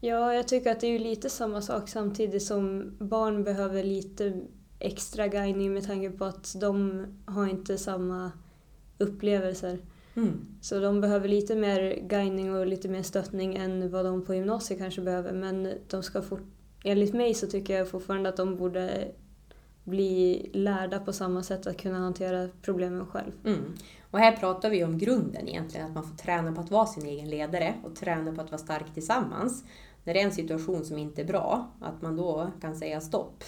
Ja, 0.00 0.34
jag 0.34 0.48
tycker 0.48 0.72
att 0.72 0.80
det 0.80 0.86
är 0.86 0.92
ju 0.92 0.98
lite 0.98 1.30
samma 1.30 1.62
sak 1.62 1.88
samtidigt 1.88 2.42
som 2.42 2.96
barn 2.98 3.44
behöver 3.44 3.84
lite 3.84 4.40
extra 4.78 5.28
guidning 5.28 5.74
med 5.74 5.86
tanke 5.86 6.10
på 6.10 6.24
att 6.24 6.56
de 6.60 7.06
har 7.24 7.46
inte 7.46 7.78
samma 7.78 8.32
upplevelser. 8.98 9.78
Mm. 10.14 10.46
Så 10.60 10.80
de 10.80 11.00
behöver 11.00 11.28
lite 11.28 11.56
mer 11.56 12.08
guidning 12.08 12.54
och 12.54 12.66
lite 12.66 12.88
mer 12.88 13.02
stöttning 13.02 13.56
än 13.56 13.90
vad 13.90 14.04
de 14.04 14.24
på 14.24 14.34
gymnasiet 14.34 14.80
kanske 14.80 15.00
behöver. 15.00 15.32
Men 15.32 15.72
de 15.90 16.02
ska 16.02 16.22
fort, 16.22 16.46
enligt 16.84 17.14
mig 17.14 17.34
så 17.34 17.46
tycker 17.46 17.78
jag 17.78 17.88
fortfarande 17.88 18.28
att 18.28 18.36
de 18.36 18.56
borde 18.56 19.08
bli 19.86 20.50
lärda 20.52 20.98
på 20.98 21.12
samma 21.12 21.42
sätt 21.42 21.66
att 21.66 21.76
kunna 21.76 21.98
hantera 21.98 22.48
problemen 22.62 23.06
själv. 23.06 23.32
Mm. 23.44 23.74
Och 24.10 24.18
här 24.18 24.36
pratar 24.36 24.70
vi 24.70 24.84
om 24.84 24.98
grunden 24.98 25.48
egentligen, 25.48 25.86
att 25.86 25.94
man 25.94 26.08
får 26.08 26.16
träna 26.16 26.52
på 26.52 26.60
att 26.60 26.70
vara 26.70 26.86
sin 26.86 27.06
egen 27.06 27.30
ledare 27.30 27.74
och 27.84 27.96
träna 27.96 28.32
på 28.32 28.40
att 28.40 28.50
vara 28.50 28.58
stark 28.58 28.94
tillsammans. 28.94 29.64
När 30.04 30.14
det 30.14 30.20
är 30.20 30.24
en 30.24 30.32
situation 30.32 30.84
som 30.84 30.98
inte 30.98 31.22
är 31.22 31.26
bra, 31.26 31.70
att 31.80 32.02
man 32.02 32.16
då 32.16 32.50
kan 32.60 32.76
säga 32.76 33.00
stopp, 33.00 33.44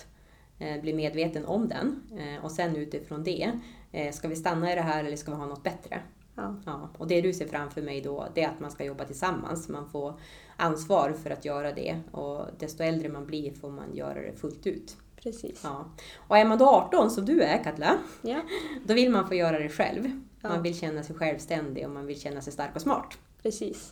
eh, 0.58 0.80
bli 0.80 0.94
medveten 0.94 1.44
om 1.44 1.68
den 1.68 2.02
eh, 2.18 2.44
och 2.44 2.52
sen 2.52 2.76
utifrån 2.76 3.24
det, 3.24 3.52
eh, 3.92 4.12
ska 4.12 4.28
vi 4.28 4.36
stanna 4.36 4.72
i 4.72 4.74
det 4.74 4.80
här 4.80 5.04
eller 5.04 5.16
ska 5.16 5.30
vi 5.30 5.36
ha 5.36 5.46
något 5.46 5.62
bättre? 5.62 6.00
Ja, 6.34 6.56
Ja, 6.66 6.88
och 6.98 7.08
det 7.08 7.20
du 7.20 7.32
ser 7.32 7.48
framför 7.48 7.82
mig 7.82 8.00
då, 8.00 8.26
det 8.34 8.42
är 8.42 8.48
att 8.48 8.60
man 8.60 8.70
ska 8.70 8.84
jobba 8.84 9.04
tillsammans. 9.04 9.68
Man 9.68 9.88
får 9.88 10.14
ansvar 10.56 11.12
för 11.12 11.30
att 11.30 11.44
göra 11.44 11.72
det 11.72 12.00
och 12.10 12.46
desto 12.58 12.82
äldre 12.82 13.08
man 13.08 13.26
blir 13.26 13.52
får 13.52 13.70
man 13.70 13.96
göra 13.96 14.20
det 14.20 14.32
fullt 14.32 14.66
ut. 14.66 14.96
Precis. 15.22 15.60
Ja. 15.64 15.90
Och 16.16 16.38
är 16.38 16.44
man 16.44 16.58
då 16.58 16.66
18 16.66 17.10
som 17.10 17.24
du 17.24 17.42
är 17.42 17.64
Katla, 17.64 17.98
Ja, 18.22 18.40
då 18.84 18.94
vill 18.94 19.10
man 19.10 19.28
få 19.28 19.34
göra 19.34 19.58
det 19.58 19.68
själv. 19.68 20.10
Ja. 20.42 20.48
Man 20.48 20.62
vill 20.62 20.78
känna 20.78 21.02
sig 21.02 21.16
självständig 21.16 21.84
och 21.84 21.90
man 21.90 22.06
vill 22.06 22.20
känna 22.20 22.40
sig 22.40 22.52
stark 22.52 22.74
och 22.74 22.82
smart. 22.82 23.18
precis. 23.42 23.90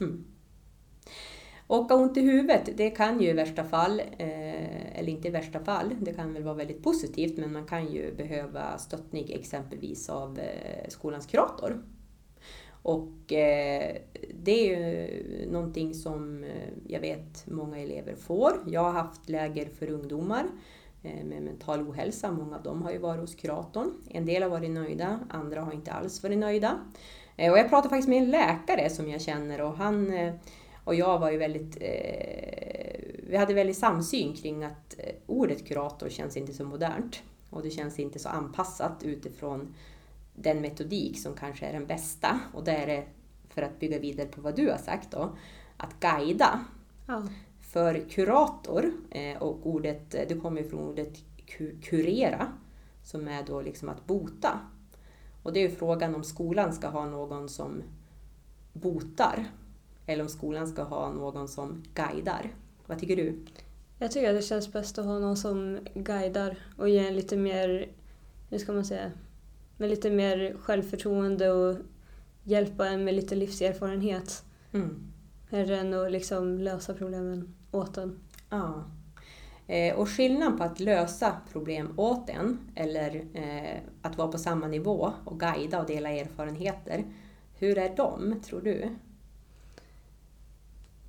Och 1.67 1.85
ha 1.85 1.97
ont 1.97 2.17
i 2.17 2.21
huvudet, 2.21 2.71
det 2.77 2.91
kan 2.91 3.21
ju 3.21 3.29
i 3.29 3.33
värsta 3.33 3.65
fall, 3.65 4.01
eh, 4.01 4.99
eller 4.99 5.09
inte 5.09 5.29
i 5.29 5.31
värsta 5.31 5.61
fall, 5.61 5.95
det 6.01 6.13
kan 6.13 6.33
väl 6.33 6.43
vara 6.43 6.55
väldigt 6.55 6.83
positivt, 6.83 7.39
men 7.39 7.53
man 7.53 7.67
kan 7.67 7.93
ju 7.93 8.15
behöva 8.15 8.79
stöttning 8.79 9.33
exempelvis 9.33 10.09
av 10.09 10.39
eh, 10.39 10.89
skolans 10.89 11.27
kurator. 11.27 11.83
Och 12.83 13.33
eh, 13.33 13.97
det 14.45 14.51
är 14.51 14.81
ju 14.81 15.51
någonting 15.51 15.95
som 15.95 16.45
jag 16.87 17.01
vet 17.01 17.47
många 17.47 17.79
elever 17.79 18.15
får. 18.15 18.53
Jag 18.67 18.81
har 18.81 18.93
haft 18.93 19.29
läger 19.29 19.67
för 19.67 19.91
ungdomar 19.91 20.47
Eh, 21.07 21.25
med 21.25 21.43
mental 21.43 21.89
ohälsa. 21.89 22.33
Många 22.33 22.57
av 22.57 22.63
dem 22.63 22.83
har 22.83 22.91
ju 22.91 22.99
varit 22.99 23.21
hos 23.21 23.35
kuratorn. 23.35 23.93
En 24.11 24.27
del 24.27 24.43
har 24.43 24.51
varit 24.51 24.71
nöjda, 24.71 25.21
andra 25.29 25.61
har 25.61 25.73
inte 25.73 25.93
alls 25.93 26.23
varit 26.23 26.39
nöjda. 26.39 26.79
Eh, 27.37 27.53
och 27.53 27.59
jag 27.59 27.69
pratade 27.69 27.89
faktiskt 27.89 28.09
med 28.09 28.19
en 28.19 28.31
läkare 28.31 28.91
som 28.91 29.11
jag 29.11 29.21
känner 29.21 29.61
och 29.61 29.77
han 29.77 30.13
eh, 30.13 30.35
och 30.85 30.95
jag 30.95 31.19
var 31.19 31.31
ju 31.31 31.39
väldigt... 31.39 31.77
Eh, 31.81 33.01
vi 33.29 33.37
hade 33.37 33.55
väldigt 33.55 33.79
samsyn 33.79 34.35
kring 34.35 34.65
att 34.65 34.97
ordet 35.27 35.69
kurator 35.69 36.09
känns 36.09 36.37
inte 36.37 36.53
så 36.53 36.65
modernt. 36.65 37.23
Och 37.51 37.63
det 37.63 37.71
känns 37.71 37.99
inte 37.99 38.19
så 38.19 38.29
anpassat 38.29 39.03
utifrån 39.03 39.75
den 40.35 40.61
metodik 40.61 41.19
som 41.19 41.35
kanske 41.35 41.67
är 41.67 41.73
den 41.73 41.87
bästa. 41.87 42.41
Och 42.55 42.65
det 42.65 42.73
är 42.73 42.87
det, 42.87 43.05
för 43.49 43.63
att 43.63 43.81
bygga 43.81 43.99
vidare 43.99 44.27
på 44.27 44.41
vad 44.41 44.57
du 44.57 44.71
har 44.71 44.79
sagt 44.79 45.11
då, 45.11 45.37
att 45.77 46.01
guida. 46.01 46.65
Ja, 47.07 47.23
för 47.77 48.09
kurator, 48.11 48.93
eh, 49.11 49.43
och 49.43 49.67
ordet, 49.67 50.11
det 50.11 50.41
kommer 50.43 50.63
från 50.63 50.81
ordet 50.81 51.13
ku- 51.47 51.81
kurera, 51.83 52.53
som 53.03 53.29
är 53.29 53.43
då 53.47 53.61
liksom 53.61 53.89
att 53.89 54.07
bota. 54.07 54.61
Och 55.43 55.53
det 55.53 55.61
är 55.61 55.69
ju 55.69 55.77
frågan 55.77 56.15
om 56.15 56.25
skolan 56.25 56.73
ska 56.73 56.89
ha 56.89 57.07
någon 57.07 57.49
som 57.49 57.83
botar, 58.73 59.45
eller 60.07 60.23
om 60.23 60.29
skolan 60.29 60.67
ska 60.67 60.83
ha 60.83 61.13
någon 61.13 61.49
som 61.49 61.83
guidar. 61.95 62.55
Vad 62.87 62.99
tycker 62.99 63.17
du? 63.17 63.39
jag 63.99 64.11
tycker 64.11 64.29
att 64.29 64.37
det 64.37 64.43
känns 64.43 64.73
bäst 64.73 64.99
att 64.99 65.05
ha 65.07 65.19
någon 65.19 65.37
som 65.37 65.79
guidar 65.95 66.59
och 66.79 66.89
ger 66.89 67.09
en 67.09 67.17
lite 67.17 67.37
mer, 67.37 67.89
hur 68.51 68.59
ska 68.59 68.73
man 68.73 68.85
säga, 68.85 69.13
med 69.77 69.91
lite 69.91 70.11
mer 70.11 70.57
självförtroende 70.61 71.51
och 71.51 71.77
hjälpa 72.43 72.89
en 72.89 73.05
med 73.05 73.15
lite 73.15 73.35
livserfarenhet. 73.35 74.45
Mm. 74.73 75.13
Hellre 75.51 75.79
än 75.79 75.95
att 75.95 76.13
liksom 76.13 76.59
lösa 76.59 76.95
problemen 76.95 77.56
åt 77.71 77.97
en. 77.97 78.21
Ja. 78.51 78.85
Eh, 79.67 79.95
och 79.97 80.09
skillnaden 80.09 80.59
på 80.59 80.65
att 80.65 80.81
lösa 80.81 81.37
problem 81.53 81.95
åt 81.97 82.29
en 82.29 82.59
eller 82.75 83.25
eh, 83.35 83.81
att 84.03 84.19
vara 84.19 84.29
på 84.29 84.39
samma 84.39 84.67
nivå 84.67 85.13
och 85.25 85.41
guida 85.41 85.81
och 85.81 85.87
dela 85.87 86.11
erfarenheter. 86.11 87.05
Hur 87.59 87.79
är 87.79 87.97
de, 87.97 88.41
tror 88.41 88.61
du? 88.61 88.89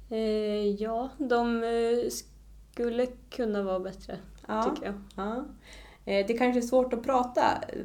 Eh, 0.09 0.67
ja, 0.81 1.09
de 1.17 1.63
skulle 2.69 3.05
kunna 3.29 3.63
vara 3.63 3.79
bättre, 3.79 4.17
Ja. 4.47 4.63
tycker 4.63 4.85
jag. 4.85 4.95
Ja. 5.15 5.45
Det 6.05 6.37
kanske 6.37 6.59
är 6.59 6.61
svårt 6.61 6.93
att 6.93 7.03
prata, 7.03 7.41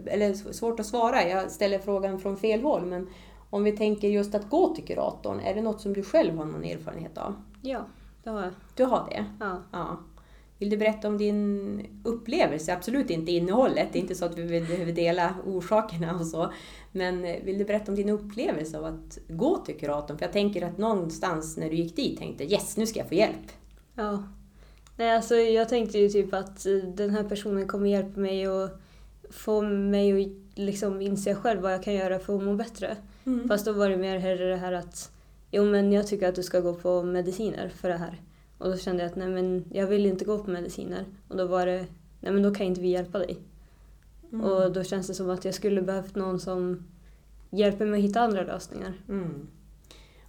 eller 0.07 0.35
svårt 0.35 0.81
att 0.81 0.87
svara. 0.87 1.29
Jag 1.29 1.51
ställer 1.51 1.79
frågan 1.79 2.21
från 2.21 2.37
fel 2.37 2.63
håll. 2.63 2.87
Men 2.87 3.09
Om 3.51 3.65
vi 3.65 3.73
tänker 3.77 4.09
just 4.09 4.35
att 4.35 4.51
gå 4.51 4.75
till 4.75 4.85
kuratorn, 4.85 5.41
är 5.41 5.55
det 5.55 5.63
något 5.63 5.81
som 5.81 5.93
du 5.93 6.03
själv 6.03 6.37
har 6.37 6.45
någon 6.45 6.65
erfarenhet 6.65 7.19
av? 7.19 7.35
Ja, 7.63 7.87
det 8.25 8.31
har 8.31 8.43
jag. 8.43 8.53
Du 8.75 8.85
har 8.85 9.09
det? 9.11 9.25
Ja. 9.41 9.63
Ja. 9.73 9.99
Vill 10.59 10.71
du 10.71 10.77
berätta 10.77 11.09
om 11.09 11.19
din 11.19 11.87
upplevelse? 12.05 12.73
Absolut 12.73 13.11
inte 13.11 13.33
innehållet, 13.33 13.89
det 13.93 13.99
är 13.99 14.01
inte 14.01 14.15
så 14.15 14.25
att 14.25 14.39
vi 14.39 14.61
behöver 14.61 14.93
dela 14.93 15.35
orsakerna 15.47 16.15
och 16.15 16.27
så. 16.27 16.53
Men 16.93 17.25
eh, 17.25 17.43
vill 17.45 17.59
du 17.59 17.65
berätta 17.65 17.93
om 17.93 17.97
din 17.97 18.09
upplevelse 18.09 18.79
av 18.79 18.85
att 18.85 19.19
gå 19.29 19.57
till 19.57 19.79
kuratorn? 19.79 20.19
För 20.19 20.25
jag 20.25 20.33
tänker 20.33 20.67
att 20.67 20.79
någonstans 20.79 21.57
när 21.57 21.71
du 21.71 21.77
gick 21.77 21.97
dit 21.97 22.19
tänkte 22.19 22.45
yes, 22.45 22.77
nu 22.77 22.87
ska 22.87 22.99
jag 22.99 23.09
få 23.09 23.15
hjälp. 23.15 23.53
Ja. 23.95 24.23
Nej, 24.97 25.17
alltså 25.17 25.37
jag 25.37 25.69
tänkte 25.69 25.99
ju 25.99 26.09
typ 26.09 26.35
att 26.35 26.67
eh, 26.67 26.73
den 26.73 27.11
här 27.11 27.25
personen 27.25 27.69
kommer 27.69 27.91
hjälpa 27.91 28.21
mig 28.21 28.49
och 28.49 28.71
få 29.31 29.63
mig 29.63 30.23
att 30.23 30.59
liksom 30.59 31.01
inse 31.01 31.35
själv 31.35 31.61
vad 31.61 31.73
jag 31.73 31.83
kan 31.83 31.95
göra 31.95 32.19
för 32.19 32.37
att 32.37 32.43
må 32.43 32.55
bättre. 32.55 32.97
Mm. 33.25 33.49
Fast 33.49 33.65
då 33.65 33.73
var 33.73 33.89
det 33.89 33.97
mer 33.97 34.39
det 34.51 34.57
här 34.57 34.73
att 34.73 35.13
jo 35.53 35.65
men 35.65 35.93
jag 35.93 36.07
tycker 36.07 36.29
att 36.29 36.35
du 36.35 36.43
ska 36.43 36.61
gå 36.61 36.75
på 36.75 37.03
mediciner 37.03 37.69
för 37.69 37.89
det 37.89 37.97
här. 37.97 38.21
Och 38.59 38.71
då 38.71 38.77
kände 38.77 39.03
jag 39.03 39.11
att 39.11 39.17
nej 39.17 39.29
men 39.29 39.65
jag 39.71 39.87
vill 39.87 40.07
inte 40.07 40.25
gå 40.25 40.39
på 40.39 40.51
mediciner. 40.51 41.05
Och 41.29 41.37
då 41.37 41.47
var 41.47 41.67
det, 41.67 41.87
nej 42.21 42.33
men 42.33 42.43
då 42.43 42.55
kan 42.55 42.67
inte 42.67 42.81
vi 42.81 42.89
hjälpa 42.89 43.19
dig. 43.19 43.39
Mm. 44.33 44.45
Och 44.45 44.73
då 44.73 44.85
känns 44.85 45.07
det 45.07 45.15
som 45.15 45.31
att 45.31 45.45
jag 45.45 45.55
skulle 45.55 45.83
behövt 45.83 46.15
någon 46.15 46.41
som 46.41 46.85
hjälper 47.51 47.87
mig 47.87 47.99
att 47.99 48.05
hitta 48.05 48.21
andra 48.21 48.43
lösningar. 48.43 48.93
Mm. 49.09 49.47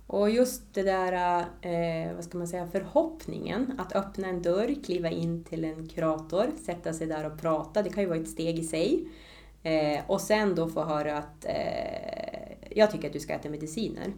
Och 0.07 0.29
just 0.29 0.73
det 0.73 0.83
där, 0.83 1.39
eh, 1.61 2.15
vad 2.15 2.23
ska 2.23 2.37
man 2.37 2.47
säga, 2.47 2.67
förhoppningen 2.67 3.73
att 3.77 3.95
öppna 3.95 4.27
en 4.27 4.41
dörr, 4.41 4.75
kliva 4.83 5.09
in 5.09 5.43
till 5.43 5.63
en 5.63 5.87
kurator, 5.87 6.45
sätta 6.65 6.93
sig 6.93 7.07
där 7.07 7.25
och 7.25 7.41
prata, 7.41 7.81
det 7.81 7.89
kan 7.89 8.03
ju 8.03 8.09
vara 8.09 8.19
ett 8.19 8.29
steg 8.29 8.59
i 8.59 8.63
sig. 8.63 9.07
Eh, 9.63 9.99
och 10.07 10.21
sen 10.21 10.55
då 10.55 10.67
få 10.67 10.83
höra 10.83 11.17
att 11.17 11.45
eh, 11.45 12.53
jag 12.69 12.91
tycker 12.91 13.07
att 13.07 13.13
du 13.13 13.19
ska 13.19 13.33
äta 13.33 13.49
mediciner. 13.49 14.13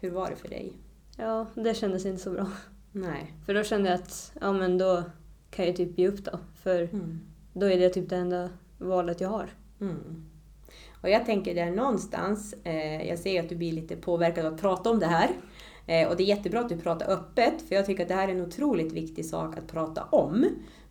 Hur 0.00 0.10
var 0.10 0.30
det 0.30 0.36
för 0.36 0.48
dig? 0.48 0.72
Ja, 1.16 1.46
det 1.54 1.74
kändes 1.74 2.06
inte 2.06 2.22
så 2.22 2.30
bra. 2.30 2.46
Nej. 2.92 3.32
För 3.46 3.54
då 3.54 3.62
kände 3.64 3.88
jag 3.90 3.94
att 4.00 4.32
ja 4.40 4.52
men 4.52 4.78
då 4.78 5.02
kan 5.50 5.66
jag 5.66 5.76
typ 5.76 5.98
ge 5.98 6.08
upp 6.08 6.24
då. 6.24 6.38
För 6.62 6.82
Mm. 6.82 7.20
då 7.52 7.66
är 7.66 7.78
det 7.78 7.88
typ 7.88 8.08
det 8.08 8.16
enda 8.16 8.50
valet 8.78 9.20
jag 9.20 9.28
har. 9.28 9.50
Mm. 9.80 10.24
Och 11.02 11.10
jag 11.10 11.26
tänker 11.26 11.54
där 11.54 11.70
någonstans, 11.70 12.54
eh, 12.64 13.08
jag 13.08 13.18
ser 13.18 13.42
att 13.42 13.48
du 13.48 13.56
blir 13.56 13.72
lite 13.72 13.96
påverkad 13.96 14.46
av 14.46 14.54
att 14.54 14.60
prata 14.60 14.90
om 14.90 14.98
det 14.98 15.06
här. 15.06 15.30
Eh, 15.86 16.08
och 16.08 16.16
det 16.16 16.22
är 16.22 16.26
jättebra 16.26 16.60
att 16.60 16.68
du 16.68 16.76
pratar 16.78 17.10
öppet, 17.12 17.62
för 17.68 17.74
jag 17.74 17.86
tycker 17.86 18.02
att 18.02 18.08
det 18.08 18.14
här 18.14 18.28
är 18.28 18.32
en 18.32 18.40
otroligt 18.40 18.92
viktig 18.92 19.24
sak 19.26 19.58
att 19.58 19.66
prata 19.68 20.02
om. 20.04 20.44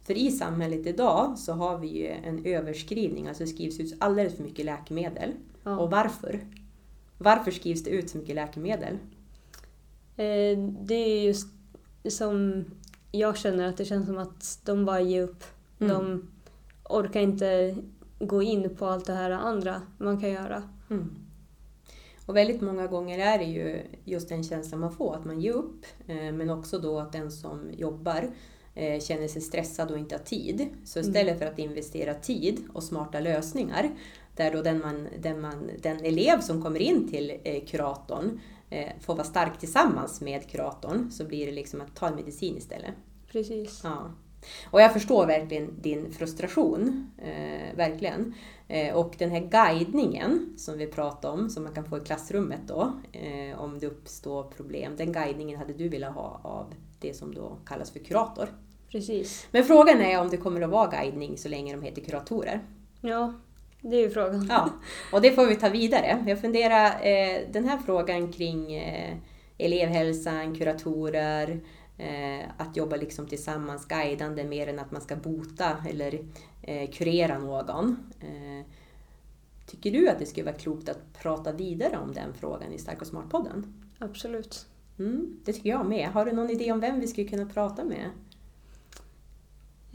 För 0.04 0.14
i 0.18 0.32
samhället 0.32 0.88
idag 0.88 1.38
så 1.38 1.54
har 1.54 1.78
vi 1.78 1.88
ju 1.88 2.08
en 2.08 2.46
överskrivning, 2.46 3.28
alltså 3.28 3.44
det 3.44 3.48
skrivs 3.50 3.80
ut 3.80 3.96
alldeles 4.00 4.36
för 4.36 4.44
mycket 4.44 4.66
läkemedel. 4.66 5.32
Ja. 5.64 5.78
Och 5.80 5.92
varför? 5.92 6.40
Varför 7.18 7.52
skrivs 7.52 7.84
det 7.84 7.90
ut 7.90 8.10
så 8.10 8.18
mycket 8.18 8.36
läkemedel? 8.36 8.98
Eh, 10.16 10.58
det 10.82 10.96
är 10.96 11.24
just 11.24 11.48
som 12.10 12.66
jag 13.12 13.38
känner 13.38 13.68
att 13.68 13.78
det 13.78 13.86
känns 13.86 14.06
som 14.08 14.18
att 14.18 14.60
de 14.66 14.86
bara 14.86 15.02
ger 15.02 15.24
upp. 15.24 15.44
Mm. 15.80 15.94
De 15.94 16.28
orkar 16.84 17.22
inte 17.22 17.78
gå 18.20 18.42
in 18.44 18.76
på 18.76 18.86
allt 18.86 19.06
det 19.06 19.14
här 19.14 19.32
andra 19.32 19.82
man 19.98 20.22
kan 20.22 20.30
göra. 20.30 20.64
Mm. 20.90 21.16
Och 22.26 22.36
väldigt 22.36 22.62
många 22.62 22.88
gånger 22.88 23.20
är 23.20 23.38
det 23.38 23.46
ju 23.46 23.82
just 24.06 24.30
den 24.30 24.44
känslan 24.44 24.80
man 24.80 24.92
får, 24.92 25.16
att 25.16 25.26
man 25.26 25.42
ger 25.42 25.54
upp. 25.54 25.86
eh, 26.08 26.32
Men 26.34 26.50
också 26.50 26.80
då 26.80 27.00
att 27.00 27.12
den 27.12 27.32
som 27.32 27.72
jobbar 27.78 28.30
eh, 28.76 29.02
känner 29.02 29.28
sig 29.28 29.42
stressad 29.42 29.92
och 29.92 29.98
inte 29.98 30.16
har 30.16 30.24
tid. 30.24 30.68
Så 30.86 31.00
istället 31.00 31.40
för 31.40 31.46
att 31.46 31.60
investera 31.60 32.14
tid 32.14 32.60
och 32.74 32.84
smarta 32.84 33.20
lösningar, 33.20 33.90
där 34.38 34.52
då 34.52 34.62
den, 34.62 34.80
man, 34.80 35.08
den, 35.20 35.42
man, 35.42 35.70
den 35.82 36.06
elev 36.06 36.42
som 36.42 36.64
kommer 36.64 36.80
in 36.80 37.10
till 37.10 37.40
eh, 37.44 37.66
kuratorn 37.66 38.40
eh, 38.70 38.92
får 39.02 39.16
vara 39.16 39.24
stark 39.24 39.60
tillsammans 39.60 40.22
med 40.22 40.50
kuratorn, 40.50 41.12
så 41.12 41.26
blir 41.26 41.46
det 41.46 41.52
liksom 41.52 41.82
att 41.82 41.96
ta 41.96 42.08
en 42.08 42.16
medicin 42.16 42.58
istället. 42.58 42.94
Precis. 43.32 43.82
Ja. 43.84 44.12
Och 44.72 44.82
jag 44.82 44.94
förstår 44.94 45.26
verkligen 45.26 45.82
din 45.82 46.12
frustration, 46.12 47.12
eh, 47.18 47.76
verkligen. 47.76 48.34
Eh, 48.68 48.96
och 48.96 49.16
den 49.18 49.32
här 49.32 49.40
guidningen 49.40 50.54
som 50.58 50.78
vi 50.78 50.88
pratade 50.88 51.34
om, 51.34 51.50
som 51.50 51.64
man 51.64 51.74
kan 51.74 51.86
få 51.86 51.98
i 51.98 52.02
klassrummet 52.02 52.62
då, 52.68 52.94
eh, 53.12 53.62
om 53.62 53.80
det 53.80 53.88
uppstår 53.88 54.44
problem, 54.44 54.94
den 54.98 55.12
guidningen 55.12 55.60
hade 55.60 55.74
du 55.74 55.90
velat 55.90 56.14
ha 56.16 56.40
av 56.44 56.74
det 57.00 57.14
som 57.14 57.36
då 57.36 57.58
kallas 57.66 57.92
för 57.92 58.00
kurator. 58.00 58.50
Precis. 58.92 59.48
Men 59.52 59.64
frågan 59.64 60.02
är 60.02 60.22
om 60.22 60.30
det 60.30 60.38
kommer 60.38 60.62
att 60.62 60.70
vara 60.70 60.90
guidning 60.90 61.38
så 61.38 61.50
länge 61.50 61.76
de 61.76 61.82
heter 61.82 62.02
kuratorer. 62.02 62.62
Ja, 63.02 63.34
det 63.82 63.96
är 63.96 64.02
ju 64.02 64.10
frågan. 64.10 64.46
Ja, 64.50 64.70
och 65.14 65.22
det 65.22 65.32
får 65.32 65.46
vi 65.46 65.56
ta 65.56 65.70
vidare. 65.70 66.24
Jag 66.28 66.42
funderar, 66.42 66.86
eh, 66.86 67.42
den 67.52 67.66
här 67.66 67.78
frågan 67.78 68.32
kring 68.32 68.74
eh, 68.74 69.18
elevhälsan, 69.58 70.56
kuratorer, 70.56 71.60
eh, 71.98 72.50
att 72.58 72.78
jobba 72.78 72.96
liksom 72.96 73.28
tillsammans 73.28 73.86
guidande 73.86 74.44
mer 74.44 74.68
än 74.68 74.80
att 74.80 74.92
man 74.92 75.02
ska 75.02 75.16
bota 75.16 75.78
eller 75.90 76.20
eh, 76.62 76.90
kurera 76.90 77.40
någon. 77.40 77.98
Eh, 78.20 78.66
tycker 79.68 79.92
du 79.92 80.10
att 80.10 80.20
det 80.20 80.26
skulle 80.26 80.46
vara 80.46 80.56
klokt 80.56 80.90
att 80.90 81.14
prata 81.22 81.52
vidare 81.52 81.98
om 81.98 82.14
den 82.14 82.34
frågan 82.34 82.74
i 82.74 82.78
Stark 82.78 83.02
och 83.02 83.08
Smart-podden? 83.08 83.74
Absolut. 84.00 84.66
Mm, 85.00 85.40
det 85.46 85.54
tycker 85.54 85.70
jag 85.70 85.86
med. 85.86 86.08
Har 86.08 86.26
du 86.26 86.32
någon 86.32 86.50
idé 86.50 86.72
om 86.72 86.80
vem 86.80 87.00
vi 87.00 87.08
skulle 87.08 87.28
kunna 87.28 87.46
prata 87.46 87.84
med? 87.84 88.10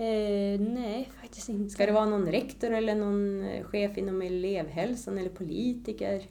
Eh, 0.03 0.61
nej, 0.61 1.11
faktiskt 1.21 1.49
inte. 1.49 1.71
Ska 1.71 1.87
det 1.87 1.93
vara 1.93 2.07
någon 2.07 2.27
rektor 2.27 2.71
eller 2.71 2.95
någon 2.95 3.45
eh, 3.45 3.65
chef 3.65 3.99
inom 3.99 4.23
elevhälsan 4.23 5.19
eller 5.19 5.31
politiker? 5.31 6.27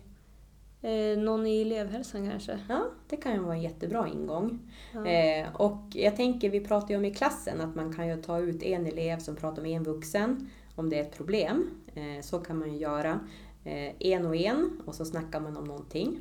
Eh, 0.82 1.18
någon 1.18 1.48
i 1.48 1.62
elevhälsan 1.62 2.30
kanske? 2.30 2.60
Ja, 2.70 2.86
det 3.10 3.18
kan 3.18 3.34
ju 3.34 3.40
vara 3.40 3.56
en 3.56 3.62
jättebra 3.62 4.08
ingång. 4.14 4.60
Ja. 4.94 5.06
Eh, 5.06 5.56
och 5.56 5.82
jag 5.94 6.16
tänker, 6.16 6.50
vi 6.50 6.60
pratar 6.60 6.90
ju 6.90 6.96
om 6.96 7.06
i 7.06 7.14
klassen 7.14 7.62
att 7.62 7.76
man 7.76 7.94
kan 7.94 8.08
ju 8.08 8.22
ta 8.22 8.40
ut 8.40 8.64
en 8.64 8.86
elev 8.86 9.20
som 9.20 9.36
pratar 9.36 9.62
med 9.62 9.72
en 9.72 9.84
vuxen 9.84 10.50
om 10.76 10.90
det 10.90 10.98
är 10.98 11.02
ett 11.02 11.18
problem. 11.18 11.70
Eh, 11.94 12.22
så 12.22 12.40
kan 12.40 12.58
man 12.58 12.74
ju 12.74 12.78
göra. 12.78 13.20
Eh, 13.64 13.92
en 14.00 14.26
och 14.26 14.36
en 14.36 14.82
och 14.86 14.96
så 14.96 15.06
snackar 15.06 15.40
man 15.40 15.58
om 15.58 15.64
någonting. 15.64 16.20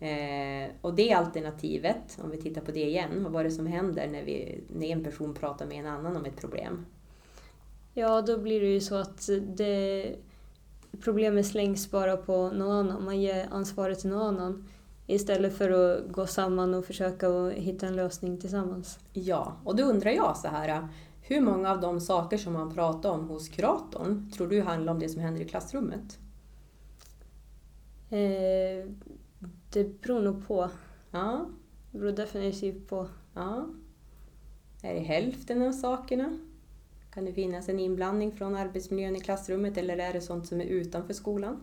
Eh, 0.00 0.70
och 0.80 0.94
det 0.94 1.12
alternativet, 1.12 2.18
om 2.22 2.30
vi 2.30 2.36
tittar 2.36 2.60
på 2.60 2.70
det 2.70 2.84
igen, 2.84 3.22
vad 3.22 3.32
var 3.32 3.44
det 3.44 3.50
som 3.50 3.66
händer 3.66 4.08
när, 4.08 4.22
vi, 4.22 4.64
när 4.68 4.86
en 4.86 5.04
person 5.04 5.34
pratar 5.34 5.66
med 5.66 5.78
en 5.78 5.86
annan 5.86 6.16
om 6.16 6.24
ett 6.24 6.36
problem? 6.36 6.86
Ja, 7.94 8.22
då 8.22 8.38
blir 8.38 8.60
det 8.60 8.66
ju 8.66 8.80
så 8.80 8.94
att 8.94 9.28
det, 9.56 10.16
problemet 11.04 11.46
slängs 11.46 11.90
bara 11.90 12.16
på 12.16 12.50
någon 12.50 12.72
annan. 12.72 13.04
Man 13.04 13.20
ger 13.20 13.48
ansvaret 13.50 13.98
till 13.98 14.10
någon 14.10 14.26
annan 14.36 14.68
istället 15.06 15.56
för 15.56 15.70
att 15.70 16.12
gå 16.12 16.26
samman 16.26 16.74
och 16.74 16.84
försöka 16.84 17.48
hitta 17.48 17.86
en 17.86 17.96
lösning 17.96 18.40
tillsammans. 18.40 18.98
Ja, 19.12 19.56
och 19.64 19.76
då 19.76 19.82
undrar 19.82 20.10
jag 20.10 20.36
så 20.36 20.48
här, 20.48 20.88
hur 21.22 21.40
många 21.40 21.70
av 21.70 21.80
de 21.80 22.00
saker 22.00 22.38
som 22.38 22.52
man 22.52 22.74
pratar 22.74 23.10
om 23.10 23.28
hos 23.28 23.48
kuratorn 23.48 24.30
tror 24.30 24.46
du 24.46 24.62
handlar 24.62 24.92
om 24.92 24.98
det 24.98 25.08
som 25.08 25.20
händer 25.20 25.40
i 25.40 25.48
klassrummet? 25.48 26.18
Eh, 28.10 28.90
det 29.74 30.00
beror 30.02 30.20
nog 30.20 30.46
på. 30.48 30.70
Ja, 31.10 31.46
Det 31.92 31.98
beror 31.98 32.12
definitivt 32.12 32.88
på. 32.88 33.08
ja. 33.34 33.66
Är 34.82 34.94
det 34.94 35.00
hälften 35.00 35.62
av 35.62 35.72
sakerna? 35.72 36.38
Kan 37.10 37.24
det 37.24 37.32
finnas 37.32 37.68
en 37.68 37.78
inblandning 37.80 38.32
från 38.32 38.56
arbetsmiljön 38.56 39.16
i 39.16 39.20
klassrummet 39.20 39.76
eller 39.76 39.98
är 39.98 40.12
det 40.12 40.20
sånt 40.20 40.46
som 40.46 40.60
är 40.60 40.64
utanför 40.64 41.14
skolan? 41.14 41.56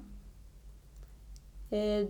Eh, 1.69 2.07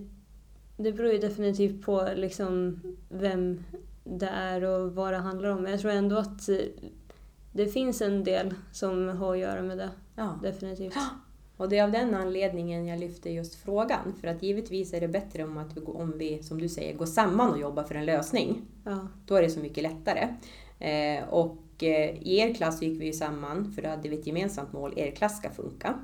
det 0.77 0.91
beror 0.91 1.11
ju 1.11 1.17
definitivt 1.17 1.85
på 1.85 2.09
liksom 2.15 2.79
vem 3.09 3.63
det 4.03 4.27
är 4.27 4.63
och 4.63 4.95
vad 4.95 5.13
det 5.13 5.17
handlar 5.17 5.49
om. 5.49 5.61
Men 5.61 5.71
jag 5.71 5.81
tror 5.81 5.91
ändå 5.91 6.17
att 6.17 6.49
eh, 6.49 6.57
det 7.53 7.67
finns 7.67 8.01
en 8.01 8.23
del 8.23 8.53
som 8.71 9.07
har 9.09 9.33
att 9.33 9.39
göra 9.39 9.61
med 9.61 9.77
det. 9.77 9.89
Ja. 10.15 10.39
Definitivt. 10.41 10.93
Och 11.61 11.69
det 11.69 11.77
är 11.77 11.83
av 11.83 11.91
den 11.91 12.15
anledningen 12.15 12.87
jag 12.87 12.99
lyfter 12.99 13.29
just 13.29 13.55
frågan. 13.55 14.13
För 14.21 14.27
att 14.27 14.43
givetvis 14.43 14.93
är 14.93 15.01
det 15.01 15.07
bättre 15.07 15.43
om, 15.43 15.57
att 15.57 15.77
vi, 15.77 15.81
om 15.81 16.17
vi, 16.17 16.43
som 16.43 16.61
du 16.61 16.69
säger, 16.69 16.93
går 16.93 17.05
samman 17.05 17.51
och 17.51 17.59
jobbar 17.59 17.83
för 17.83 17.95
en 17.95 18.05
lösning. 18.05 18.61
Ja, 18.83 19.07
Då 19.25 19.35
är 19.35 19.41
det 19.41 19.49
så 19.49 19.59
mycket 19.59 19.83
lättare. 19.83 20.27
Eh, 20.79 21.29
och 21.29 21.57
eh, 21.83 22.17
i 22.21 22.37
er 22.39 22.53
klass 22.53 22.81
gick 22.81 23.01
vi 23.01 23.05
ju 23.05 23.13
samman 23.13 23.71
för 23.75 23.81
då 23.81 23.89
hade 23.89 24.09
vi 24.09 24.19
ett 24.19 24.27
gemensamt 24.27 24.73
mål, 24.73 24.93
er 24.95 25.11
klass 25.11 25.37
ska 25.37 25.49
funka. 25.49 25.99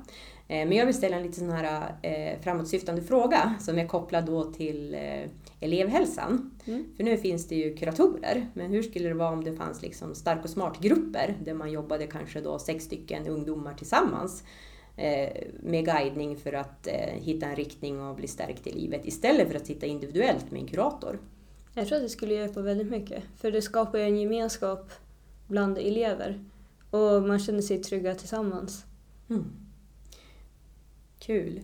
Eh, 0.48 0.68
men 0.68 0.72
jag 0.72 0.86
vill 0.86 0.94
ställa 0.94 1.16
en 1.16 1.22
lite 1.22 1.38
sån 1.38 1.50
här 1.50 1.94
eh, 2.02 2.40
framåtsyftande 2.40 3.02
fråga 3.02 3.54
som 3.60 3.78
är 3.78 3.86
kopplad 3.86 4.26
då 4.26 4.52
till 4.52 4.94
eh, 4.94 5.30
elevhälsan. 5.60 6.50
Mm. 6.64 6.84
För 6.96 7.04
nu 7.04 7.16
finns 7.16 7.48
det 7.48 7.54
ju 7.54 7.76
kuratorer, 7.76 8.46
men 8.54 8.70
hur 8.70 8.82
skulle 8.82 9.08
det 9.08 9.14
vara 9.14 9.32
om 9.32 9.44
det 9.44 9.56
fanns 9.56 9.82
liksom 9.82 10.14
stark 10.14 10.44
och 10.44 10.50
smart-grupper 10.50 11.36
där 11.44 11.54
man 11.54 11.70
jobbade 11.70 12.06
kanske 12.06 12.40
då 12.40 12.58
sex 12.58 12.84
stycken 12.84 13.26
ungdomar 13.26 13.74
tillsammans 13.74 14.44
med 15.60 15.84
guidning 15.84 16.36
för 16.36 16.52
att 16.52 16.86
eh, 16.86 17.14
hitta 17.14 17.46
en 17.46 17.56
riktning 17.56 18.00
och 18.00 18.16
bli 18.16 18.28
stärkt 18.28 18.66
i 18.66 18.72
livet 18.72 19.06
istället 19.06 19.48
för 19.48 19.54
att 19.54 19.66
sitta 19.66 19.86
individuellt 19.86 20.50
med 20.50 20.60
en 20.60 20.68
kurator. 20.68 21.18
jag 21.74 21.86
tror 21.86 21.96
att 21.96 22.02
det 22.02 22.08
skulle 22.08 22.34
hjälpa 22.34 22.60
väldigt 22.60 22.90
mycket. 22.90 23.22
För 23.36 23.50
det 23.50 23.62
skapar 23.62 23.98
ju 23.98 24.04
en 24.04 24.20
gemenskap 24.20 24.90
bland 25.46 25.78
elever. 25.78 26.44
Och 26.90 27.22
man 27.22 27.38
känner 27.38 27.62
sig 27.62 27.82
trygga 27.82 28.14
tillsammans. 28.14 28.84
Mm. 29.30 29.44
Kul. 31.18 31.60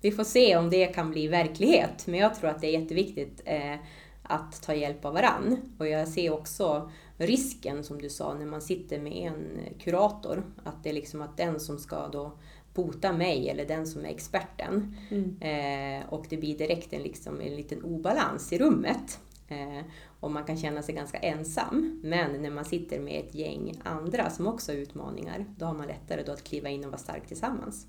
vi 0.00 0.10
får 0.10 0.24
se 0.24 0.56
om 0.56 0.70
det 0.70 0.86
kan 0.86 1.10
bli 1.10 1.28
verklighet. 1.28 2.06
Men 2.06 2.20
jag 2.20 2.34
tror 2.34 2.50
att 2.50 2.60
det 2.60 2.66
är 2.66 2.80
jätteviktigt 2.80 3.42
eh, 3.44 3.76
att 4.22 4.62
ta 4.62 4.74
hjälp 4.74 5.04
av 5.04 5.14
varann. 5.14 5.56
Och 5.78 5.88
jag 5.88 6.08
ser 6.08 6.32
också 6.32 6.90
risken, 7.16 7.84
som 7.84 8.02
du 8.02 8.10
sa, 8.10 8.34
när 8.34 8.46
man 8.46 8.62
sitter 8.62 9.00
med 9.00 9.12
en 9.12 9.60
kurator. 9.78 10.44
Att 10.64 10.82
det 10.82 10.88
är 10.88 10.94
liksom 10.94 11.22
att 11.22 11.36
den 11.36 11.60
som 11.60 11.78
ska 11.78 12.08
då 12.08 12.38
bota 12.74 13.12
mig 13.12 13.48
eller 13.48 13.66
den 13.66 13.86
som 13.86 14.04
är 14.04 14.08
experten. 14.08 14.96
Mm. 15.10 15.36
Eh, 15.40 16.08
och 16.08 16.26
det 16.30 16.36
blir 16.36 16.58
direkt 16.58 16.92
en, 16.92 17.02
liksom, 17.02 17.40
en 17.40 17.56
liten 17.56 17.82
obalans 17.82 18.52
i 18.52 18.58
rummet. 18.58 19.18
Eh, 19.48 19.84
och 20.20 20.30
man 20.30 20.44
kan 20.44 20.56
känna 20.56 20.82
sig 20.82 20.94
ganska 20.94 21.18
ensam. 21.18 22.00
Men 22.04 22.42
när 22.42 22.50
man 22.50 22.64
sitter 22.64 23.00
med 23.00 23.24
ett 23.24 23.34
gäng 23.34 23.80
andra 23.84 24.30
som 24.30 24.46
också 24.46 24.72
har 24.72 24.76
utmaningar, 24.76 25.46
då 25.58 25.66
har 25.66 25.74
man 25.74 25.86
lättare 25.86 26.22
då 26.22 26.32
att 26.32 26.44
kliva 26.44 26.68
in 26.68 26.84
och 26.84 26.90
vara 26.90 26.98
stark 26.98 27.26
tillsammans. 27.26 27.86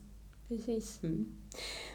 Precis. 0.48 1.04
Mm. 1.04 1.26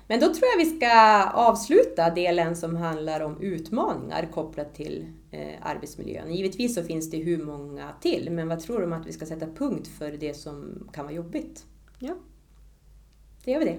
Men 0.06 0.20
då 0.20 0.26
tror 0.26 0.48
jag 0.56 0.64
vi 0.64 0.76
ska 0.76 1.24
avsluta 1.30 2.10
delen 2.10 2.56
som 2.56 2.76
handlar 2.76 3.20
om 3.20 3.40
utmaningar 3.40 4.28
kopplat 4.32 4.74
till 4.74 5.06
eh, 5.30 5.54
arbetsmiljön. 5.62 6.34
Givetvis 6.34 6.74
så 6.74 6.82
finns 6.82 7.10
det 7.10 7.16
hur 7.16 7.44
många 7.44 7.92
till, 8.00 8.30
men 8.30 8.48
vad 8.48 8.60
tror 8.60 8.78
du 8.78 8.84
om 8.84 8.92
att 8.92 9.06
vi 9.06 9.12
ska 9.12 9.26
sätta 9.26 9.46
punkt 9.46 9.88
för 9.88 10.12
det 10.12 10.34
som 10.34 10.88
kan 10.92 11.04
vara 11.04 11.14
jobbigt? 11.14 11.66
Ja. 11.98 12.14
Då 13.44 13.50
gör 13.50 13.58
vi 13.58 13.64
det. 13.64 13.78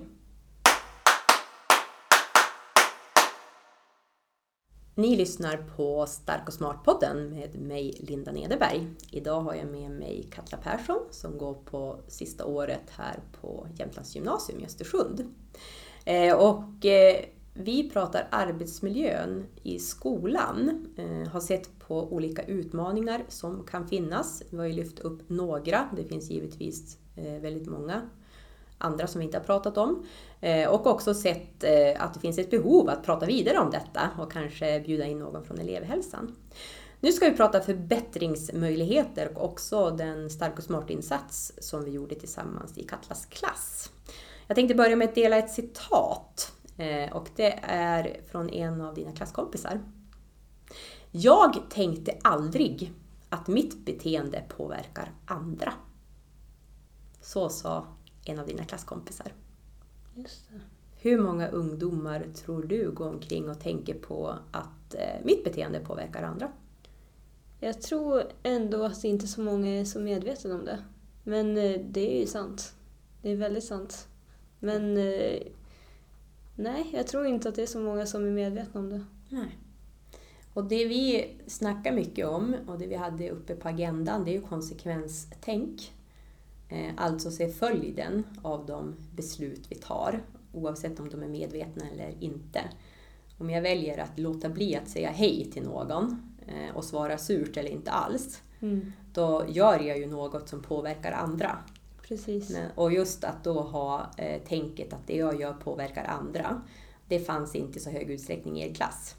Ni 4.95 5.15
lyssnar 5.15 5.57
på 5.57 6.05
Stark 6.05 6.47
och 6.47 6.53
Smart-podden 6.53 7.29
med 7.29 7.61
mig 7.61 7.97
Linda 7.99 8.31
Nederberg. 8.31 8.87
Idag 9.11 9.41
har 9.41 9.53
jag 9.55 9.67
med 9.67 9.91
mig 9.91 10.27
Katla 10.31 10.57
Persson 10.57 10.97
som 11.11 11.37
går 11.37 11.53
på 11.53 11.99
sista 12.07 12.45
året 12.45 12.89
här 12.89 13.19
på 13.41 13.67
Jämtlands 13.75 14.15
gymnasium 14.15 14.59
i 14.59 14.65
Östersund. 14.65 15.33
Eh, 16.05 16.35
och 16.35 16.85
eh, 16.85 17.25
vi 17.53 17.89
pratar 17.89 18.27
arbetsmiljön 18.31 19.45
i 19.63 19.79
skolan, 19.79 20.87
eh, 20.97 21.31
har 21.31 21.39
sett 21.39 21.79
på 21.79 22.13
olika 22.13 22.43
utmaningar 22.43 23.25
som 23.27 23.63
kan 23.63 23.87
finnas. 23.87 24.43
Vi 24.49 24.57
har 24.57 24.65
ju 24.65 24.73
lyft 24.73 24.99
upp 24.99 25.29
några, 25.29 25.89
det 25.95 26.03
finns 26.03 26.29
givetvis 26.29 26.97
väldigt 27.41 27.67
många 27.67 28.09
andra 28.81 29.07
som 29.07 29.19
vi 29.19 29.25
inte 29.25 29.37
har 29.37 29.43
pratat 29.43 29.77
om. 29.77 30.05
Eh, 30.41 30.69
och 30.69 30.87
också 30.87 31.13
sett 31.13 31.63
eh, 31.63 32.03
att 32.03 32.13
det 32.13 32.19
finns 32.19 32.37
ett 32.37 32.51
behov 32.51 32.89
att 32.89 33.03
prata 33.03 33.25
vidare 33.25 33.59
om 33.59 33.71
detta 33.71 34.09
och 34.19 34.31
kanske 34.31 34.79
bjuda 34.79 35.05
in 35.05 35.19
någon 35.19 35.45
från 35.45 35.59
elevhälsan. 35.59 36.35
Nu 36.99 37.11
ska 37.11 37.29
vi 37.29 37.37
prata 37.37 37.61
förbättringsmöjligheter 37.61 39.37
och 39.37 39.45
också 39.45 39.89
den 39.89 40.29
Stark 40.29 40.57
och 40.57 40.63
Smart-insats 40.63 41.51
som 41.61 41.83
vi 41.83 41.91
gjorde 41.91 42.15
tillsammans 42.15 42.77
i 42.77 42.83
Katlas 42.83 43.25
klass. 43.25 43.91
Jag 44.47 44.55
tänkte 44.55 44.75
börja 44.75 44.95
med 44.95 45.09
att 45.09 45.15
dela 45.15 45.37
ett 45.37 45.51
citat 45.51 46.53
eh, 46.77 47.15
och 47.15 47.27
det 47.35 47.59
är 47.63 48.21
från 48.31 48.49
en 48.49 48.81
av 48.81 48.93
dina 48.93 49.11
klasskompisar. 49.11 49.79
Jag 51.11 51.57
tänkte 51.69 52.17
aldrig 52.21 52.93
att 53.29 53.47
mitt 53.47 53.85
beteende 53.85 54.43
påverkar 54.57 55.11
andra. 55.25 55.73
Så 57.21 57.49
sa 57.49 57.87
en 58.25 58.39
av 58.39 58.47
dina 58.47 58.65
klasskompisar. 58.65 59.33
Hur 60.97 61.21
många 61.21 61.47
ungdomar 61.47 62.25
tror 62.35 62.63
du 62.63 62.91
går 62.91 63.09
omkring 63.09 63.49
och 63.49 63.59
tänker 63.59 63.93
på 63.93 64.35
att 64.51 64.95
eh, 64.95 65.25
mitt 65.25 65.43
beteende 65.43 65.79
påverkar 65.79 66.23
andra? 66.23 66.51
Jag 67.59 67.81
tror 67.81 68.23
ändå 68.43 68.83
att 68.83 69.01
det 69.01 69.07
inte 69.07 69.25
är 69.25 69.27
så 69.27 69.41
många 69.41 69.67
är 69.67 69.85
så 69.85 69.99
medvetna 69.99 70.55
om 70.55 70.65
det. 70.65 70.83
Men 71.23 71.57
eh, 71.57 71.81
det 71.89 72.15
är 72.15 72.19
ju 72.19 72.27
sant. 72.27 72.73
Det 73.21 73.29
är 73.31 73.35
väldigt 73.35 73.63
sant. 73.63 74.07
Men 74.59 74.97
eh, 74.97 75.41
nej, 76.55 76.89
jag 76.93 77.07
tror 77.07 77.25
inte 77.25 77.49
att 77.49 77.55
det 77.55 77.61
är 77.61 77.67
så 77.67 77.79
många 77.79 78.05
som 78.05 78.25
är 78.25 78.31
medvetna 78.31 78.79
om 78.79 78.89
det. 78.89 79.05
Nej. 79.29 79.57
Och 80.53 80.63
det 80.63 80.85
vi 80.85 81.35
snackar 81.47 81.91
mycket 81.91 82.27
om 82.27 82.55
och 82.67 82.79
det 82.79 82.87
vi 82.87 82.95
hade 82.95 83.29
uppe 83.29 83.55
på 83.55 83.67
agendan 83.67 84.23
det 84.25 84.31
är 84.31 84.33
ju 84.33 84.41
konsekvenstänk. 84.41 85.93
Eh, 86.71 86.91
alltså 86.97 87.31
se 87.31 87.49
följden 87.49 88.23
av 88.41 88.65
de 88.65 88.95
beslut 89.15 89.65
vi 89.69 89.75
tar, 89.75 90.23
oavsett 90.53 90.99
om 90.99 91.09
de 91.09 91.23
är 91.23 91.27
medvetna 91.27 91.85
eller 91.93 92.23
inte. 92.23 92.61
Om 93.37 93.49
jag 93.49 93.61
väljer 93.61 93.97
att 93.97 94.19
låta 94.19 94.49
bli 94.49 94.75
att 94.75 94.89
säga 94.89 95.09
hej 95.09 95.49
till 95.53 95.63
någon 95.63 96.33
eh, 96.47 96.75
och 96.75 96.83
svara 96.83 97.17
surt 97.17 97.57
eller 97.57 97.69
inte 97.69 97.91
alls, 97.91 98.41
mm. 98.59 98.93
då 99.13 99.45
gör 99.49 99.79
jag 99.79 99.97
ju 99.97 100.07
något 100.07 100.49
som 100.49 100.61
påverkar 100.61 101.11
andra. 101.11 101.57
Precis. 102.07 102.57
Och 102.75 102.93
just 102.93 103.23
att 103.23 103.43
då 103.43 103.61
ha 103.61 104.11
eh, 104.17 104.41
tänket 104.41 104.93
att 104.93 105.07
det 105.07 105.15
jag 105.15 105.41
gör 105.41 105.53
påverkar 105.53 106.03
andra, 106.03 106.61
det 107.07 107.19
fanns 107.19 107.55
inte 107.55 107.79
i 107.79 107.81
så 107.81 107.89
hög 107.89 108.09
utsträckning 108.09 108.57
i 108.57 108.69
er 108.69 108.73
klass. 108.73 109.15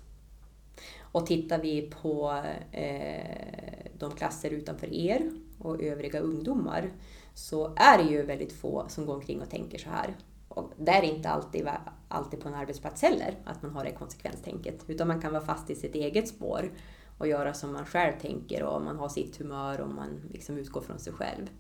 Och 1.00 1.26
tittar 1.26 1.58
vi 1.58 1.90
på 2.02 2.42
eh, 2.72 3.86
de 3.98 4.10
klasser 4.10 4.50
utanför 4.50 4.94
er 4.94 5.30
och 5.58 5.82
övriga 5.82 6.20
ungdomar 6.20 6.90
så 7.34 7.74
är 7.76 7.98
det 7.98 8.10
ju 8.10 8.22
väldigt 8.22 8.52
få 8.52 8.84
som 8.88 9.06
går 9.06 9.14
omkring 9.14 9.42
och 9.42 9.50
tänker 9.50 9.78
så 9.78 9.90
här. 9.90 10.16
Och 10.48 10.72
det 10.76 10.90
är 10.90 11.02
inte 11.02 11.28
alltid, 11.28 11.68
alltid 12.08 12.40
på 12.40 12.48
en 12.48 12.54
arbetsplats 12.54 13.02
heller, 13.02 13.38
att 13.44 13.62
man 13.62 13.70
har 13.70 13.84
det 13.84 13.92
konsekvenstänket. 13.92 14.84
Utan 14.86 15.08
man 15.08 15.20
kan 15.20 15.32
vara 15.32 15.44
fast 15.44 15.70
i 15.70 15.74
sitt 15.74 15.94
eget 15.94 16.28
spår 16.28 16.72
och 17.18 17.28
göra 17.28 17.54
som 17.54 17.72
man 17.72 17.86
själv 17.86 18.12
tänker 18.20 18.62
och 18.62 18.82
man 18.82 18.98
har 18.98 19.08
sitt 19.08 19.36
humör 19.36 19.80
och 19.80 19.88
man 19.88 20.20
liksom 20.30 20.58
utgår 20.58 20.80
från 20.80 20.98
sig 20.98 21.12
själv. 21.12 21.50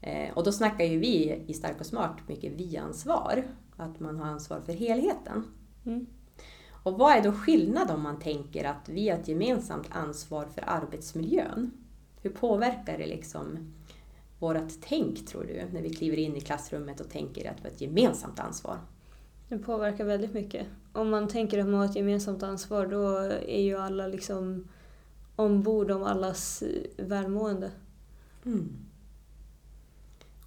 Eh, 0.00 0.32
och 0.34 0.44
då 0.44 0.52
snackar 0.52 0.84
ju 0.84 0.98
vi 0.98 1.44
i 1.46 1.54
Stark 1.54 1.80
och 1.80 1.86
Smart 1.86 2.16
mycket 2.26 2.52
vi-ansvar, 2.52 3.44
att 3.76 4.00
man 4.00 4.18
har 4.18 4.26
ansvar 4.26 4.60
för 4.60 4.72
helheten. 4.72 5.44
Mm. 5.86 6.06
Och 6.82 6.98
vad 6.98 7.16
är 7.16 7.22
då 7.22 7.32
skillnad 7.32 7.90
om 7.90 8.02
man 8.02 8.18
tänker 8.18 8.64
att 8.64 8.88
vi 8.88 9.08
har 9.08 9.18
ett 9.18 9.28
gemensamt 9.28 9.88
ansvar 9.90 10.46
för 10.46 10.64
arbetsmiljön? 10.66 11.70
Hur 12.22 12.30
påverkar 12.30 12.98
det 12.98 13.06
liksom 13.06 13.72
vårt 14.40 14.80
tänk, 14.80 15.26
tror 15.26 15.44
du, 15.44 15.64
när 15.72 15.82
vi 15.82 15.90
kliver 15.90 16.16
in 16.16 16.36
i 16.36 16.40
klassrummet 16.40 17.00
och 17.00 17.10
tänker 17.10 17.50
att 17.50 17.56
vi 17.58 17.62
har 17.62 17.70
ett 17.70 17.80
gemensamt 17.80 18.40
ansvar? 18.40 18.78
Det 19.48 19.58
påverkar 19.58 20.04
väldigt 20.04 20.34
mycket. 20.34 20.66
Om 20.92 21.10
man 21.10 21.28
tänker 21.28 21.58
att 21.58 21.66
man 21.66 21.74
har 21.74 21.84
ett 21.84 21.96
gemensamt 21.96 22.42
ansvar 22.42 22.86
då 22.86 23.16
är 23.48 23.60
ju 23.60 23.76
alla 23.76 24.06
liksom 24.06 24.68
ombord 25.36 25.90
om 25.90 26.02
allas 26.02 26.62
välmående. 26.96 27.70
Mm. 28.44 28.68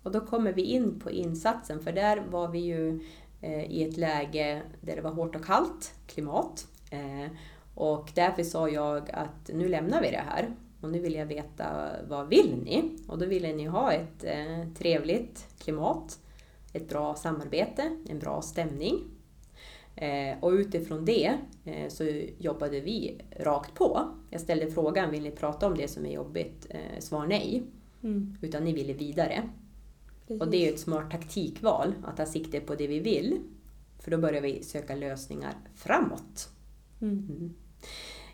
Och 0.04 0.12
då 0.12 0.20
kommer 0.20 0.54
vi 0.54 0.62
in 0.62 1.00
på 1.00 1.12
insatsen, 1.12 1.80
för 1.80 1.92
där 1.92 2.24
var 2.30 2.48
vi 2.48 2.60
ju 2.60 3.00
eh, 3.42 3.72
i 3.72 3.84
ett 3.84 3.98
läge 3.98 4.62
där 4.82 4.96
det 4.96 5.02
var 5.02 5.12
hårt 5.12 5.36
och 5.36 5.46
kallt 5.46 5.94
klimat. 6.08 6.68
Eh, 6.92 7.32
och 7.76 8.12
därför 8.16 8.44
sa 8.44 8.70
jag 8.70 9.12
att 9.12 9.50
nu 9.54 9.68
lämnar 9.68 10.02
vi 10.02 10.12
det 10.12 10.24
här 10.30 10.54
och 10.84 10.92
nu 10.92 11.00
vill 11.00 11.14
jag 11.14 11.26
veta 11.26 11.92
vad 12.08 12.28
vill 12.28 12.56
ni? 12.64 12.98
Och 13.08 13.18
då 13.18 13.26
ville 13.26 13.54
ni 13.54 13.66
ha 13.66 13.94
ett 13.94 14.24
eh, 14.24 14.68
trevligt 14.78 15.48
klimat, 15.60 16.20
ett 16.74 16.90
bra 16.90 17.16
samarbete, 17.16 17.98
en 18.10 18.20
bra 18.20 18.42
stämning. 18.42 19.00
Eh, 19.96 20.38
och 20.40 20.52
utifrån 20.52 21.06
det 21.06 21.38
eh, 21.66 21.90
så 21.90 22.04
jobbade 22.38 22.80
vi 22.80 23.22
rakt 23.40 23.74
på. 23.74 24.12
Jag 24.30 24.42
ställde 24.42 24.72
frågan, 24.72 25.12
vill 25.12 25.24
ni 25.24 25.32
prata 25.32 25.68
om 25.68 25.78
det 25.78 25.88
som 25.88 26.06
är 26.06 26.12
jobbigt? 26.12 26.68
Eh, 26.70 27.00
svar 27.00 27.28
nej. 27.28 27.64
Mm. 28.04 28.38
Utan 28.42 28.64
ni 28.64 28.74
ville 28.74 28.94
vidare. 28.94 29.50
Precis. 30.28 30.42
Och 30.42 30.52
det 30.52 30.58
är 30.58 30.68
ju 30.68 30.74
ett 30.74 30.80
smart 30.80 31.12
taktikval, 31.12 31.94
att 32.04 32.18
ta 32.18 32.26
sikte 32.26 32.60
på 32.60 32.76
det 32.76 32.88
vi 32.88 33.00
vill. 33.00 33.40
För 34.00 34.12
då 34.12 34.18
börjar 34.18 34.42
vi 34.42 34.64
söka 34.64 34.96
lösningar 34.96 35.54
framåt. 35.76 36.50
Mm. 37.02 37.18
Mm. 37.18 37.54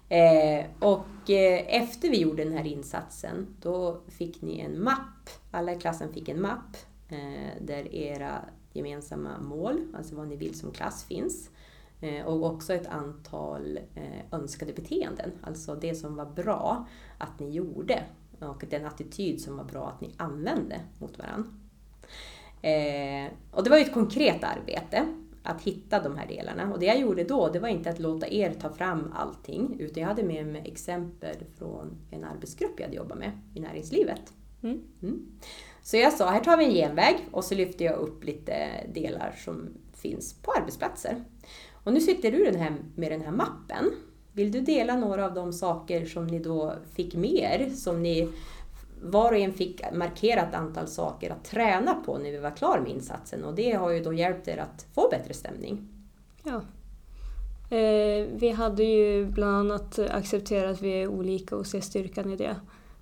Eh, 0.09 0.65
och 0.79 1.29
eh, 1.29 1.81
efter 1.81 2.09
vi 2.09 2.21
gjorde 2.21 2.43
den 2.43 2.53
här 2.53 2.67
insatsen, 2.67 3.55
då 3.61 4.01
fick 4.07 4.41
ni 4.41 4.59
en 4.59 4.83
mapp. 4.83 5.29
Alla 5.51 5.73
i 5.73 5.79
klassen 5.79 6.13
fick 6.13 6.29
en 6.29 6.41
mapp 6.41 6.77
eh, 7.09 7.61
där 7.61 7.95
era 7.95 8.45
gemensamma 8.73 9.39
mål, 9.39 9.87
alltså 9.97 10.15
vad 10.15 10.27
ni 10.27 10.35
vill 10.35 10.59
som 10.59 10.71
klass, 10.71 11.03
finns. 11.03 11.49
Eh, 12.01 12.25
och 12.25 12.45
också 12.45 12.73
ett 12.73 12.87
antal 12.87 13.79
eh, 13.95 14.25
önskade 14.39 14.73
beteenden, 14.73 15.31
alltså 15.41 15.75
det 15.75 15.95
som 15.95 16.15
var 16.15 16.25
bra 16.25 16.87
att 17.17 17.39
ni 17.39 17.49
gjorde 17.49 18.03
och 18.39 18.63
den 18.69 18.85
attityd 18.85 19.41
som 19.41 19.57
var 19.57 19.63
bra 19.63 19.87
att 19.87 20.01
ni 20.01 20.11
använde 20.17 20.81
mot 20.99 21.17
varandra. 21.17 21.49
Eh, 22.61 23.31
och 23.51 23.63
det 23.63 23.69
var 23.69 23.77
ju 23.77 23.83
ett 23.83 23.93
konkret 23.93 24.43
arbete 24.43 25.05
att 25.49 25.61
hitta 25.61 25.99
de 26.03 26.17
här 26.17 26.27
delarna. 26.27 26.73
Och 26.73 26.79
det 26.79 26.85
jag 26.85 26.99
gjorde 26.99 27.23
då, 27.23 27.49
det 27.49 27.59
var 27.59 27.69
inte 27.69 27.89
att 27.89 27.99
låta 27.99 28.27
er 28.27 28.53
ta 28.53 28.69
fram 28.69 29.13
allting, 29.15 29.75
utan 29.79 30.01
jag 30.01 30.07
hade 30.07 30.23
med 30.23 30.47
mig 30.47 30.63
exempel 30.65 31.35
från 31.57 31.97
en 32.11 32.23
arbetsgrupp 32.23 32.73
jag 32.77 32.85
hade 32.85 32.97
jobbat 32.97 33.17
med 33.17 33.31
i 33.53 33.59
näringslivet. 33.59 34.33
Mm. 34.63 34.81
Mm. 35.01 35.25
Så 35.81 35.97
jag 35.97 36.13
sa, 36.13 36.29
här 36.29 36.43
tar 36.43 36.57
vi 36.57 36.65
en 36.65 36.73
genväg 36.73 37.15
och 37.31 37.43
så 37.43 37.55
lyfte 37.55 37.83
jag 37.83 37.95
upp 37.95 38.23
lite 38.23 38.67
delar 38.93 39.35
som 39.37 39.69
finns 39.93 40.33
på 40.33 40.51
arbetsplatser. 40.51 41.23
Och 41.83 41.93
nu 41.93 42.01
sitter 42.01 42.31
du 42.31 42.43
den 42.45 42.55
här, 42.55 42.75
med 42.95 43.11
den 43.11 43.21
här 43.21 43.31
mappen. 43.31 43.91
Vill 44.33 44.51
du 44.51 44.61
dela 44.61 44.95
några 44.95 45.25
av 45.25 45.33
de 45.33 45.53
saker 45.53 46.05
som 46.05 46.27
ni 46.27 46.39
då 46.39 46.73
fick 46.95 47.15
med 47.15 47.33
er, 47.33 47.69
som 47.69 48.03
ni 48.03 48.29
var 49.01 49.31
och 49.31 49.37
en 49.37 49.53
fick 49.53 49.81
markera 49.93 50.41
ett 50.41 50.55
antal 50.55 50.87
saker 50.87 51.31
att 51.31 51.43
träna 51.43 51.93
på 51.93 52.17
när 52.17 52.31
vi 52.31 52.37
var 52.37 52.51
klara 52.51 52.81
med 52.81 52.91
insatsen 52.91 53.43
och 53.43 53.55
det 53.55 53.71
har 53.71 53.89
ju 53.89 54.03
då 54.03 54.13
hjälpt 54.13 54.47
er 54.47 54.57
att 54.57 54.85
få 54.93 55.09
bättre 55.09 55.33
stämning. 55.33 55.87
Ja. 56.43 56.61
Eh, 57.77 58.27
vi 58.35 58.49
hade 58.49 58.83
ju 58.83 59.25
bland 59.25 59.57
annat 59.57 59.99
accepterat 59.99 60.71
att 60.71 60.81
vi 60.81 61.01
är 61.01 61.07
olika 61.07 61.55
och 61.55 61.67
ser 61.67 61.81
styrkan 61.81 62.31
i 62.31 62.35
det. 62.35 62.55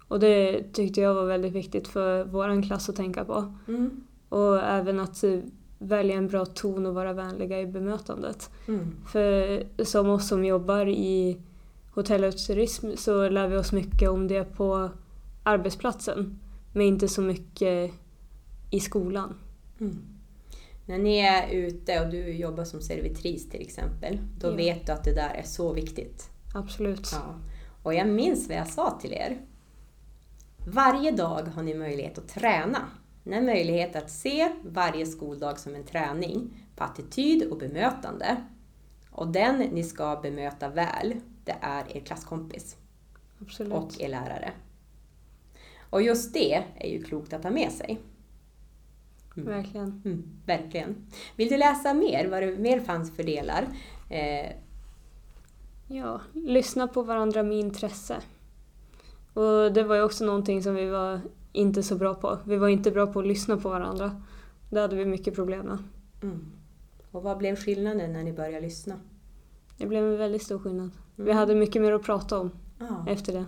Och 0.08 0.20
det 0.20 0.64
tyckte 0.74 1.02
jag 1.02 1.14
var 1.14 1.26
väldigt 1.26 1.54
viktigt 1.54 1.88
för 1.88 2.24
vår 2.24 2.64
klass 2.64 2.90
att 2.90 2.96
tänka 2.96 3.26
på. 3.26 3.54
Mm. 3.68 4.04
Och 4.30 4.64
även 4.64 5.00
att 5.00 5.24
välja 5.80 6.16
en 6.16 6.28
bra 6.28 6.46
ton 6.46 6.86
och 6.86 6.94
vara 6.96 7.14
vänliga 7.14 7.62
i 7.62 7.66
bemötandet. 7.66 8.50
Mm. 8.68 8.96
För 9.12 9.64
som 9.84 10.10
oss 10.10 10.28
som 10.28 10.46
jobbar 10.46 10.88
i 10.88 11.38
hotell 11.94 12.24
och 12.24 12.38
turism 12.38 12.92
så 12.96 13.30
lär 13.30 13.48
vi 13.48 13.58
oss 13.58 13.72
mycket 13.72 14.10
om 14.10 14.28
det 14.28 14.44
på 14.44 14.90
arbetsplatsen. 15.48 16.40
Men 16.74 16.82
inte 16.86 17.08
så 17.08 17.22
mycket 17.22 17.92
i 18.72 18.80
skolan. 18.80 19.36
Mm. 19.80 19.98
När 20.86 20.98
ni 20.98 21.18
är 21.18 21.50
ute 21.50 22.00
och 22.00 22.12
du 22.12 22.32
jobbar 22.32 22.64
som 22.64 22.82
servitris 22.82 23.50
till 23.50 23.62
exempel, 23.62 24.20
då 24.40 24.48
Ja. 24.48 24.56
vet 24.56 24.86
du 24.86 24.92
att 24.92 25.04
det 25.04 25.14
där 25.14 25.30
är 25.34 25.44
så 25.44 25.74
viktigt. 25.74 26.30
Absolut. 26.56 27.10
Ja. 27.14 27.36
Och 27.84 27.94
jag 27.94 28.08
minns 28.08 28.48
vad 28.48 28.58
jag 28.58 28.68
sa 28.68 29.00
till 29.02 29.14
er. 29.14 29.38
Varje 30.68 31.12
dag 31.12 31.42
har 31.56 31.64
ni 31.64 31.74
möjlighet 31.74 32.18
att 32.18 32.28
träna. 32.28 32.80
Ni 33.24 33.36
har 33.36 33.42
möjlighet 33.42 33.96
att 33.96 34.10
se 34.12 34.52
varje 34.66 35.06
skoldag 35.06 35.60
som 35.60 35.76
en 35.76 35.84
träning 35.84 36.50
på 36.76 36.84
attityd 36.84 37.44
och 37.52 37.58
bemötande. 37.58 38.36
Och 39.12 39.28
den 39.28 39.56
ni 39.58 39.84
ska 39.84 40.20
bemöta 40.24 40.70
väl, 40.70 41.14
det 41.46 41.56
är 41.62 41.98
er 41.98 42.00
klasskompis 42.00 42.78
Absolut. 43.42 43.74
och 43.74 44.02
er 44.02 44.10
lärare. 44.10 44.52
Och 45.90 46.02
just 46.02 46.34
det 46.34 46.64
är 46.78 46.88
ju 46.90 47.04
klokt 47.04 47.34
att 47.34 47.44
ha 47.44 47.52
med 47.52 47.72
sig. 47.72 48.00
Verkligen. 49.36 50.02
Mm, 50.06 50.24
verkligen. 50.46 50.96
Vill 51.36 51.50
du 51.50 51.58
läsa 51.58 51.94
mer, 51.94 52.28
vad 52.28 52.44
det 52.44 52.58
mer 52.58 52.80
fanns 52.80 53.16
för 53.16 53.24
delar? 53.24 53.68
Eh, 54.10 54.52
Ja, 55.90 56.22
lyssna 56.34 56.88
på 56.88 57.02
varandra 57.04 57.44
med 57.44 57.58
intresse. 57.60 58.18
Och 59.34 59.74
det 59.74 59.84
var 59.84 59.96
ju 59.96 60.02
också 60.02 60.26
någonting 60.26 60.64
som 60.64 60.76
vi 60.76 60.90
var 60.90 61.22
inte 61.52 61.84
så 61.84 61.96
bra 61.96 62.14
på. 62.16 62.38
Vi 62.46 62.58
var 62.58 62.68
inte 62.68 62.92
bra 62.92 63.08
på 63.08 63.20
att 63.20 63.28
lyssna 63.28 63.58
på 63.58 63.70
varandra. 63.70 64.22
Det 64.70 64.80
hade 64.80 64.96
vi 64.96 65.06
mycket 65.06 65.36
problem 65.36 65.66
med. 65.66 65.78
mm. 66.24 66.52
Och 67.12 67.24
vad 67.24 67.38
blev 67.38 67.56
skillnaden 67.56 68.14
när 68.14 68.24
ni 68.24 68.34
började 68.34 68.60
lyssna? 68.62 68.96
Det 69.78 69.86
blev 69.86 70.04
en 70.04 70.18
väldigt 70.18 70.44
stor 70.44 70.60
skillnad. 70.60 70.92
Vi 71.16 71.24
Mm. 71.24 71.38
hade 71.38 71.56
mycket 71.56 71.82
mer 71.82 71.92
att 71.92 72.04
prata 72.04 72.40
om 72.40 72.52
Ja. 72.80 73.06
efter 73.08 73.34
det. 73.34 73.46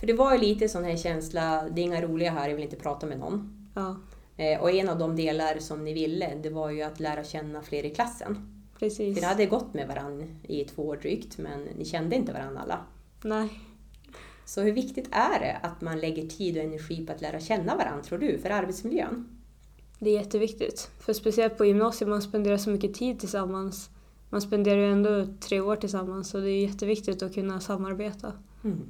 För 0.00 0.06
det 0.06 0.12
var 0.12 0.32
ju 0.32 0.38
lite 0.38 0.68
sån 0.68 0.84
här 0.84 0.96
känsla, 0.96 1.68
det 1.70 1.80
är 1.80 1.84
inga 1.84 2.02
roliga 2.02 2.30
här, 2.30 2.48
jag 2.48 2.54
vill 2.54 2.64
inte 2.64 2.76
prata 2.76 3.06
med 3.06 3.18
någon. 3.18 3.68
Ja, 3.74 3.96
Eh, 4.40 4.60
och 4.60 4.70
en 4.70 4.88
av 4.88 4.98
de 4.98 5.16
delar 5.16 5.58
som 5.58 5.84
ni 5.84 5.92
ville, 5.92 6.34
det 6.42 6.50
var 6.50 6.70
ju 6.70 6.82
att 6.82 7.00
lära 7.00 7.24
känna 7.24 7.62
fler 7.62 7.86
i 7.86 7.90
klassen. 7.90 8.62
precis. 8.78 9.14
För 9.14 9.20
ni 9.20 9.26
hade 9.26 9.46
gått 9.46 9.74
med 9.74 9.88
varandra 9.88 10.26
i 10.42 10.64
två 10.64 10.82
år 10.82 10.96
drygt, 10.96 11.38
men 11.38 11.62
ni 11.62 11.84
kände 11.84 12.16
inte 12.16 12.32
varandra 12.32 12.60
alla. 12.60 12.78
Nej. 13.22 13.60
Så 14.44 14.60
hur 14.60 14.72
viktigt 14.72 15.08
är 15.10 15.40
det 15.40 15.58
att 15.62 15.80
man 15.80 16.00
lägger 16.00 16.26
tid 16.26 16.56
och 16.56 16.62
energi 16.62 17.06
på 17.06 17.12
att 17.12 17.20
lära 17.20 17.40
känna 17.40 17.76
varandra, 17.76 18.02
tror 18.02 18.18
du, 18.18 18.38
för 18.38 18.50
arbetsmiljön? 18.50 19.40
Det 19.98 20.10
är 20.10 20.14
jätteviktigt. 20.14 20.90
För 21.00 21.12
speciellt 21.12 21.58
på 21.58 21.64
gymnasiet, 21.64 22.08
man 22.08 22.22
spenderar 22.22 22.56
så 22.56 22.70
mycket 22.70 22.94
tid 22.94 23.20
tillsammans. 23.20 23.90
Man 24.30 24.42
spenderar 24.42 24.80
ju 24.80 24.92
ändå 24.92 25.26
tre 25.40 25.60
år 25.60 25.76
tillsammans 25.76 26.30
så 26.30 26.38
det 26.38 26.50
är 26.50 26.66
jätteviktigt 26.66 27.22
att 27.22 27.34
kunna 27.34 27.60
samarbeta. 27.60 28.32
Mm. 28.64 28.86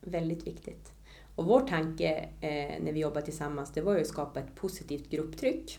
Väldigt 0.00 0.46
viktigt. 0.46 0.92
Och 1.34 1.46
vår 1.46 1.60
tanke 1.60 2.28
eh, 2.40 2.82
när 2.82 2.92
vi 2.92 3.00
jobbade 3.00 3.26
tillsammans, 3.26 3.72
det 3.72 3.80
var 3.80 3.94
ju 3.94 4.00
att 4.00 4.06
skapa 4.06 4.40
ett 4.40 4.54
positivt 4.54 5.10
grupptryck. 5.10 5.78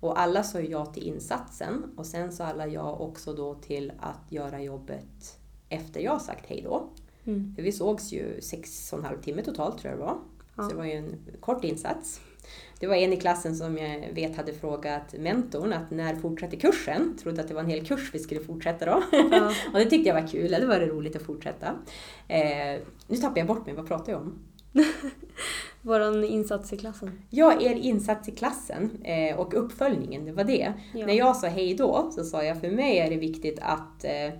Och 0.00 0.20
alla 0.20 0.42
sa 0.42 0.60
ja 0.60 0.86
till 0.86 1.02
insatsen 1.02 1.92
och 1.96 2.06
sen 2.06 2.32
sa 2.32 2.44
alla 2.44 2.66
ja 2.66 2.92
också 2.92 3.32
då 3.32 3.54
till 3.54 3.92
att 4.00 4.32
göra 4.32 4.62
jobbet 4.62 5.38
efter 5.68 6.00
jag 6.00 6.22
sagt 6.22 6.46
hej 6.46 6.62
då. 6.64 6.88
Mm. 7.24 7.54
För 7.54 7.62
vi 7.62 7.72
sågs 7.72 8.12
ju 8.12 8.40
sex 8.40 8.92
och 8.92 8.98
en 8.98 9.04
halv 9.04 9.20
timme 9.22 9.42
totalt 9.42 9.78
tror 9.78 9.90
jag 9.90 10.00
det 10.00 10.04
var. 10.04 10.18
Ja. 10.56 10.62
Så 10.62 10.68
det 10.68 10.76
var 10.76 10.84
ju 10.84 10.92
en 10.92 11.16
kort 11.40 11.64
insats. 11.64 12.20
Det 12.80 12.86
var 12.86 12.94
en 12.94 13.12
i 13.12 13.16
klassen 13.16 13.56
som 13.56 13.78
jag 13.78 14.12
vet 14.14 14.36
hade 14.36 14.52
frågat 14.52 15.14
mentorn 15.18 15.72
att 15.72 15.90
när 15.90 16.16
fortsätter 16.16 16.56
kursen? 16.56 17.18
Trodde 17.22 17.40
att 17.40 17.48
det 17.48 17.54
var 17.54 17.60
en 17.60 17.70
hel 17.70 17.86
kurs 17.86 18.10
vi 18.12 18.18
skulle 18.18 18.40
fortsätta 18.40 18.84
då. 18.84 19.02
Ja. 19.12 19.52
och 19.72 19.78
det 19.78 19.84
tyckte 19.84 20.08
jag 20.08 20.20
var 20.20 20.28
kul, 20.28 20.50
det 20.50 20.66
var 20.66 20.80
det 20.80 20.86
roligt 20.86 21.16
att 21.16 21.22
fortsätta. 21.22 21.66
Eh, 22.28 22.80
nu 23.06 23.16
tappar 23.16 23.38
jag 23.38 23.46
bort 23.46 23.66
mig, 23.66 23.74
vad 23.74 23.88
pratar 23.88 24.12
jag 24.12 24.20
om? 24.20 24.38
Våran 25.82 26.24
insats 26.24 26.72
i 26.72 26.76
klassen. 26.76 27.20
Ja, 27.30 27.60
er 27.60 27.74
insats 27.74 28.28
i 28.28 28.32
klassen 28.32 29.04
eh, 29.04 29.36
och 29.36 29.54
uppföljningen, 29.64 30.24
det 30.24 30.32
var 30.32 30.44
det. 30.44 30.72
Ja. 30.94 31.06
När 31.06 31.14
jag 31.14 31.36
sa 31.36 31.46
hej 31.46 31.74
då 31.74 32.10
så 32.14 32.24
sa 32.24 32.44
jag 32.44 32.60
för 32.60 32.70
mig 32.70 32.98
är 32.98 33.10
det 33.10 33.16
viktigt 33.16 33.58
att 33.62 34.04
eh, 34.04 34.32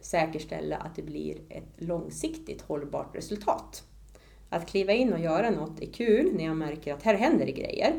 säkerställa 0.00 0.76
att 0.76 0.96
det 0.96 1.02
blir 1.02 1.36
ett 1.48 1.74
långsiktigt 1.76 2.62
hållbart 2.62 3.16
resultat. 3.16 3.84
Att 4.48 4.68
kliva 4.68 4.92
in 4.92 5.12
och 5.12 5.20
göra 5.20 5.50
något 5.50 5.80
är 5.80 5.86
kul 5.86 6.34
när 6.34 6.44
jag 6.44 6.56
märker 6.56 6.94
att 6.94 7.02
här 7.02 7.14
händer 7.14 7.46
det 7.46 7.52
grejer. 7.52 7.92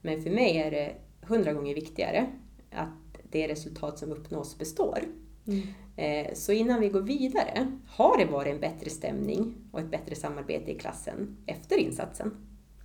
Men 0.00 0.22
för 0.22 0.30
mig 0.30 0.56
är 0.56 0.70
det 0.70 0.94
hundra 1.20 1.52
gånger 1.52 1.74
viktigare 1.74 2.26
att 2.72 2.88
det 3.30 3.48
resultat 3.48 3.98
som 3.98 4.12
uppnås 4.12 4.58
består. 4.58 4.98
Mm. 5.46 5.62
Eh, 5.96 6.34
Så 6.34 6.52
innan 6.52 6.80
vi 6.80 6.88
går 6.88 7.00
vidare, 7.00 7.78
har 7.88 8.18
det 8.18 8.24
varit 8.24 8.54
en 8.54 8.60
bättre 8.60 8.90
stämning 8.90 9.54
och 9.72 9.80
ett 9.80 9.90
bättre 9.90 10.14
samarbete 10.14 10.70
i 10.70 10.78
klassen 10.78 11.36
efter 11.46 11.76
insatsen? 11.78 12.30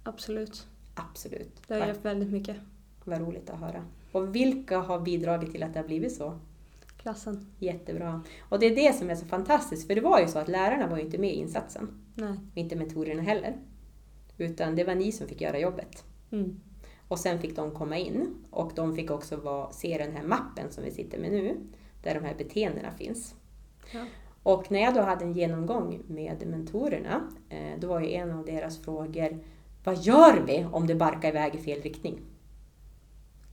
Absolut. 0.03 0.67
Absolut. 0.95 1.61
Det 1.67 1.74
har 1.74 1.88
hjälpt 1.88 2.05
väldigt 2.05 2.32
mycket. 2.32 2.55
Vad 3.03 3.20
roligt 3.20 3.49
att 3.49 3.59
höra. 3.59 3.86
Och 4.11 4.36
vilka 4.36 4.78
har 4.78 4.99
bidragit 4.99 5.51
till 5.51 5.63
att 5.63 5.74
det 5.74 5.80
har 5.80 5.88
blivit 5.88 6.15
så? 6.15 6.39
Klassen. 7.01 7.45
Jättebra. 7.59 8.24
Och 8.49 8.59
det 8.59 8.65
är 8.65 8.76
det 8.76 8.95
som 8.95 9.09
är 9.09 9.15
så 9.15 9.26
fantastiskt, 9.26 9.88
för 9.88 9.95
det 9.95 10.01
var 10.01 10.20
ju 10.20 10.28
så 10.28 10.39
att 10.39 10.47
lärarna 10.47 10.88
var 10.88 10.97
ju 10.97 11.03
inte 11.03 11.17
med 11.17 11.30
i 11.34 11.36
insatsen. 11.36 11.88
Nej. 12.20 12.38
Och 12.51 12.57
inte 12.57 12.76
mentorerna 12.76 13.22
heller. 13.22 13.57
Utan 14.38 14.76
det 14.76 14.84
var 14.84 14.95
ni 14.95 15.11
som 15.11 15.28
fick 15.28 15.41
göra 15.41 15.59
jobbet. 15.59 16.03
Mm. 16.32 16.59
Och 17.07 17.20
sen 17.20 17.39
fick 17.39 17.55
de 17.55 17.72
komma 17.72 17.97
in 17.97 18.36
och 18.51 18.72
de 18.76 18.95
fick 18.95 19.11
också 19.11 19.38
vara, 19.38 19.72
se 19.72 19.97
den 19.97 20.15
här 20.15 20.24
mappen 20.24 20.72
som 20.72 20.84
vi 20.84 20.91
sitter 20.91 21.20
med 21.20 21.32
nu, 21.32 21.57
där 22.03 22.15
de 22.15 22.24
här 22.24 22.36
beteendena 22.36 22.91
finns. 22.91 23.36
Ja. 23.93 24.05
Och 24.43 24.72
när 24.72 24.80
jag 24.80 24.93
då 24.93 25.01
hade 25.01 25.26
en 25.26 25.34
genomgång 25.34 26.01
med 26.07 26.47
mentorerna, 26.47 27.30
eh, 27.49 27.80
då 27.80 27.88
var 27.88 28.01
ju 28.01 28.13
en 28.13 28.32
av 28.32 28.45
deras 28.45 28.78
frågor, 28.78 29.43
vad 29.84 29.97
gör 29.97 30.43
vi 30.47 30.65
om 30.72 30.88
det 30.88 30.95
barkar 30.95 31.30
iväg 31.30 31.55
i 31.55 31.57
fel 31.57 31.82
riktning? 31.82 32.20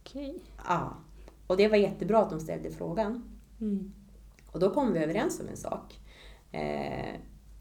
Okej. 0.01 0.43
Ja. 0.69 0.97
Och 1.47 1.57
det 1.57 1.69
var 1.69 1.77
jättebra 1.77 2.19
att 2.19 2.31
de 2.31 2.41
ställde 2.41 2.71
frågan. 2.71 3.39
Mm. 3.61 3.93
Och 4.53 4.61
då 4.61 4.71
kom 4.71 4.93
vi 4.93 4.99
överens 4.99 5.41
om 5.41 5.49
en 5.49 5.57
sak. 5.57 6.01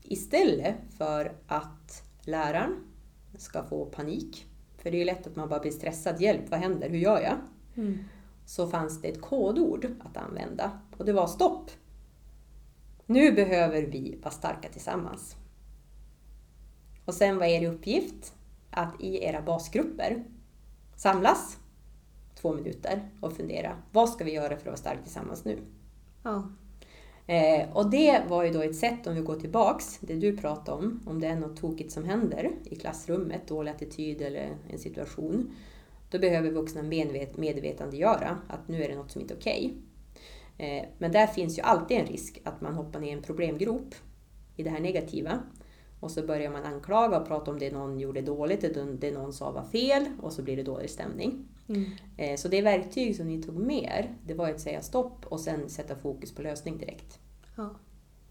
Istället 0.08 0.76
för 0.98 1.36
att 1.48 2.04
läraren 2.22 2.84
ska 3.38 3.64
få 3.64 3.86
panik, 3.86 4.46
för 4.78 4.92
det 4.92 4.98
är 4.98 5.00
ju 5.00 5.06
lätt 5.06 5.28
att 5.28 5.36
man 5.36 5.50
bara 5.50 5.60
blir 5.60 5.72
stressad, 5.72 6.22
hjälp, 6.22 6.50
vad 6.50 6.60
händer, 6.60 6.90
hur 6.90 6.98
gör 6.98 7.22
jag? 7.22 7.38
Mm. 7.76 7.98
Så 8.46 8.68
fanns 8.68 9.02
det 9.02 9.08
ett 9.08 9.22
kodord 9.22 9.88
att 10.00 10.18
använda 10.18 10.80
och 10.98 11.06
det 11.06 11.14
var 11.14 11.28
stopp. 11.28 11.72
Nu 13.06 13.32
behöver 13.32 13.82
vi 13.82 14.20
vara 14.24 14.32
starka 14.32 14.70
tillsammans. 14.70 15.36
Och 17.06 17.14
sen 17.14 17.38
var 17.38 17.46
er 17.46 17.70
uppgift 17.70 18.34
att 18.70 19.02
i 19.02 19.24
era 19.24 19.42
basgrupper 19.42 20.24
samlas 20.96 21.58
två 22.36 22.54
minuter 22.54 23.10
och 23.22 23.34
fundera, 23.34 23.78
vad 23.92 24.10
ska 24.10 24.24
vi 24.24 24.34
göra 24.34 24.50
för 24.50 24.56
att 24.56 24.66
vara 24.66 24.78
starka 24.78 25.02
tillsammans 25.04 25.46
nu? 25.46 25.60
Ja. 26.24 26.50
Eh, 27.28 27.72
och 27.74 27.90
det 27.90 28.22
var 28.28 28.44
ju 28.44 28.52
då 28.52 28.62
ett 28.62 28.76
sätt, 28.76 29.08
om 29.08 29.16
vi 29.16 29.22
går 29.22 29.36
tillbaks, 29.36 30.00
det 30.02 30.16
du 30.16 30.38
pratade 30.38 30.78
om, 30.78 31.02
om 31.06 31.20
det 31.20 31.28
är 31.28 31.36
något 31.36 31.58
tokigt 31.58 31.92
som 31.92 32.06
händer 32.06 32.52
i 32.64 32.76
klassrummet, 32.76 33.48
dålig 33.48 33.72
attityd 33.72 34.22
eller 34.22 34.58
en 34.70 34.80
situation, 34.80 35.56
då 36.10 36.20
behöver 36.20 36.52
vuxna 36.52 36.84
medvet 36.84 37.38
medvetandegöra 37.38 38.38
att 38.50 38.68
nu 38.68 38.84
är 38.84 38.90
det 38.90 38.96
något 38.96 39.12
som 39.12 39.22
inte 39.22 39.34
är 39.34 39.38
okej. 39.38 39.74
Eh, 40.58 40.86
men 40.98 41.12
där 41.12 41.28
finns 41.28 41.58
ju 41.58 41.62
alltid 41.62 41.98
en 41.98 42.06
risk 42.06 42.42
att 42.44 42.62
man 42.62 42.74
hoppar 42.74 43.00
ner 43.00 43.10
i 43.10 43.12
en 43.12 43.22
problemgrop 43.22 43.96
i 44.56 44.64
det 44.64 44.70
här 44.70 44.80
negativa. 44.80 45.40
Och 46.00 46.12
så 46.12 46.26
börjar 46.26 46.52
man 46.52 46.64
anklaga 46.64 47.20
och 47.20 47.28
prata 47.28 47.52
om 47.52 47.60
det 47.60 47.72
någon 47.72 48.00
gjorde 48.00 48.22
dåligt, 48.22 48.62
det 49.00 49.12
någon 49.12 49.34
sa 49.34 49.52
var 49.52 49.64
fel 49.64 50.06
och 50.22 50.34
så 50.34 50.42
blir 50.42 50.58
det 50.58 50.64
dålig 50.64 50.90
stämning. 50.90 51.48
Mm. 51.68 51.86
Eh, 52.18 52.38
Så 52.38 52.48
det 52.48 52.62
verktyg 52.62 53.16
som 53.16 53.28
ni 53.28 53.44
tog 53.44 53.56
med 53.56 53.84
er, 53.84 54.16
det 54.26 54.34
var 54.34 54.50
att 54.50 54.62
säga 54.62 54.82
stopp 54.82 55.26
och 55.26 55.40
sen 55.40 55.70
sätta 55.70 55.96
fokus 55.96 56.36
på 56.36 56.42
lösning 56.42 56.78
direkt. 56.78 57.20
Ja. 57.58 57.76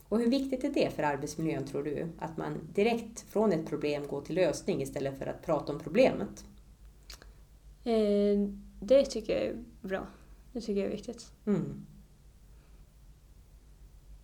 Och 0.09 0.19
hur 0.19 0.31
viktigt 0.31 0.65
är 0.65 0.71
det 0.71 0.91
för 0.91 1.03
arbetsmiljön 1.03 1.67
tror 1.67 1.83
du? 1.83 2.09
Att 2.19 2.37
man 2.37 2.59
direkt 2.75 3.21
från 3.21 3.53
ett 3.53 3.67
problem 3.67 4.07
går 4.07 4.21
till 4.21 4.35
lösning 4.35 4.83
istället 4.83 5.19
för 5.19 5.27
att 5.27 5.43
prata 5.43 5.73
om 5.73 5.81
problemet? 5.81 6.45
Eh, 7.85 8.49
det 8.81 9.05
tycker 9.05 9.33
jag 9.33 9.43
är 9.43 9.65
bra. 9.81 10.07
Det 10.53 10.61
tycker 10.61 10.81
jag 10.81 10.87
är 10.87 10.97
viktigt. 10.97 11.33
Mm. 11.47 11.87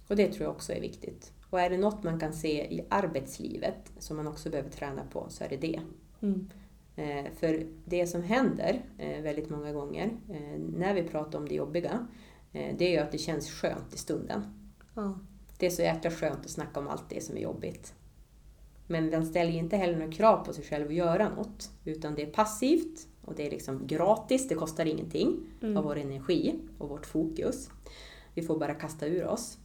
Och 0.08 0.16
det 0.16 0.32
tror 0.32 0.42
jag 0.44 0.50
också 0.54 0.72
är 0.72 0.80
viktigt. 0.80 1.32
Och 1.50 1.60
är 1.60 1.70
det 1.70 1.78
något 1.78 2.04
man 2.04 2.20
kan 2.20 2.32
se 2.32 2.74
i 2.74 2.86
arbetslivet 2.88 3.92
som 3.98 4.16
man 4.16 4.26
också 4.26 4.50
behöver 4.50 4.70
träna 4.70 5.02
på 5.12 5.26
så 5.28 5.44
är 5.44 5.48
det 5.48 5.56
det. 5.56 5.80
Mm. 6.20 6.50
Eh, 7.00 7.32
för 7.38 7.66
det 7.84 8.06
som 8.06 8.22
händer 8.22 8.82
eh, 8.98 9.22
väldigt 9.22 9.50
många 9.50 9.72
gånger 9.72 10.10
eh, 10.28 10.58
när 10.58 10.94
vi 10.94 11.02
pratar 11.02 11.38
om 11.38 11.48
det 11.48 11.54
jobbiga, 11.54 12.06
det 12.52 12.84
är 12.84 12.90
ju 12.90 12.98
att 12.98 13.12
det 13.12 13.18
känns 13.18 13.50
skönt 13.50 13.94
i 13.94 13.98
stunden. 13.98 14.42
Ja. 14.94 15.18
Det 15.58 15.66
är 15.66 15.70
så 15.70 15.82
jäkla 15.82 16.10
skönt 16.10 16.44
att 16.44 16.50
snacka 16.50 16.80
om 16.80 16.88
allt 16.88 17.10
det 17.10 17.24
som 17.24 17.36
är 17.36 17.40
jobbigt. 17.40 17.94
Men 18.86 19.10
den 19.10 19.26
ställer 19.26 19.52
inte 19.52 19.76
heller 19.76 19.98
några 19.98 20.12
krav 20.12 20.44
på 20.44 20.52
sig 20.52 20.64
själv 20.64 20.86
att 20.86 20.94
göra 20.94 21.28
något. 21.28 21.70
Utan 21.84 22.14
det 22.14 22.22
är 22.22 22.30
passivt 22.30 23.08
och 23.24 23.34
det 23.34 23.46
är 23.46 23.50
liksom 23.50 23.86
gratis, 23.86 24.48
det 24.48 24.54
kostar 24.54 24.86
ingenting 24.86 25.40
Mm. 25.62 25.76
av 25.76 25.84
vår 25.84 25.96
energi 25.98 26.54
och 26.78 26.88
vårt 26.88 27.06
fokus. 27.06 27.70
Vi 28.34 28.42
får 28.42 28.58
bara 28.58 28.74
kasta 28.74 29.06
ur 29.06 29.26
oss. 29.26 29.58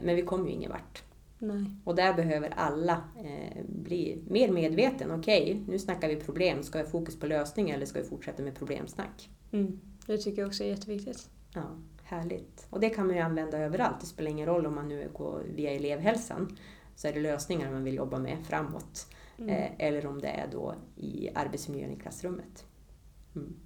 Men 0.00 0.16
vi 0.16 0.22
kommer 0.22 0.46
ju 0.46 0.52
ingen 0.52 0.70
vart. 0.70 1.02
Nej. 1.38 1.64
Och 1.84 1.94
där 1.94 2.14
behöver 2.14 2.50
alla 2.56 3.02
eh, 3.16 3.64
bli 3.68 4.22
mer 4.26 4.52
medveten. 4.52 5.10
Okej, 5.10 5.62
nu 5.68 5.78
snackar 5.78 6.08
vi 6.08 6.16
problem. 6.16 6.62
Ska 6.62 6.78
jag 6.78 6.90
fokus 6.90 7.20
på 7.20 7.26
lösning 7.26 7.70
eller 7.70 7.86
ska 7.86 8.00
vi 8.02 8.08
fortsätta 8.08 8.42
med 8.42 8.54
problemsnack? 8.54 9.30
Mm. 9.52 9.80
Det 10.06 10.18
tycker 10.18 10.42
jag 10.42 10.48
också 10.48 10.64
är 10.64 10.68
jätteviktigt. 10.68 11.30
Ja, 11.54 11.78
härligt. 12.02 12.66
Och 12.70 12.80
det 12.80 12.90
kan 12.90 13.06
man 13.06 13.16
ju 13.16 13.22
använda 13.22 13.58
överallt. 13.58 14.00
Det 14.00 14.06
spelar 14.06 14.30
ingen 14.30 14.46
roll 14.46 14.66
om 14.66 14.74
man 14.74 14.88
nu 14.88 15.10
går 15.12 15.42
via 15.54 15.70
elevhälsan. 15.70 16.56
Så 16.94 17.08
är 17.08 17.12
det 17.12 17.20
lösningar 17.20 17.72
man 17.72 17.84
vill 17.84 17.94
jobba 17.94 18.18
med 18.18 18.38
framåt. 18.46 19.06
Mm. 19.38 19.48
Eh, 19.48 19.70
eller 19.78 20.06
om 20.06 20.20
det 20.20 20.28
är 20.28 20.48
då 20.52 20.74
i 20.96 21.30
arbetsmiljön 21.34 21.90
i 21.90 21.96
klassrummet. 21.96 22.66
Mm. 23.36 23.56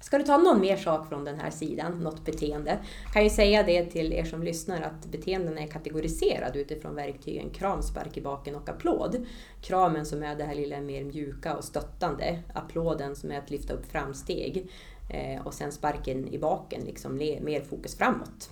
Ska 0.00 0.18
du 0.18 0.24
ta 0.24 0.38
någon 0.38 0.60
mer 0.60 0.76
sak 0.76 1.08
från 1.08 1.24
den 1.24 1.40
här 1.40 1.50
sidan, 1.50 2.00
något 2.00 2.24
beteende? 2.24 2.78
Kan 3.12 3.24
ju 3.24 3.30
säga 3.30 3.62
det 3.62 3.84
till 3.84 4.12
er 4.12 4.24
som 4.24 4.42
lyssnar 4.42 4.82
att 4.82 5.06
beteenden 5.06 5.58
är 5.58 5.66
kategoriserade 5.66 6.60
utifrån 6.60 6.94
verktygen 6.94 7.50
kram, 7.50 7.82
spark 7.82 8.16
i 8.16 8.20
baken 8.20 8.54
och 8.54 8.68
applåd. 8.68 9.26
Kramen 9.60 10.06
som 10.06 10.22
är 10.22 10.36
det 10.36 10.44
här 10.44 10.54
lilla 10.54 10.80
mer 10.80 11.04
mjuka 11.04 11.56
och 11.56 11.64
stöttande. 11.64 12.42
Applåden 12.54 13.16
som 13.16 13.30
är 13.30 13.38
att 13.38 13.50
lyfta 13.50 13.72
upp 13.72 13.92
framsteg. 13.92 14.70
Eh, 15.10 15.46
och 15.46 15.54
sen 15.54 15.72
sparken 15.72 16.28
i 16.28 16.38
baken, 16.38 16.80
liksom 16.84 17.16
mer 17.16 17.60
fokus 17.60 17.96
framåt. 17.96 18.50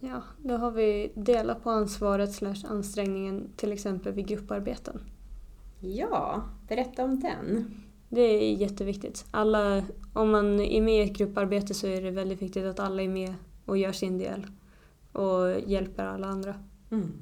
Ja, 0.00 0.22
då 0.38 0.56
har 0.56 0.70
vi 0.70 1.12
dela 1.14 1.54
på 1.54 1.70
ansvaret 1.70 2.32
slash 2.32 2.64
ansträngningen 2.68 3.50
till 3.56 3.72
exempel 3.72 4.12
vid 4.12 4.26
grupparbeten. 4.26 5.00
Ja, 5.80 6.42
berätta 6.68 7.04
om 7.04 7.20
den. 7.20 7.74
Det 8.08 8.20
är 8.20 8.52
jätteviktigt. 8.52 9.24
Alla, 9.30 9.84
om 10.12 10.30
man 10.30 10.60
är 10.60 10.80
med 10.80 11.06
i 11.06 11.10
ett 11.10 11.16
grupparbete 11.16 11.74
så 11.74 11.86
är 11.86 12.02
det 12.02 12.10
väldigt 12.10 12.42
viktigt 12.42 12.64
att 12.64 12.80
alla 12.80 13.02
är 13.02 13.08
med 13.08 13.34
och 13.64 13.78
gör 13.78 13.92
sin 13.92 14.18
del 14.18 14.46
och 15.12 15.60
hjälper 15.66 16.04
alla 16.04 16.26
andra. 16.26 16.54
Mm. 16.90 17.12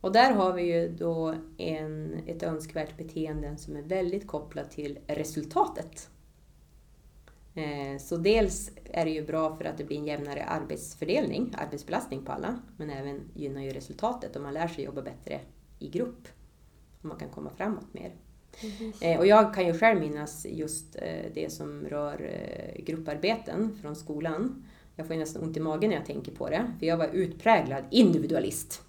Och 0.00 0.12
där 0.12 0.32
har 0.32 0.52
vi 0.52 0.62
ju 0.62 0.88
då 0.88 1.34
en, 1.56 2.14
ett 2.26 2.42
önskvärt 2.42 2.96
beteende 2.96 3.56
som 3.56 3.76
är 3.76 3.82
väldigt 3.82 4.26
kopplat 4.26 4.70
till 4.70 4.98
resultatet. 5.06 6.10
Eh, 7.54 7.98
så 7.98 8.16
dels 8.16 8.70
är 8.84 9.04
det 9.04 9.10
ju 9.10 9.26
bra 9.26 9.56
för 9.56 9.64
att 9.64 9.78
det 9.78 9.84
blir 9.84 9.98
en 9.98 10.06
jämnare 10.06 10.44
arbetsfördelning, 10.44 11.54
arbetsbelastning 11.58 12.24
på 12.24 12.32
alla, 12.32 12.58
men 12.76 12.90
även 12.90 13.20
gynnar 13.34 13.62
ju 13.62 13.70
resultatet 13.70 14.36
om 14.36 14.42
man 14.42 14.54
lär 14.54 14.68
sig 14.68 14.84
jobba 14.84 15.02
bättre 15.02 15.40
i 15.78 15.88
grupp. 15.88 16.28
Och 16.98 17.04
man 17.04 17.18
kan 17.18 17.30
komma 17.30 17.50
framåt 17.50 17.94
mer. 17.94 18.14
Eh, 19.00 19.18
Och 19.18 19.26
jag 19.26 19.54
kan 19.54 19.66
ju 19.66 19.78
själv 19.78 20.00
minnas 20.00 20.46
just 20.50 20.96
eh, 20.96 21.32
det 21.34 21.52
som 21.52 21.84
rör 21.84 22.30
eh, 22.32 22.84
grupparbeten 22.84 23.78
från 23.82 23.96
skolan. 23.96 24.64
Jag 24.96 25.06
får 25.06 25.14
nästan 25.14 25.42
ont 25.42 25.56
i 25.56 25.60
magen 25.60 25.90
när 25.90 25.96
jag 25.96 26.06
tänker 26.06 26.32
på 26.32 26.48
det, 26.48 26.72
för 26.78 26.86
jag 26.86 26.96
var 26.96 27.08
utpräglad 27.12 27.84
individualist. 27.90 28.82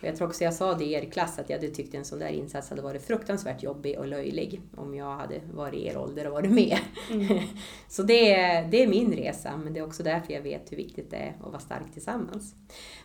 Och 0.00 0.06
jag 0.06 0.16
tror 0.16 0.28
också 0.28 0.44
jag 0.44 0.54
sa 0.54 0.74
det 0.74 0.84
i 0.84 0.92
er 0.92 1.04
klass 1.04 1.38
att 1.38 1.50
jag 1.50 1.56
hade 1.56 1.68
tyckt 1.68 1.94
en 1.94 2.04
sån 2.04 2.18
där 2.18 2.28
insats 2.28 2.70
hade 2.70 2.82
varit 2.82 3.02
fruktansvärt 3.02 3.62
jobbig 3.62 3.98
och 3.98 4.06
löjlig 4.06 4.60
om 4.76 4.94
jag 4.94 5.16
hade 5.16 5.40
varit 5.52 5.74
i 5.74 5.86
er 5.86 5.96
ålder 5.96 6.26
och 6.26 6.32
varit 6.32 6.50
med. 6.50 6.78
Mm. 7.10 7.38
Så 7.88 8.02
det 8.02 8.34
är, 8.34 8.68
det 8.68 8.82
är 8.82 8.86
min 8.86 9.12
resa, 9.12 9.56
men 9.56 9.72
det 9.72 9.80
är 9.80 9.86
också 9.86 10.02
därför 10.02 10.32
jag 10.32 10.42
vet 10.42 10.72
hur 10.72 10.76
viktigt 10.76 11.10
det 11.10 11.16
är 11.16 11.36
att 11.40 11.46
vara 11.52 11.58
stark 11.58 11.92
tillsammans. 11.92 12.54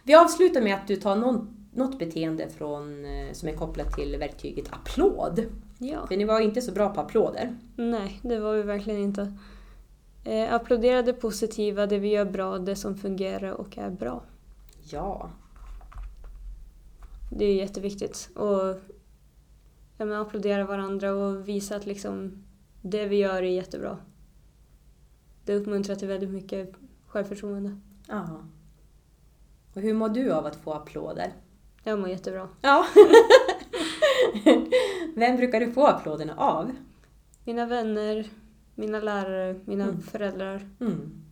Vi 0.03 0.15
avslutar 0.15 0.61
med 0.61 0.75
att 0.75 0.87
du 0.87 0.95
tar 0.95 1.15
någon, 1.15 1.67
något 1.73 1.99
beteende 1.99 2.49
från, 2.49 3.05
som 3.33 3.49
är 3.49 3.53
kopplat 3.53 3.95
till 3.95 4.17
verktyget 4.17 4.73
applåd. 4.73 5.45
Ja. 5.77 6.07
För 6.07 6.17
ni 6.17 6.25
var 6.25 6.39
inte 6.39 6.61
så 6.61 6.71
bra 6.71 6.89
på 6.89 7.01
applåder. 7.01 7.57
Nej, 7.75 8.19
det 8.23 8.39
var 8.39 8.53
vi 8.53 8.61
verkligen 8.63 8.99
inte. 8.99 9.37
Eh, 10.23 10.53
applådera 10.53 11.01
det 11.01 11.13
positiva, 11.13 11.85
det 11.87 11.99
vi 11.99 12.07
gör 12.07 12.25
bra, 12.25 12.57
det 12.57 12.75
som 12.75 12.97
fungerar 12.97 13.51
och 13.51 13.77
är 13.77 13.89
bra. 13.89 14.23
Ja. 14.91 15.29
Det 17.31 17.45
är 17.45 17.55
jätteviktigt. 17.55 18.29
Och 18.35 18.79
ja, 19.97 20.05
men 20.05 20.13
applådera 20.13 20.63
varandra 20.65 21.13
och 21.13 21.47
visa 21.47 21.75
att 21.75 21.85
liksom 21.85 22.43
det 22.81 23.07
vi 23.07 23.15
gör 23.15 23.43
är 23.43 23.51
jättebra. 23.51 23.97
Det 25.45 25.55
uppmuntrar 25.55 25.95
till 25.95 26.07
väldigt 26.07 26.29
mycket 26.29 26.73
självförtroende. 27.07 27.79
ja. 28.07 28.43
Och 29.73 29.81
hur 29.81 29.93
mår 29.93 30.09
du 30.09 30.31
av 30.31 30.45
att 30.45 30.55
få 30.55 30.73
applåder? 30.73 31.33
Jag 31.83 31.99
mår 31.99 32.09
jättebra. 32.09 32.49
Ja. 32.61 32.85
Vem 35.15 35.37
brukar 35.37 35.59
du 35.59 35.71
få 35.71 35.85
applåderna 35.87 36.35
av? 36.37 36.71
Mina 37.43 37.65
vänner, 37.65 38.27
mina 38.75 38.99
lärare, 38.99 39.59
mina 39.65 39.83
Mm. 39.83 40.01
föräldrar. 40.01 40.69
Mm. 40.81 41.23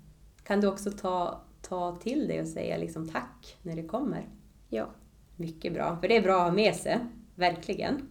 Kan 0.43 0.61
du 0.61 0.67
också 0.67 0.91
ta, 0.91 1.41
ta 1.61 1.95
till 1.95 2.27
dig 2.27 2.41
och 2.41 2.47
säga 2.47 2.77
liksom 2.77 3.09
tack 3.09 3.57
när 3.61 3.75
det 3.75 3.83
kommer? 3.83 4.27
Ja. 4.69 4.89
Mycket 5.35 5.73
bra, 5.73 5.97
för 6.01 6.07
det 6.07 6.17
är 6.17 6.21
bra 6.21 6.35
att 6.35 6.47
ha 6.47 6.51
med 6.51 6.75
sig. 6.75 6.99
Verkligen. 7.35 8.09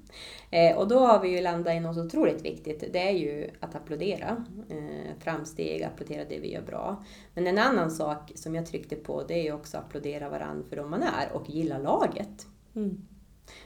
Eh, 0.51 0.77
och 0.79 0.89
då 0.89 0.99
har 0.99 1.21
vi 1.21 1.29
ju 1.37 1.41
landat 1.41 1.75
i 1.75 1.81
något 1.81 1.97
otroligt 1.97 2.45
viktigt. 2.45 2.85
Det 2.93 3.09
är 3.09 3.13
ju 3.13 3.51
att 3.61 3.75
applådera 3.75 4.45
eh, 4.69 5.19
framsteg, 5.19 5.83
applådera 5.83 6.25
det 6.25 6.39
vi 6.39 6.53
gör 6.53 6.63
bra. 6.63 7.05
Men 7.35 7.47
en 7.47 7.59
annan 7.59 7.91
sak 7.91 8.33
som 8.35 8.55
jag 8.55 8.67
tryckte 8.67 8.97
på 8.97 9.23
det 9.23 9.35
är 9.35 9.43
ju 9.43 9.53
också 9.53 9.77
att 9.79 9.85
applådera 9.85 10.29
varandra 10.29 10.65
för 10.69 10.77
de 10.77 10.91
man 10.91 11.03
är 11.03 11.33
och 11.33 11.51
gilla 11.51 11.79
laget. 11.79 12.47
Mm. 12.75 13.03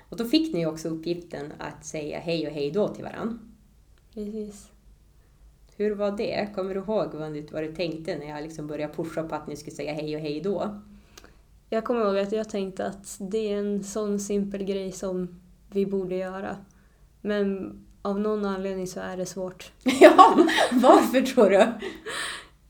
Och 0.09 0.17
då 0.17 0.25
fick 0.25 0.55
ni 0.55 0.67
också 0.67 0.89
uppgiften 0.89 1.53
att 1.59 1.85
säga 1.85 2.19
hej 2.19 2.47
och 2.47 2.53
hej 2.53 2.71
då 2.71 2.89
till 2.89 3.05
varandra. 3.05 3.39
Precis. 4.15 4.69
Hur 5.77 5.95
var 5.95 6.17
det? 6.17 6.49
Kommer 6.55 6.75
du 6.75 6.81
ihåg 6.81 7.15
vad 7.15 7.33
du, 7.33 7.47
vad 7.53 7.63
du 7.63 7.75
tänkte 7.75 8.19
när 8.19 8.29
jag 8.29 8.43
liksom 8.43 8.67
började 8.67 8.95
pusha 8.95 9.23
på 9.23 9.35
att 9.35 9.47
ni 9.47 9.57
skulle 9.57 9.77
säga 9.77 9.93
hej 9.93 10.17
och 10.17 10.23
hej 10.23 10.41
då? 10.41 10.81
Jag 11.71 11.85
kommer 11.85 12.01
ihåg 12.01 12.19
att 12.19 12.33
jag 12.33 12.49
tänkte 12.49 12.87
att 12.87 13.17
det 13.19 13.53
är 13.53 13.59
en 13.59 13.85
sån 13.85 14.21
simpel 14.21 14.65
grej 14.65 14.93
som 14.93 15.41
vi 15.71 15.87
borde 15.87 16.15
göra. 16.15 16.57
Men 17.21 17.73
av 18.03 18.21
någon 18.21 18.45
anledning 18.45 18.87
så 18.87 19.01
är 19.01 19.17
det 19.17 19.27
svårt. 19.27 19.73
ja, 20.01 20.47
varför 20.73 21.21
tror 21.21 21.51
du? 21.51 21.67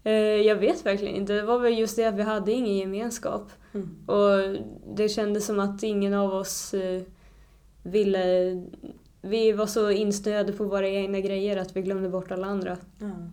Eh, 0.07 0.13
Jag 0.47 0.57
vet 0.57 0.87
verkligen 0.87 1.17
inte. 1.17 1.33
Det 1.33 1.43
var 1.43 1.59
väl 1.59 1.79
just 1.79 1.97
det 1.97 2.05
att 2.05 2.15
vi 2.15 2.23
hade 2.23 2.53
ingen 2.53 2.77
gemenskap. 2.77 3.51
Mm. 3.75 4.09
Och 4.09 4.57
det 4.97 5.09
kändes 5.09 5.47
som 5.47 5.61
att 5.61 5.83
ingen 5.83 6.15
av 6.15 6.35
oss 6.35 6.75
eh, 6.75 7.03
ville... 7.83 8.25
Vi 9.21 9.53
var 9.53 9.67
så 9.67 9.91
insnöade 9.91 10.53
på 10.53 10.65
våra 10.65 10.89
egna 10.89 11.21
grejer 11.21 11.57
att 11.57 11.77
vi 11.77 11.83
glömde 11.83 12.09
bort 12.09 12.31
alla 12.31 12.47
andra. 12.47 12.77
Ja. 12.99 13.31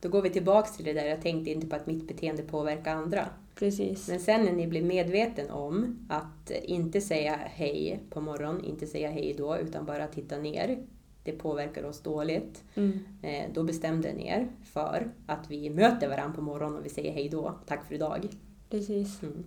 Då 0.00 0.08
går 0.08 0.22
vi 0.22 0.30
tillbaks 0.30 0.76
till 0.76 0.84
det 0.84 0.92
där, 0.92 1.04
jag 1.04 1.22
tänkte 1.22 1.50
inte 1.50 1.66
på 1.66 1.76
att 1.76 1.86
mitt 1.86 2.08
beteende 2.08 2.42
påverkar 2.42 2.94
andra. 2.94 3.28
Precis. 3.54 4.08
Men 4.08 4.20
sen 4.20 4.44
när 4.44 4.52
ni 4.52 4.66
blir 4.66 4.82
medveten 4.82 5.50
om 5.50 6.06
att 6.08 6.50
inte 6.50 7.00
säga 7.00 7.38
hej 7.44 8.00
på 8.10 8.20
morgonen, 8.20 8.64
inte 8.64 8.86
säga 8.86 9.10
hej 9.10 9.34
då, 9.38 9.56
utan 9.56 9.84
bara 9.84 10.06
titta 10.06 10.38
ner. 10.38 10.78
Det 11.24 11.32
påverkar 11.32 11.84
oss 11.84 12.00
dåligt. 12.00 12.64
Mm. 12.74 12.98
Eh, 13.22 13.50
Då 13.54 13.62
bestämde 13.62 14.12
ni 14.12 14.28
er 14.28 14.48
för 14.64 15.10
att 15.26 15.50
vi 15.50 15.70
möter 15.70 16.08
varandra 16.08 16.36
på 16.36 16.42
morgonen 16.42 16.78
och 16.78 16.84
vi 16.84 16.88
säger 16.88 17.12
hej 17.12 17.28
då, 17.28 17.54
tack 17.66 17.86
för 17.86 17.94
idag. 17.94 18.28
Precis. 18.70 19.22
Mm. 19.22 19.44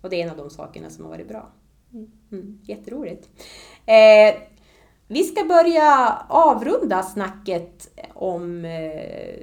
Och 0.00 0.10
det 0.10 0.16
är 0.20 0.24
en 0.24 0.30
av 0.30 0.36
de 0.36 0.50
sakerna 0.50 0.90
som 0.90 1.04
har 1.04 1.10
varit 1.10 1.28
bra. 1.28 1.52
Mm. 1.92 2.10
Mm, 2.32 2.58
jätteroligt. 2.62 3.28
Eh, 3.86 4.34
vi 5.08 5.22
ska 5.24 5.44
börja 5.44 6.18
avrunda 6.28 7.02
snacket 7.02 7.98
om 8.14 8.64
eh, 8.64 9.42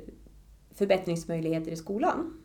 förbättringsmöjligheter 0.73 1.71
i 1.71 1.75
skolan. 1.75 2.37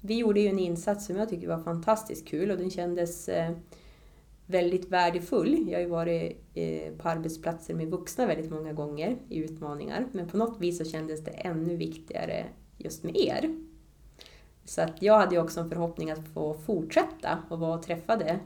Vi 0.00 0.14
gjorde 0.18 0.40
ju 0.40 0.48
en 0.48 0.58
insats 0.58 1.06
som 1.06 1.16
jag 1.16 1.28
tycker 1.28 1.48
var 1.48 1.58
fantastiskt 1.58 2.28
kul 2.28 2.50
och 2.50 2.58
den 2.58 2.70
kändes 2.70 3.28
eh, 3.28 3.50
väldigt 4.46 4.88
värdefull. 4.90 5.68
Jag 5.68 5.76
har 5.76 5.80
ju 5.80 5.88
varit 5.88 6.44
eh, 6.54 6.92
på 6.92 7.08
arbetsplatser 7.08 7.74
med 7.74 7.90
vuxna 7.90 8.26
väldigt 8.26 8.50
många 8.50 8.72
gånger 8.72 9.16
i 9.28 9.38
utmaningar, 9.38 10.06
men 10.12 10.28
på 10.28 10.36
något 10.36 10.60
vis 10.60 10.78
så 10.78 10.84
kändes 10.84 11.24
det 11.24 11.30
ännu 11.30 11.76
viktigare 11.76 12.46
just 12.78 13.04
med 13.04 13.16
er. 13.16 13.56
Så 14.64 14.82
att 14.82 15.02
jag 15.02 15.18
hade 15.18 15.34
ju 15.34 15.40
också 15.40 15.60
en 15.60 15.68
förhoppning 15.68 16.10
att 16.10 16.28
få 16.28 16.54
fortsätta 16.54 17.38
och 17.48 17.58
vara 17.58 17.78
och 17.78 17.82
träffade 17.82 18.40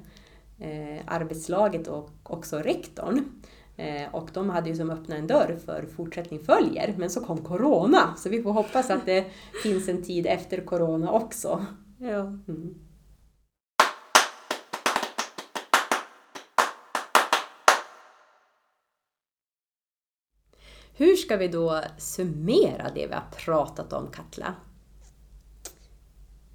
eh, 0.58 0.98
arbetslaget 1.06 1.88
och 1.88 2.10
också 2.22 2.58
rektorn. 2.58 3.24
Eh, 3.76 4.14
och 4.14 4.30
de 4.34 4.50
hade 4.50 4.70
ju 4.70 4.76
som 4.76 4.90
öppnat 4.90 5.18
en 5.18 5.26
dörr 5.26 5.58
för 5.64 5.86
fortsättning 5.96 6.40
följer, 6.40 6.94
men 6.98 7.10
så 7.10 7.20
kom 7.20 7.38
Corona. 7.38 8.14
Så 8.16 8.28
vi 8.28 8.42
får 8.42 8.52
hoppas 8.52 8.90
att 8.90 9.06
det 9.06 9.24
finns 9.62 9.88
en 9.88 10.02
tid 10.02 10.26
efter 10.26 10.60
Corona 10.60 11.12
också. 11.12 11.66
Ja. 11.98 12.20
Mm. 12.48 12.74
Hur 20.98 21.16
ska 21.16 21.36
vi 21.36 21.48
då 21.48 21.80
summera 21.98 22.90
det 22.94 23.06
vi 23.06 23.14
har 23.14 23.30
pratat 23.36 23.92
om, 23.92 24.10
Katla? 24.10 24.54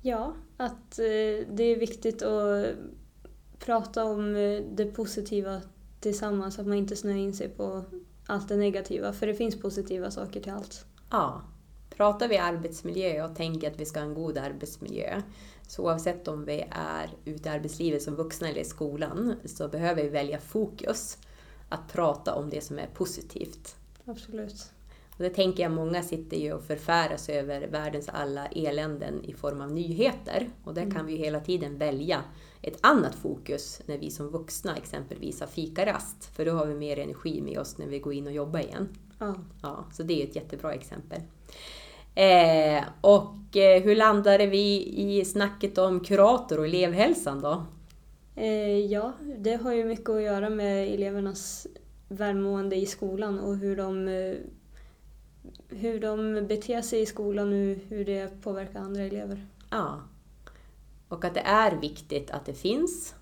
Ja, 0.02 0.36
att 0.58 1.00
eh, 1.00 1.48
det 1.52 1.64
är 1.64 1.80
viktigt 1.80 2.22
att 2.22 2.66
prata 3.60 4.04
om 4.04 4.36
eh, 4.36 4.62
det 4.72 4.86
positiva 4.86 5.62
tillsammans, 6.00 6.60
att 6.60 6.68
man 6.68 6.78
inte 6.78 6.96
snöar 6.96 7.16
in 7.16 7.34
sig 7.34 7.50
på 7.50 7.84
allt 8.28 8.50
det 8.50 8.58
negativa, 8.58 9.14
för 9.14 9.28
det 9.28 9.34
finns 9.34 9.62
positiva 9.62 10.12
saker 10.12 10.42
till 10.42 10.52
allt. 10.52 10.86
Ja, 11.10 11.42
pratar 11.90 12.28
vi 12.28 12.38
arbetsmiljö 12.38 13.26
och 13.26 13.36
tänker 13.36 13.72
att 13.72 13.80
vi 13.80 13.86
ska 13.86 14.00
ha 14.00 14.08
en 14.08 14.14
god 14.14 14.38
arbetsmiljö, 14.38 15.22
så 15.68 15.84
oavsett 15.84 16.28
om 16.28 16.46
vi 16.46 16.66
är 16.72 17.10
ute 17.26 17.50
i 17.50 17.52
arbetslivet 17.52 18.02
som 18.02 18.16
vuxna 18.16 18.50
eller 18.50 18.62
i 18.62 18.66
skolan, 18.66 19.36
så 19.46 19.68
behöver 19.68 20.04
vi 20.04 20.10
välja 20.10 20.40
fokus. 20.40 21.18
Att 21.70 21.94
prata 21.94 22.36
om 22.36 22.50
det 22.50 22.62
som 22.62 22.80
är 22.80 22.88
positivt. 22.94 23.76
Absolut. 24.06 24.72
Och 25.18 25.24
det 25.24 25.30
tänker 25.30 25.64
jag, 25.64 25.72
många 25.72 26.04
sitter 26.04 26.38
ju 26.38 26.54
och 26.54 26.64
förfäras 26.64 27.30
över 27.30 27.68
världens 27.68 28.10
alla 28.10 28.46
eländen 28.46 29.26
i 29.26 29.34
form 29.34 29.62
av 29.62 29.72
nyheter. 29.72 30.50
Och 30.64 30.74
där 30.74 30.92
kan 30.92 31.06
vi 31.06 31.12
ju 31.12 31.18
hela 31.18 31.40
tiden 31.40 31.78
välja 31.78 32.24
ett 32.62 32.78
annat 32.82 33.16
fokus 33.16 33.82
när 33.86 33.98
vi 33.98 34.12
som 34.12 34.30
vuxna 34.30 34.76
exempelvis 34.76 35.40
har 35.40 35.48
fikarast. 35.48 36.36
För 36.36 36.46
då 36.46 36.52
har 36.52 36.66
vi 36.66 36.74
mer 36.74 37.00
energi 37.00 37.42
med 37.42 37.60
oss 37.60 37.78
när 37.78 37.88
vi 37.88 38.00
går 38.00 38.14
in 38.14 38.28
och 38.28 38.34
jobbar 38.34 38.60
igen. 38.60 38.90
Ja. 39.20 39.36
Ja, 39.62 39.86
så 39.94 40.04
det 40.04 40.22
är 40.22 40.28
ett 40.28 40.36
jättebra 40.36 40.74
exempel. 40.74 41.22
Eh, 42.16 42.84
och 43.02 43.58
eh, 43.58 43.84
hur 43.84 43.96
landade 43.96 44.48
vi 44.48 44.94
i 44.96 45.26
snacket 45.26 45.78
om 45.78 46.00
kurator 46.00 46.60
och 46.60 46.66
elevhälsan 46.66 47.42
då? 47.42 47.66
Eh, 48.36 48.78
ja, 48.78 49.14
det 49.38 49.56
har 49.56 49.74
ju 49.74 49.86
mycket 49.86 50.10
att 50.10 50.22
göra 50.22 50.50
med 50.50 50.94
elevernas 50.94 51.68
välmående 52.16 52.76
i 52.76 52.86
skolan 52.86 53.40
och 53.40 53.58
hur 53.58 53.76
de, 53.76 54.08
eh, 54.08 54.36
hur 55.70 56.00
de 56.00 56.48
beter 56.48 56.82
sig 56.82 57.02
i 57.02 57.06
skolan 57.06 57.48
och 57.48 57.76
hur 57.90 58.06
det 58.06 58.42
påverkar 58.42 58.80
andra 58.80 59.02
elever. 59.04 59.46
Ja. 59.70 60.02
Och 61.08 61.26
att 61.26 61.34
det 61.34 61.40
är 61.46 61.78
viktigt 61.82 62.32
att 62.32 62.46
det 62.46 62.54
finns 62.54 63.16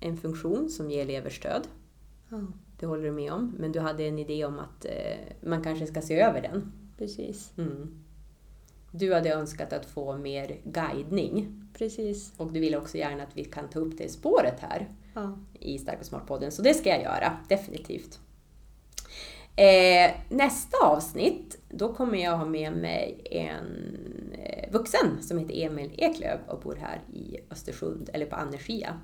en 0.00 0.16
funktion 0.16 0.68
som 0.68 0.90
ger 0.90 1.02
elever 1.02 1.30
stöd. 1.30 1.68
Ja, 2.28 2.40
Det 2.78 2.86
håller 2.86 3.04
du 3.04 3.10
med 3.12 3.32
om. 3.32 3.54
Men 3.58 3.72
du 3.72 3.80
hade 3.80 4.04
en 4.04 4.18
idé 4.18 4.44
om 4.44 4.58
att 4.58 4.84
eh, 4.84 5.48
man 5.48 5.62
kanske 5.64 5.86
ska 5.86 6.02
se 6.02 6.20
över 6.20 6.40
den. 6.42 6.72
precis. 6.98 7.52
Mm. 7.58 7.94
Du 8.92 9.14
hade 9.14 9.32
önskat 9.32 9.72
att 9.72 9.86
få 9.86 10.16
mer 10.18 10.56
guidning. 10.64 11.64
Precis. 11.78 12.32
Och 12.36 12.52
du 12.52 12.60
vill 12.60 12.74
också 12.76 12.98
gärna 12.98 13.22
att 13.22 13.36
vi 13.36 13.44
kan 13.44 13.68
ta 13.68 13.78
upp 13.78 13.98
det 13.98 14.08
spåret 14.08 14.60
här 14.60 14.88
Ja. 15.14 15.38
i 15.60 15.78
Stark 15.78 15.98
och 16.00 16.06
Smart-podden. 16.06 16.50
Så 16.50 16.62
det 16.62 16.74
ska 16.74 16.88
jag 16.88 17.02
göra, 17.02 17.38
definitivt. 17.48 18.20
Eh, 19.60 20.10
nästa 20.28 20.86
avsnitt, 20.86 21.58
då 21.68 21.94
kommer 21.94 22.18
jag 22.18 22.36
ha 22.36 22.44
med 22.44 22.72
mig 22.72 23.20
en 23.30 23.94
eh, 24.32 24.72
vuxen 24.72 25.22
som 25.22 25.38
heter 25.38 25.54
Emil 25.64 25.94
Eklöf 25.96 26.40
och 26.46 26.60
bor 26.60 26.76
här 26.76 27.00
i 27.12 27.38
Östersund, 27.50 28.10
eller 28.12 28.26
på 28.26 28.36
Annerskia. 28.36 29.00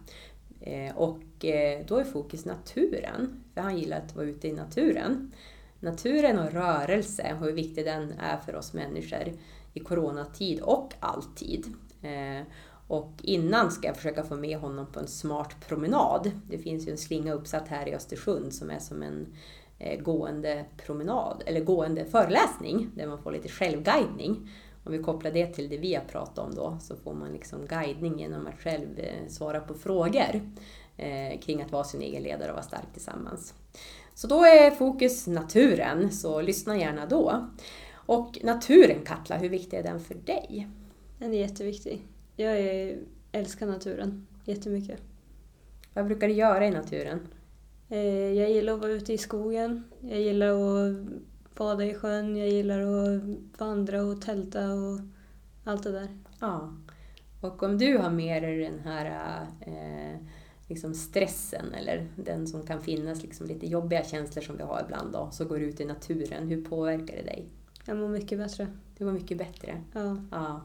Eh, 0.60 0.96
och 0.96 1.44
eh, 1.44 1.86
då 1.86 1.96
är 1.96 2.04
fokus 2.04 2.44
naturen, 2.44 3.44
för 3.54 3.60
han 3.60 3.78
gillar 3.78 3.96
att 3.96 4.16
vara 4.16 4.26
ute 4.26 4.48
i 4.48 4.52
naturen. 4.52 5.32
Naturen 5.80 6.38
och 6.38 6.52
rörelse 6.52 7.36
och 7.40 7.46
hur 7.46 7.52
viktig 7.52 7.84
den 7.84 8.12
är 8.12 8.36
för 8.36 8.56
oss 8.56 8.72
människor 8.72 9.32
i 9.74 9.80
coronatid 9.80 10.60
och 10.60 10.94
alltid. 11.00 11.66
Eh, 12.02 12.46
och 12.88 13.12
innan 13.22 13.70
ska 13.70 13.86
jag 13.86 13.96
försöka 13.96 14.22
få 14.22 14.36
med 14.36 14.58
honom 14.58 14.86
på 14.92 15.00
en 15.00 15.08
smart 15.08 15.56
promenad. 15.68 16.30
Det 16.50 16.58
finns 16.58 16.86
ju 16.86 16.90
en 16.90 16.98
slinga 16.98 17.32
uppsatt 17.32 17.68
här 17.68 17.88
i 17.88 17.94
Östersund 17.94 18.54
som 18.54 18.70
är 18.70 18.78
som 18.78 19.02
en 19.02 19.20
eh, 19.22 19.65
gående 20.00 20.64
promenad, 20.76 21.42
eller 21.46 21.60
gående 21.60 22.04
föreläsning 22.04 22.90
där 22.94 23.06
man 23.06 23.22
får 23.22 23.32
lite 23.32 23.48
självguidning. 23.48 24.48
Om 24.84 24.92
vi 24.92 24.98
kopplar 24.98 25.30
det 25.30 25.46
till 25.46 25.68
det 25.68 25.78
vi 25.78 25.94
har 25.94 26.04
pratat 26.04 26.38
om 26.38 26.54
då 26.54 26.78
så 26.80 26.96
får 26.96 27.14
man 27.14 27.32
liksom 27.32 27.66
guidning 27.66 28.18
genom 28.18 28.46
att 28.46 28.60
själv 28.60 28.98
eh, 28.98 29.28
svara 29.28 29.60
på 29.60 29.74
frågor 29.74 30.40
eh, 30.96 31.40
kring 31.40 31.62
att 31.62 31.72
vara 31.72 31.84
sin 31.84 32.02
egen 32.02 32.22
ledare 32.22 32.48
och 32.48 32.54
vara 32.54 32.66
stark 32.66 32.92
tillsammans. 32.92 33.54
Så 34.14 34.26
då 34.26 34.44
är 34.44 34.70
fokus 34.70 35.26
naturen, 35.26 36.12
så 36.12 36.40
lyssna 36.40 36.78
gärna 36.78 37.06
då. 37.06 37.46
Och 37.92 38.38
naturen 38.42 39.04
Katla, 39.04 39.36
hur 39.36 39.48
viktig 39.48 39.76
är 39.76 39.82
den 39.82 40.00
för 40.00 40.14
dig? 40.14 40.68
Den 41.18 41.32
är 41.32 41.38
jätteviktig. 41.38 42.02
Jag 42.36 42.58
älskar 43.32 43.66
naturen 43.66 44.26
jättemycket. 44.44 45.00
Vad 45.94 46.06
brukar 46.06 46.28
du 46.28 46.34
göra 46.34 46.66
i 46.66 46.70
naturen? 46.70 47.28
Eh, 47.88 48.32
Jag 48.32 48.50
gillar 48.50 48.72
att 48.72 48.80
vara 48.80 48.92
ute 48.92 49.12
i 49.12 49.18
skogen. 49.18 49.84
Jag 50.00 50.20
gillar 50.20 50.48
att 50.48 50.96
bada 51.54 51.84
i 51.84 51.94
sjön. 51.94 52.36
Jag 52.36 52.48
gillar 52.48 52.80
att 52.80 53.22
vandra 53.58 54.02
och 54.02 54.20
tälta 54.22 54.72
och 54.72 55.00
allt 55.64 55.82
det 55.82 55.92
där. 55.92 56.08
Ja. 56.40 56.74
Och 57.40 57.62
om 57.62 57.78
du 57.78 57.98
har 57.98 58.10
med 58.10 58.42
dig 58.42 58.58
den 58.58 58.78
här 58.78 59.40
eh, 59.60 60.20
liksom 60.68 60.94
stressen 60.94 61.74
eller 61.74 62.08
den 62.16 62.46
som 62.46 62.66
kan 62.66 62.82
finnas, 62.82 63.22
liksom 63.22 63.46
lite 63.46 63.66
jobbiga 63.66 64.04
känslor 64.04 64.42
som 64.42 64.56
vi 64.56 64.62
har 64.62 64.82
ibland 64.84 65.12
då, 65.12 65.28
så 65.32 65.44
går 65.44 65.56
du 65.58 65.64
ut 65.64 65.80
i 65.80 65.84
naturen. 65.84 66.48
Hur 66.48 66.64
påverkar 66.64 67.16
det 67.16 67.22
dig? 67.22 67.48
Jag 67.84 67.96
mår 67.96 68.08
mycket 68.08 68.38
bättre. 68.38 68.66
Det 68.98 69.04
går 69.04 69.12
mycket 69.12 69.38
bättre. 69.38 69.82
Ja, 69.92 70.16
Ja. 70.30 70.60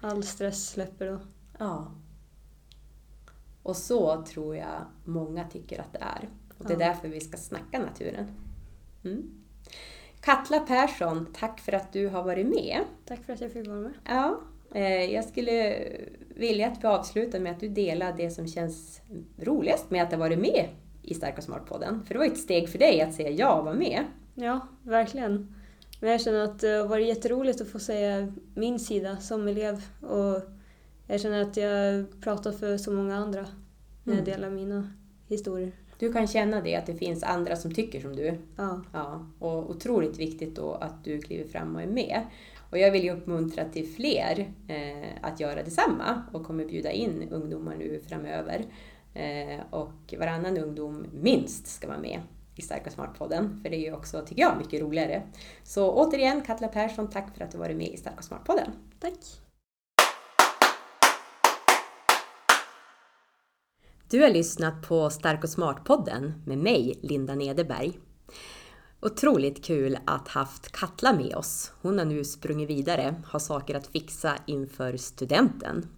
all 0.00 0.22
stress 0.22 0.68
släpper 0.68 1.06
då. 1.06 1.18
ja. 1.58 1.92
Och 3.62 3.76
så 3.76 4.22
tror 4.22 4.56
jag 4.56 4.84
många 5.04 5.44
tycker 5.44 5.80
att 5.80 5.92
det 5.92 5.98
är. 5.98 6.28
Och 6.58 6.66
det 6.66 6.72
är 6.74 6.78
därför 6.78 7.08
vi 7.08 7.20
ska 7.20 7.36
snacka 7.36 7.78
naturen. 7.78 8.26
Mm. 9.04 9.30
Katla 10.20 10.60
Persson, 10.60 11.26
tack 11.34 11.60
för 11.60 11.72
att 11.72 11.92
du 11.92 12.08
har 12.08 12.22
varit 12.22 12.46
med. 12.46 12.80
Tack 13.04 13.24
för 13.24 13.32
att 13.32 13.40
jag 13.40 13.52
fick 13.52 13.66
vara 13.66 13.80
med. 13.80 13.92
Ja, 14.04 14.40
eh, 14.74 15.04
jag 15.04 15.24
skulle 15.24 15.78
vilja 16.28 16.66
att 16.68 16.84
vi 16.84 16.88
avslutar 16.88 17.40
med 17.40 17.52
att 17.52 17.60
du 17.60 17.68
delar 17.68 18.14
det 18.16 18.30
som 18.30 18.46
känns 18.48 19.00
roligast 19.38 19.90
med 19.90 20.02
att 20.02 20.10
ha 20.10 20.18
varit 20.18 20.38
med 20.38 20.68
i 21.02 21.14
Stark 21.14 21.38
och 21.38 21.44
Smart-podden. 21.44 22.04
För 22.06 22.14
det 22.14 22.18
var 22.18 22.26
ett 22.26 22.38
steg 22.38 22.68
för 22.68 22.78
dig 22.78 23.00
att 23.00 23.14
säga 23.14 23.30
ja 23.30 23.58
och 23.58 23.64
vara 23.64 23.74
med. 23.74 24.04
Ja, 24.34 24.68
verkligen. 24.82 25.54
Men 26.00 26.10
jag 26.10 26.20
känner 26.20 26.44
att 26.44 26.60
det 26.60 26.68
har 26.68 26.88
varit 26.88 27.08
jätteroligt 27.08 27.60
att 27.60 27.68
få 27.68 27.78
säga 27.78 28.32
min 28.54 28.78
sida 28.78 29.16
som 29.16 29.48
elev. 29.48 29.82
Och 30.00 30.42
jag 31.06 31.20
känner 31.20 31.42
att 31.42 31.56
jag 31.56 32.04
pratar 32.20 32.52
för 32.52 32.78
så 32.78 32.92
många 32.92 33.16
andra 33.16 33.46
när 34.04 34.14
jag 34.14 34.22
Mm. 34.22 34.24
delar 34.24 34.50
mina 34.50 34.90
historier. 35.28 35.72
Du 35.98 36.12
kan 36.12 36.26
känna 36.26 36.60
det, 36.60 36.76
att 36.76 36.86
det 36.86 36.94
finns 36.94 37.22
andra 37.22 37.56
som 37.56 37.74
tycker 37.74 38.00
som 38.00 38.16
du. 38.16 38.38
Ja, 38.56 38.80
Ja, 38.92 39.26
och 39.38 39.70
otroligt 39.70 40.18
viktigt 40.18 40.56
då 40.56 40.74
att 40.74 41.04
du 41.04 41.20
kliver 41.20 41.48
fram 41.48 41.76
och 41.76 41.82
är 41.82 41.86
med. 41.86 42.22
Och 42.70 42.78
jag 42.78 42.90
vill 42.90 43.04
ju 43.04 43.10
uppmuntra 43.10 43.64
till 43.64 43.88
fler 43.88 44.52
eh, 44.68 45.08
att 45.22 45.40
göra 45.40 45.62
detsamma 45.62 46.22
och 46.32 46.44
kommer 46.44 46.64
bjuda 46.64 46.92
in 46.92 47.28
ungdomar 47.30 47.76
nu 47.76 48.00
framöver. 48.08 48.64
Eh, 49.14 49.60
och 49.70 50.14
varannan 50.18 50.58
ungdom 50.58 51.06
minst 51.12 51.66
ska 51.66 51.88
vara 51.88 51.98
med 51.98 52.20
i 52.56 52.62
Starka 52.62 52.90
Smart-podden, 52.90 53.60
för 53.62 53.70
det 53.70 53.76
är 53.76 53.80
ju 53.80 53.92
också, 53.92 54.24
tycker 54.26 54.42
jag, 54.42 54.58
mycket 54.58 54.80
roligare. 54.80 55.22
Så 55.62 55.92
återigen, 55.92 56.40
Katla 56.42 56.68
Persson, 56.68 57.10
tack 57.10 57.36
för 57.36 57.44
att 57.44 57.50
du 57.50 57.58
varit 57.58 57.76
med 57.76 57.88
i 57.88 57.96
Starka 57.96 58.22
Smart-podden. 58.22 58.70
tack. 59.00 59.45
Du 64.10 64.22
har 64.22 64.30
lyssnat 64.30 64.82
på 64.82 65.10
Stark 65.10 65.44
och 65.44 65.50
Smart-podden 65.50 66.32
med 66.44 66.58
mig, 66.58 66.98
Linda 67.02 67.34
Nederberg. 67.34 67.98
Otroligt 69.00 69.64
kul 69.64 69.98
att 70.04 70.28
haft 70.28 70.72
Katla 70.72 71.12
med 71.12 71.36
oss. 71.36 71.72
Hon 71.82 71.98
har 71.98 72.04
nu 72.04 72.24
sprungit 72.24 72.70
vidare, 72.70 73.22
har 73.26 73.38
saker 73.38 73.74
att 73.74 73.86
fixa 73.86 74.36
inför 74.46 74.96
studenten. 74.96 75.88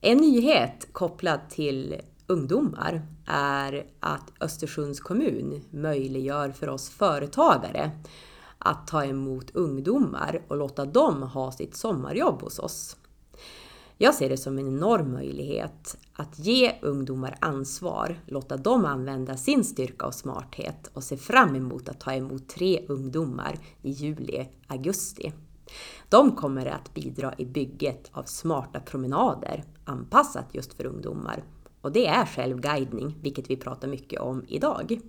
En 0.00 0.18
nyhet 0.18 0.88
kopplad 0.92 1.40
till 1.50 2.00
ungdomar 2.26 3.06
är 3.26 3.86
att 4.00 4.32
Östersunds 4.40 5.00
kommun 5.00 5.64
möjliggör 5.70 6.50
för 6.50 6.68
oss 6.68 6.90
företagare 6.90 7.90
att 8.58 8.86
ta 8.86 9.04
emot 9.04 9.50
ungdomar 9.54 10.42
och 10.48 10.56
låta 10.56 10.84
dem 10.84 11.22
ha 11.22 11.52
sitt 11.52 11.76
sommarjobb 11.76 12.42
hos 12.42 12.58
oss. 12.58 12.96
Jag 13.98 14.14
ser 14.14 14.28
det 14.28 14.36
som 14.36 14.58
en 14.58 14.68
enorm 14.68 15.12
möjlighet 15.12 15.96
att 16.12 16.38
ge 16.38 16.74
ungdomar 16.82 17.36
ansvar, 17.40 18.20
låta 18.26 18.56
dem 18.56 18.84
använda 18.84 19.36
sin 19.36 19.64
styrka 19.64 20.06
och 20.06 20.14
smarthet 20.14 20.90
och 20.92 21.04
se 21.04 21.16
fram 21.16 21.56
emot 21.56 21.88
att 21.88 22.00
ta 22.00 22.12
emot 22.12 22.48
tre 22.48 22.84
ungdomar 22.88 23.58
i 23.82 23.90
juli, 23.90 24.48
augusti. 24.66 25.32
De 26.08 26.36
kommer 26.36 26.66
att 26.66 26.94
bidra 26.94 27.34
i 27.38 27.44
bygget 27.44 28.10
av 28.12 28.22
smarta 28.22 28.80
promenader 28.80 29.64
anpassat 29.84 30.46
just 30.52 30.74
för 30.74 30.86
ungdomar. 30.86 31.44
Och 31.80 31.92
det 31.92 32.06
är 32.06 32.26
självguidning, 32.26 33.16
vilket 33.22 33.50
vi 33.50 33.56
pratar 33.56 33.88
mycket 33.88 34.20
om 34.20 34.44
idag. 34.48 35.00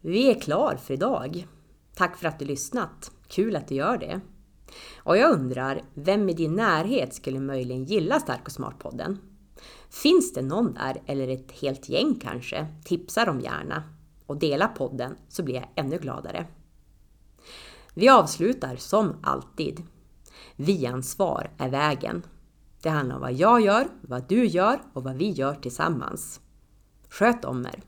Vi 0.00 0.30
är 0.30 0.40
klar 0.40 0.76
för 0.82 0.94
idag. 0.94 1.46
Tack 1.94 2.16
för 2.16 2.28
att 2.28 2.38
du 2.38 2.44
lyssnat. 2.44 3.10
Kul 3.28 3.56
att 3.56 3.68
du 3.68 3.74
gör 3.74 3.98
det. 3.98 4.20
Och 4.96 5.16
jag 5.16 5.32
undrar, 5.32 5.82
vem 5.94 6.28
i 6.28 6.32
din 6.32 6.54
närhet 6.54 7.14
skulle 7.14 7.40
möjligen 7.40 7.84
gilla 7.84 8.20
Stark 8.20 8.40
och 8.44 8.52
Smart-podden? 8.52 9.18
Finns 9.90 10.32
det 10.32 10.42
någon 10.42 10.74
där, 10.74 11.02
eller 11.06 11.28
ett 11.28 11.52
helt 11.52 11.88
gäng 11.88 12.14
kanske? 12.22 12.66
Tipsa 12.84 13.24
dem 13.24 13.40
gärna. 13.40 13.82
och 14.26 14.36
dela 14.36 14.68
podden 14.68 15.16
så 15.28 15.42
blir 15.42 15.54
jag 15.54 15.68
ännu 15.74 15.98
gladare. 15.98 16.46
Vi 17.94 18.08
avslutar 18.08 18.76
som 18.76 19.14
alltid. 19.22 19.82
Vi-ansvar 20.56 21.50
är 21.58 21.68
vägen. 21.68 22.22
Det 22.82 22.88
handlar 22.88 23.14
om 23.14 23.20
vad 23.20 23.32
jag 23.32 23.60
gör, 23.60 23.88
vad 24.00 24.28
du 24.28 24.46
gör 24.46 24.78
och 24.92 25.04
vad 25.04 25.16
vi 25.16 25.30
gör 25.30 25.54
tillsammans. 25.54 26.40
Sköt 27.08 27.44
om 27.44 27.66
er! 27.66 27.85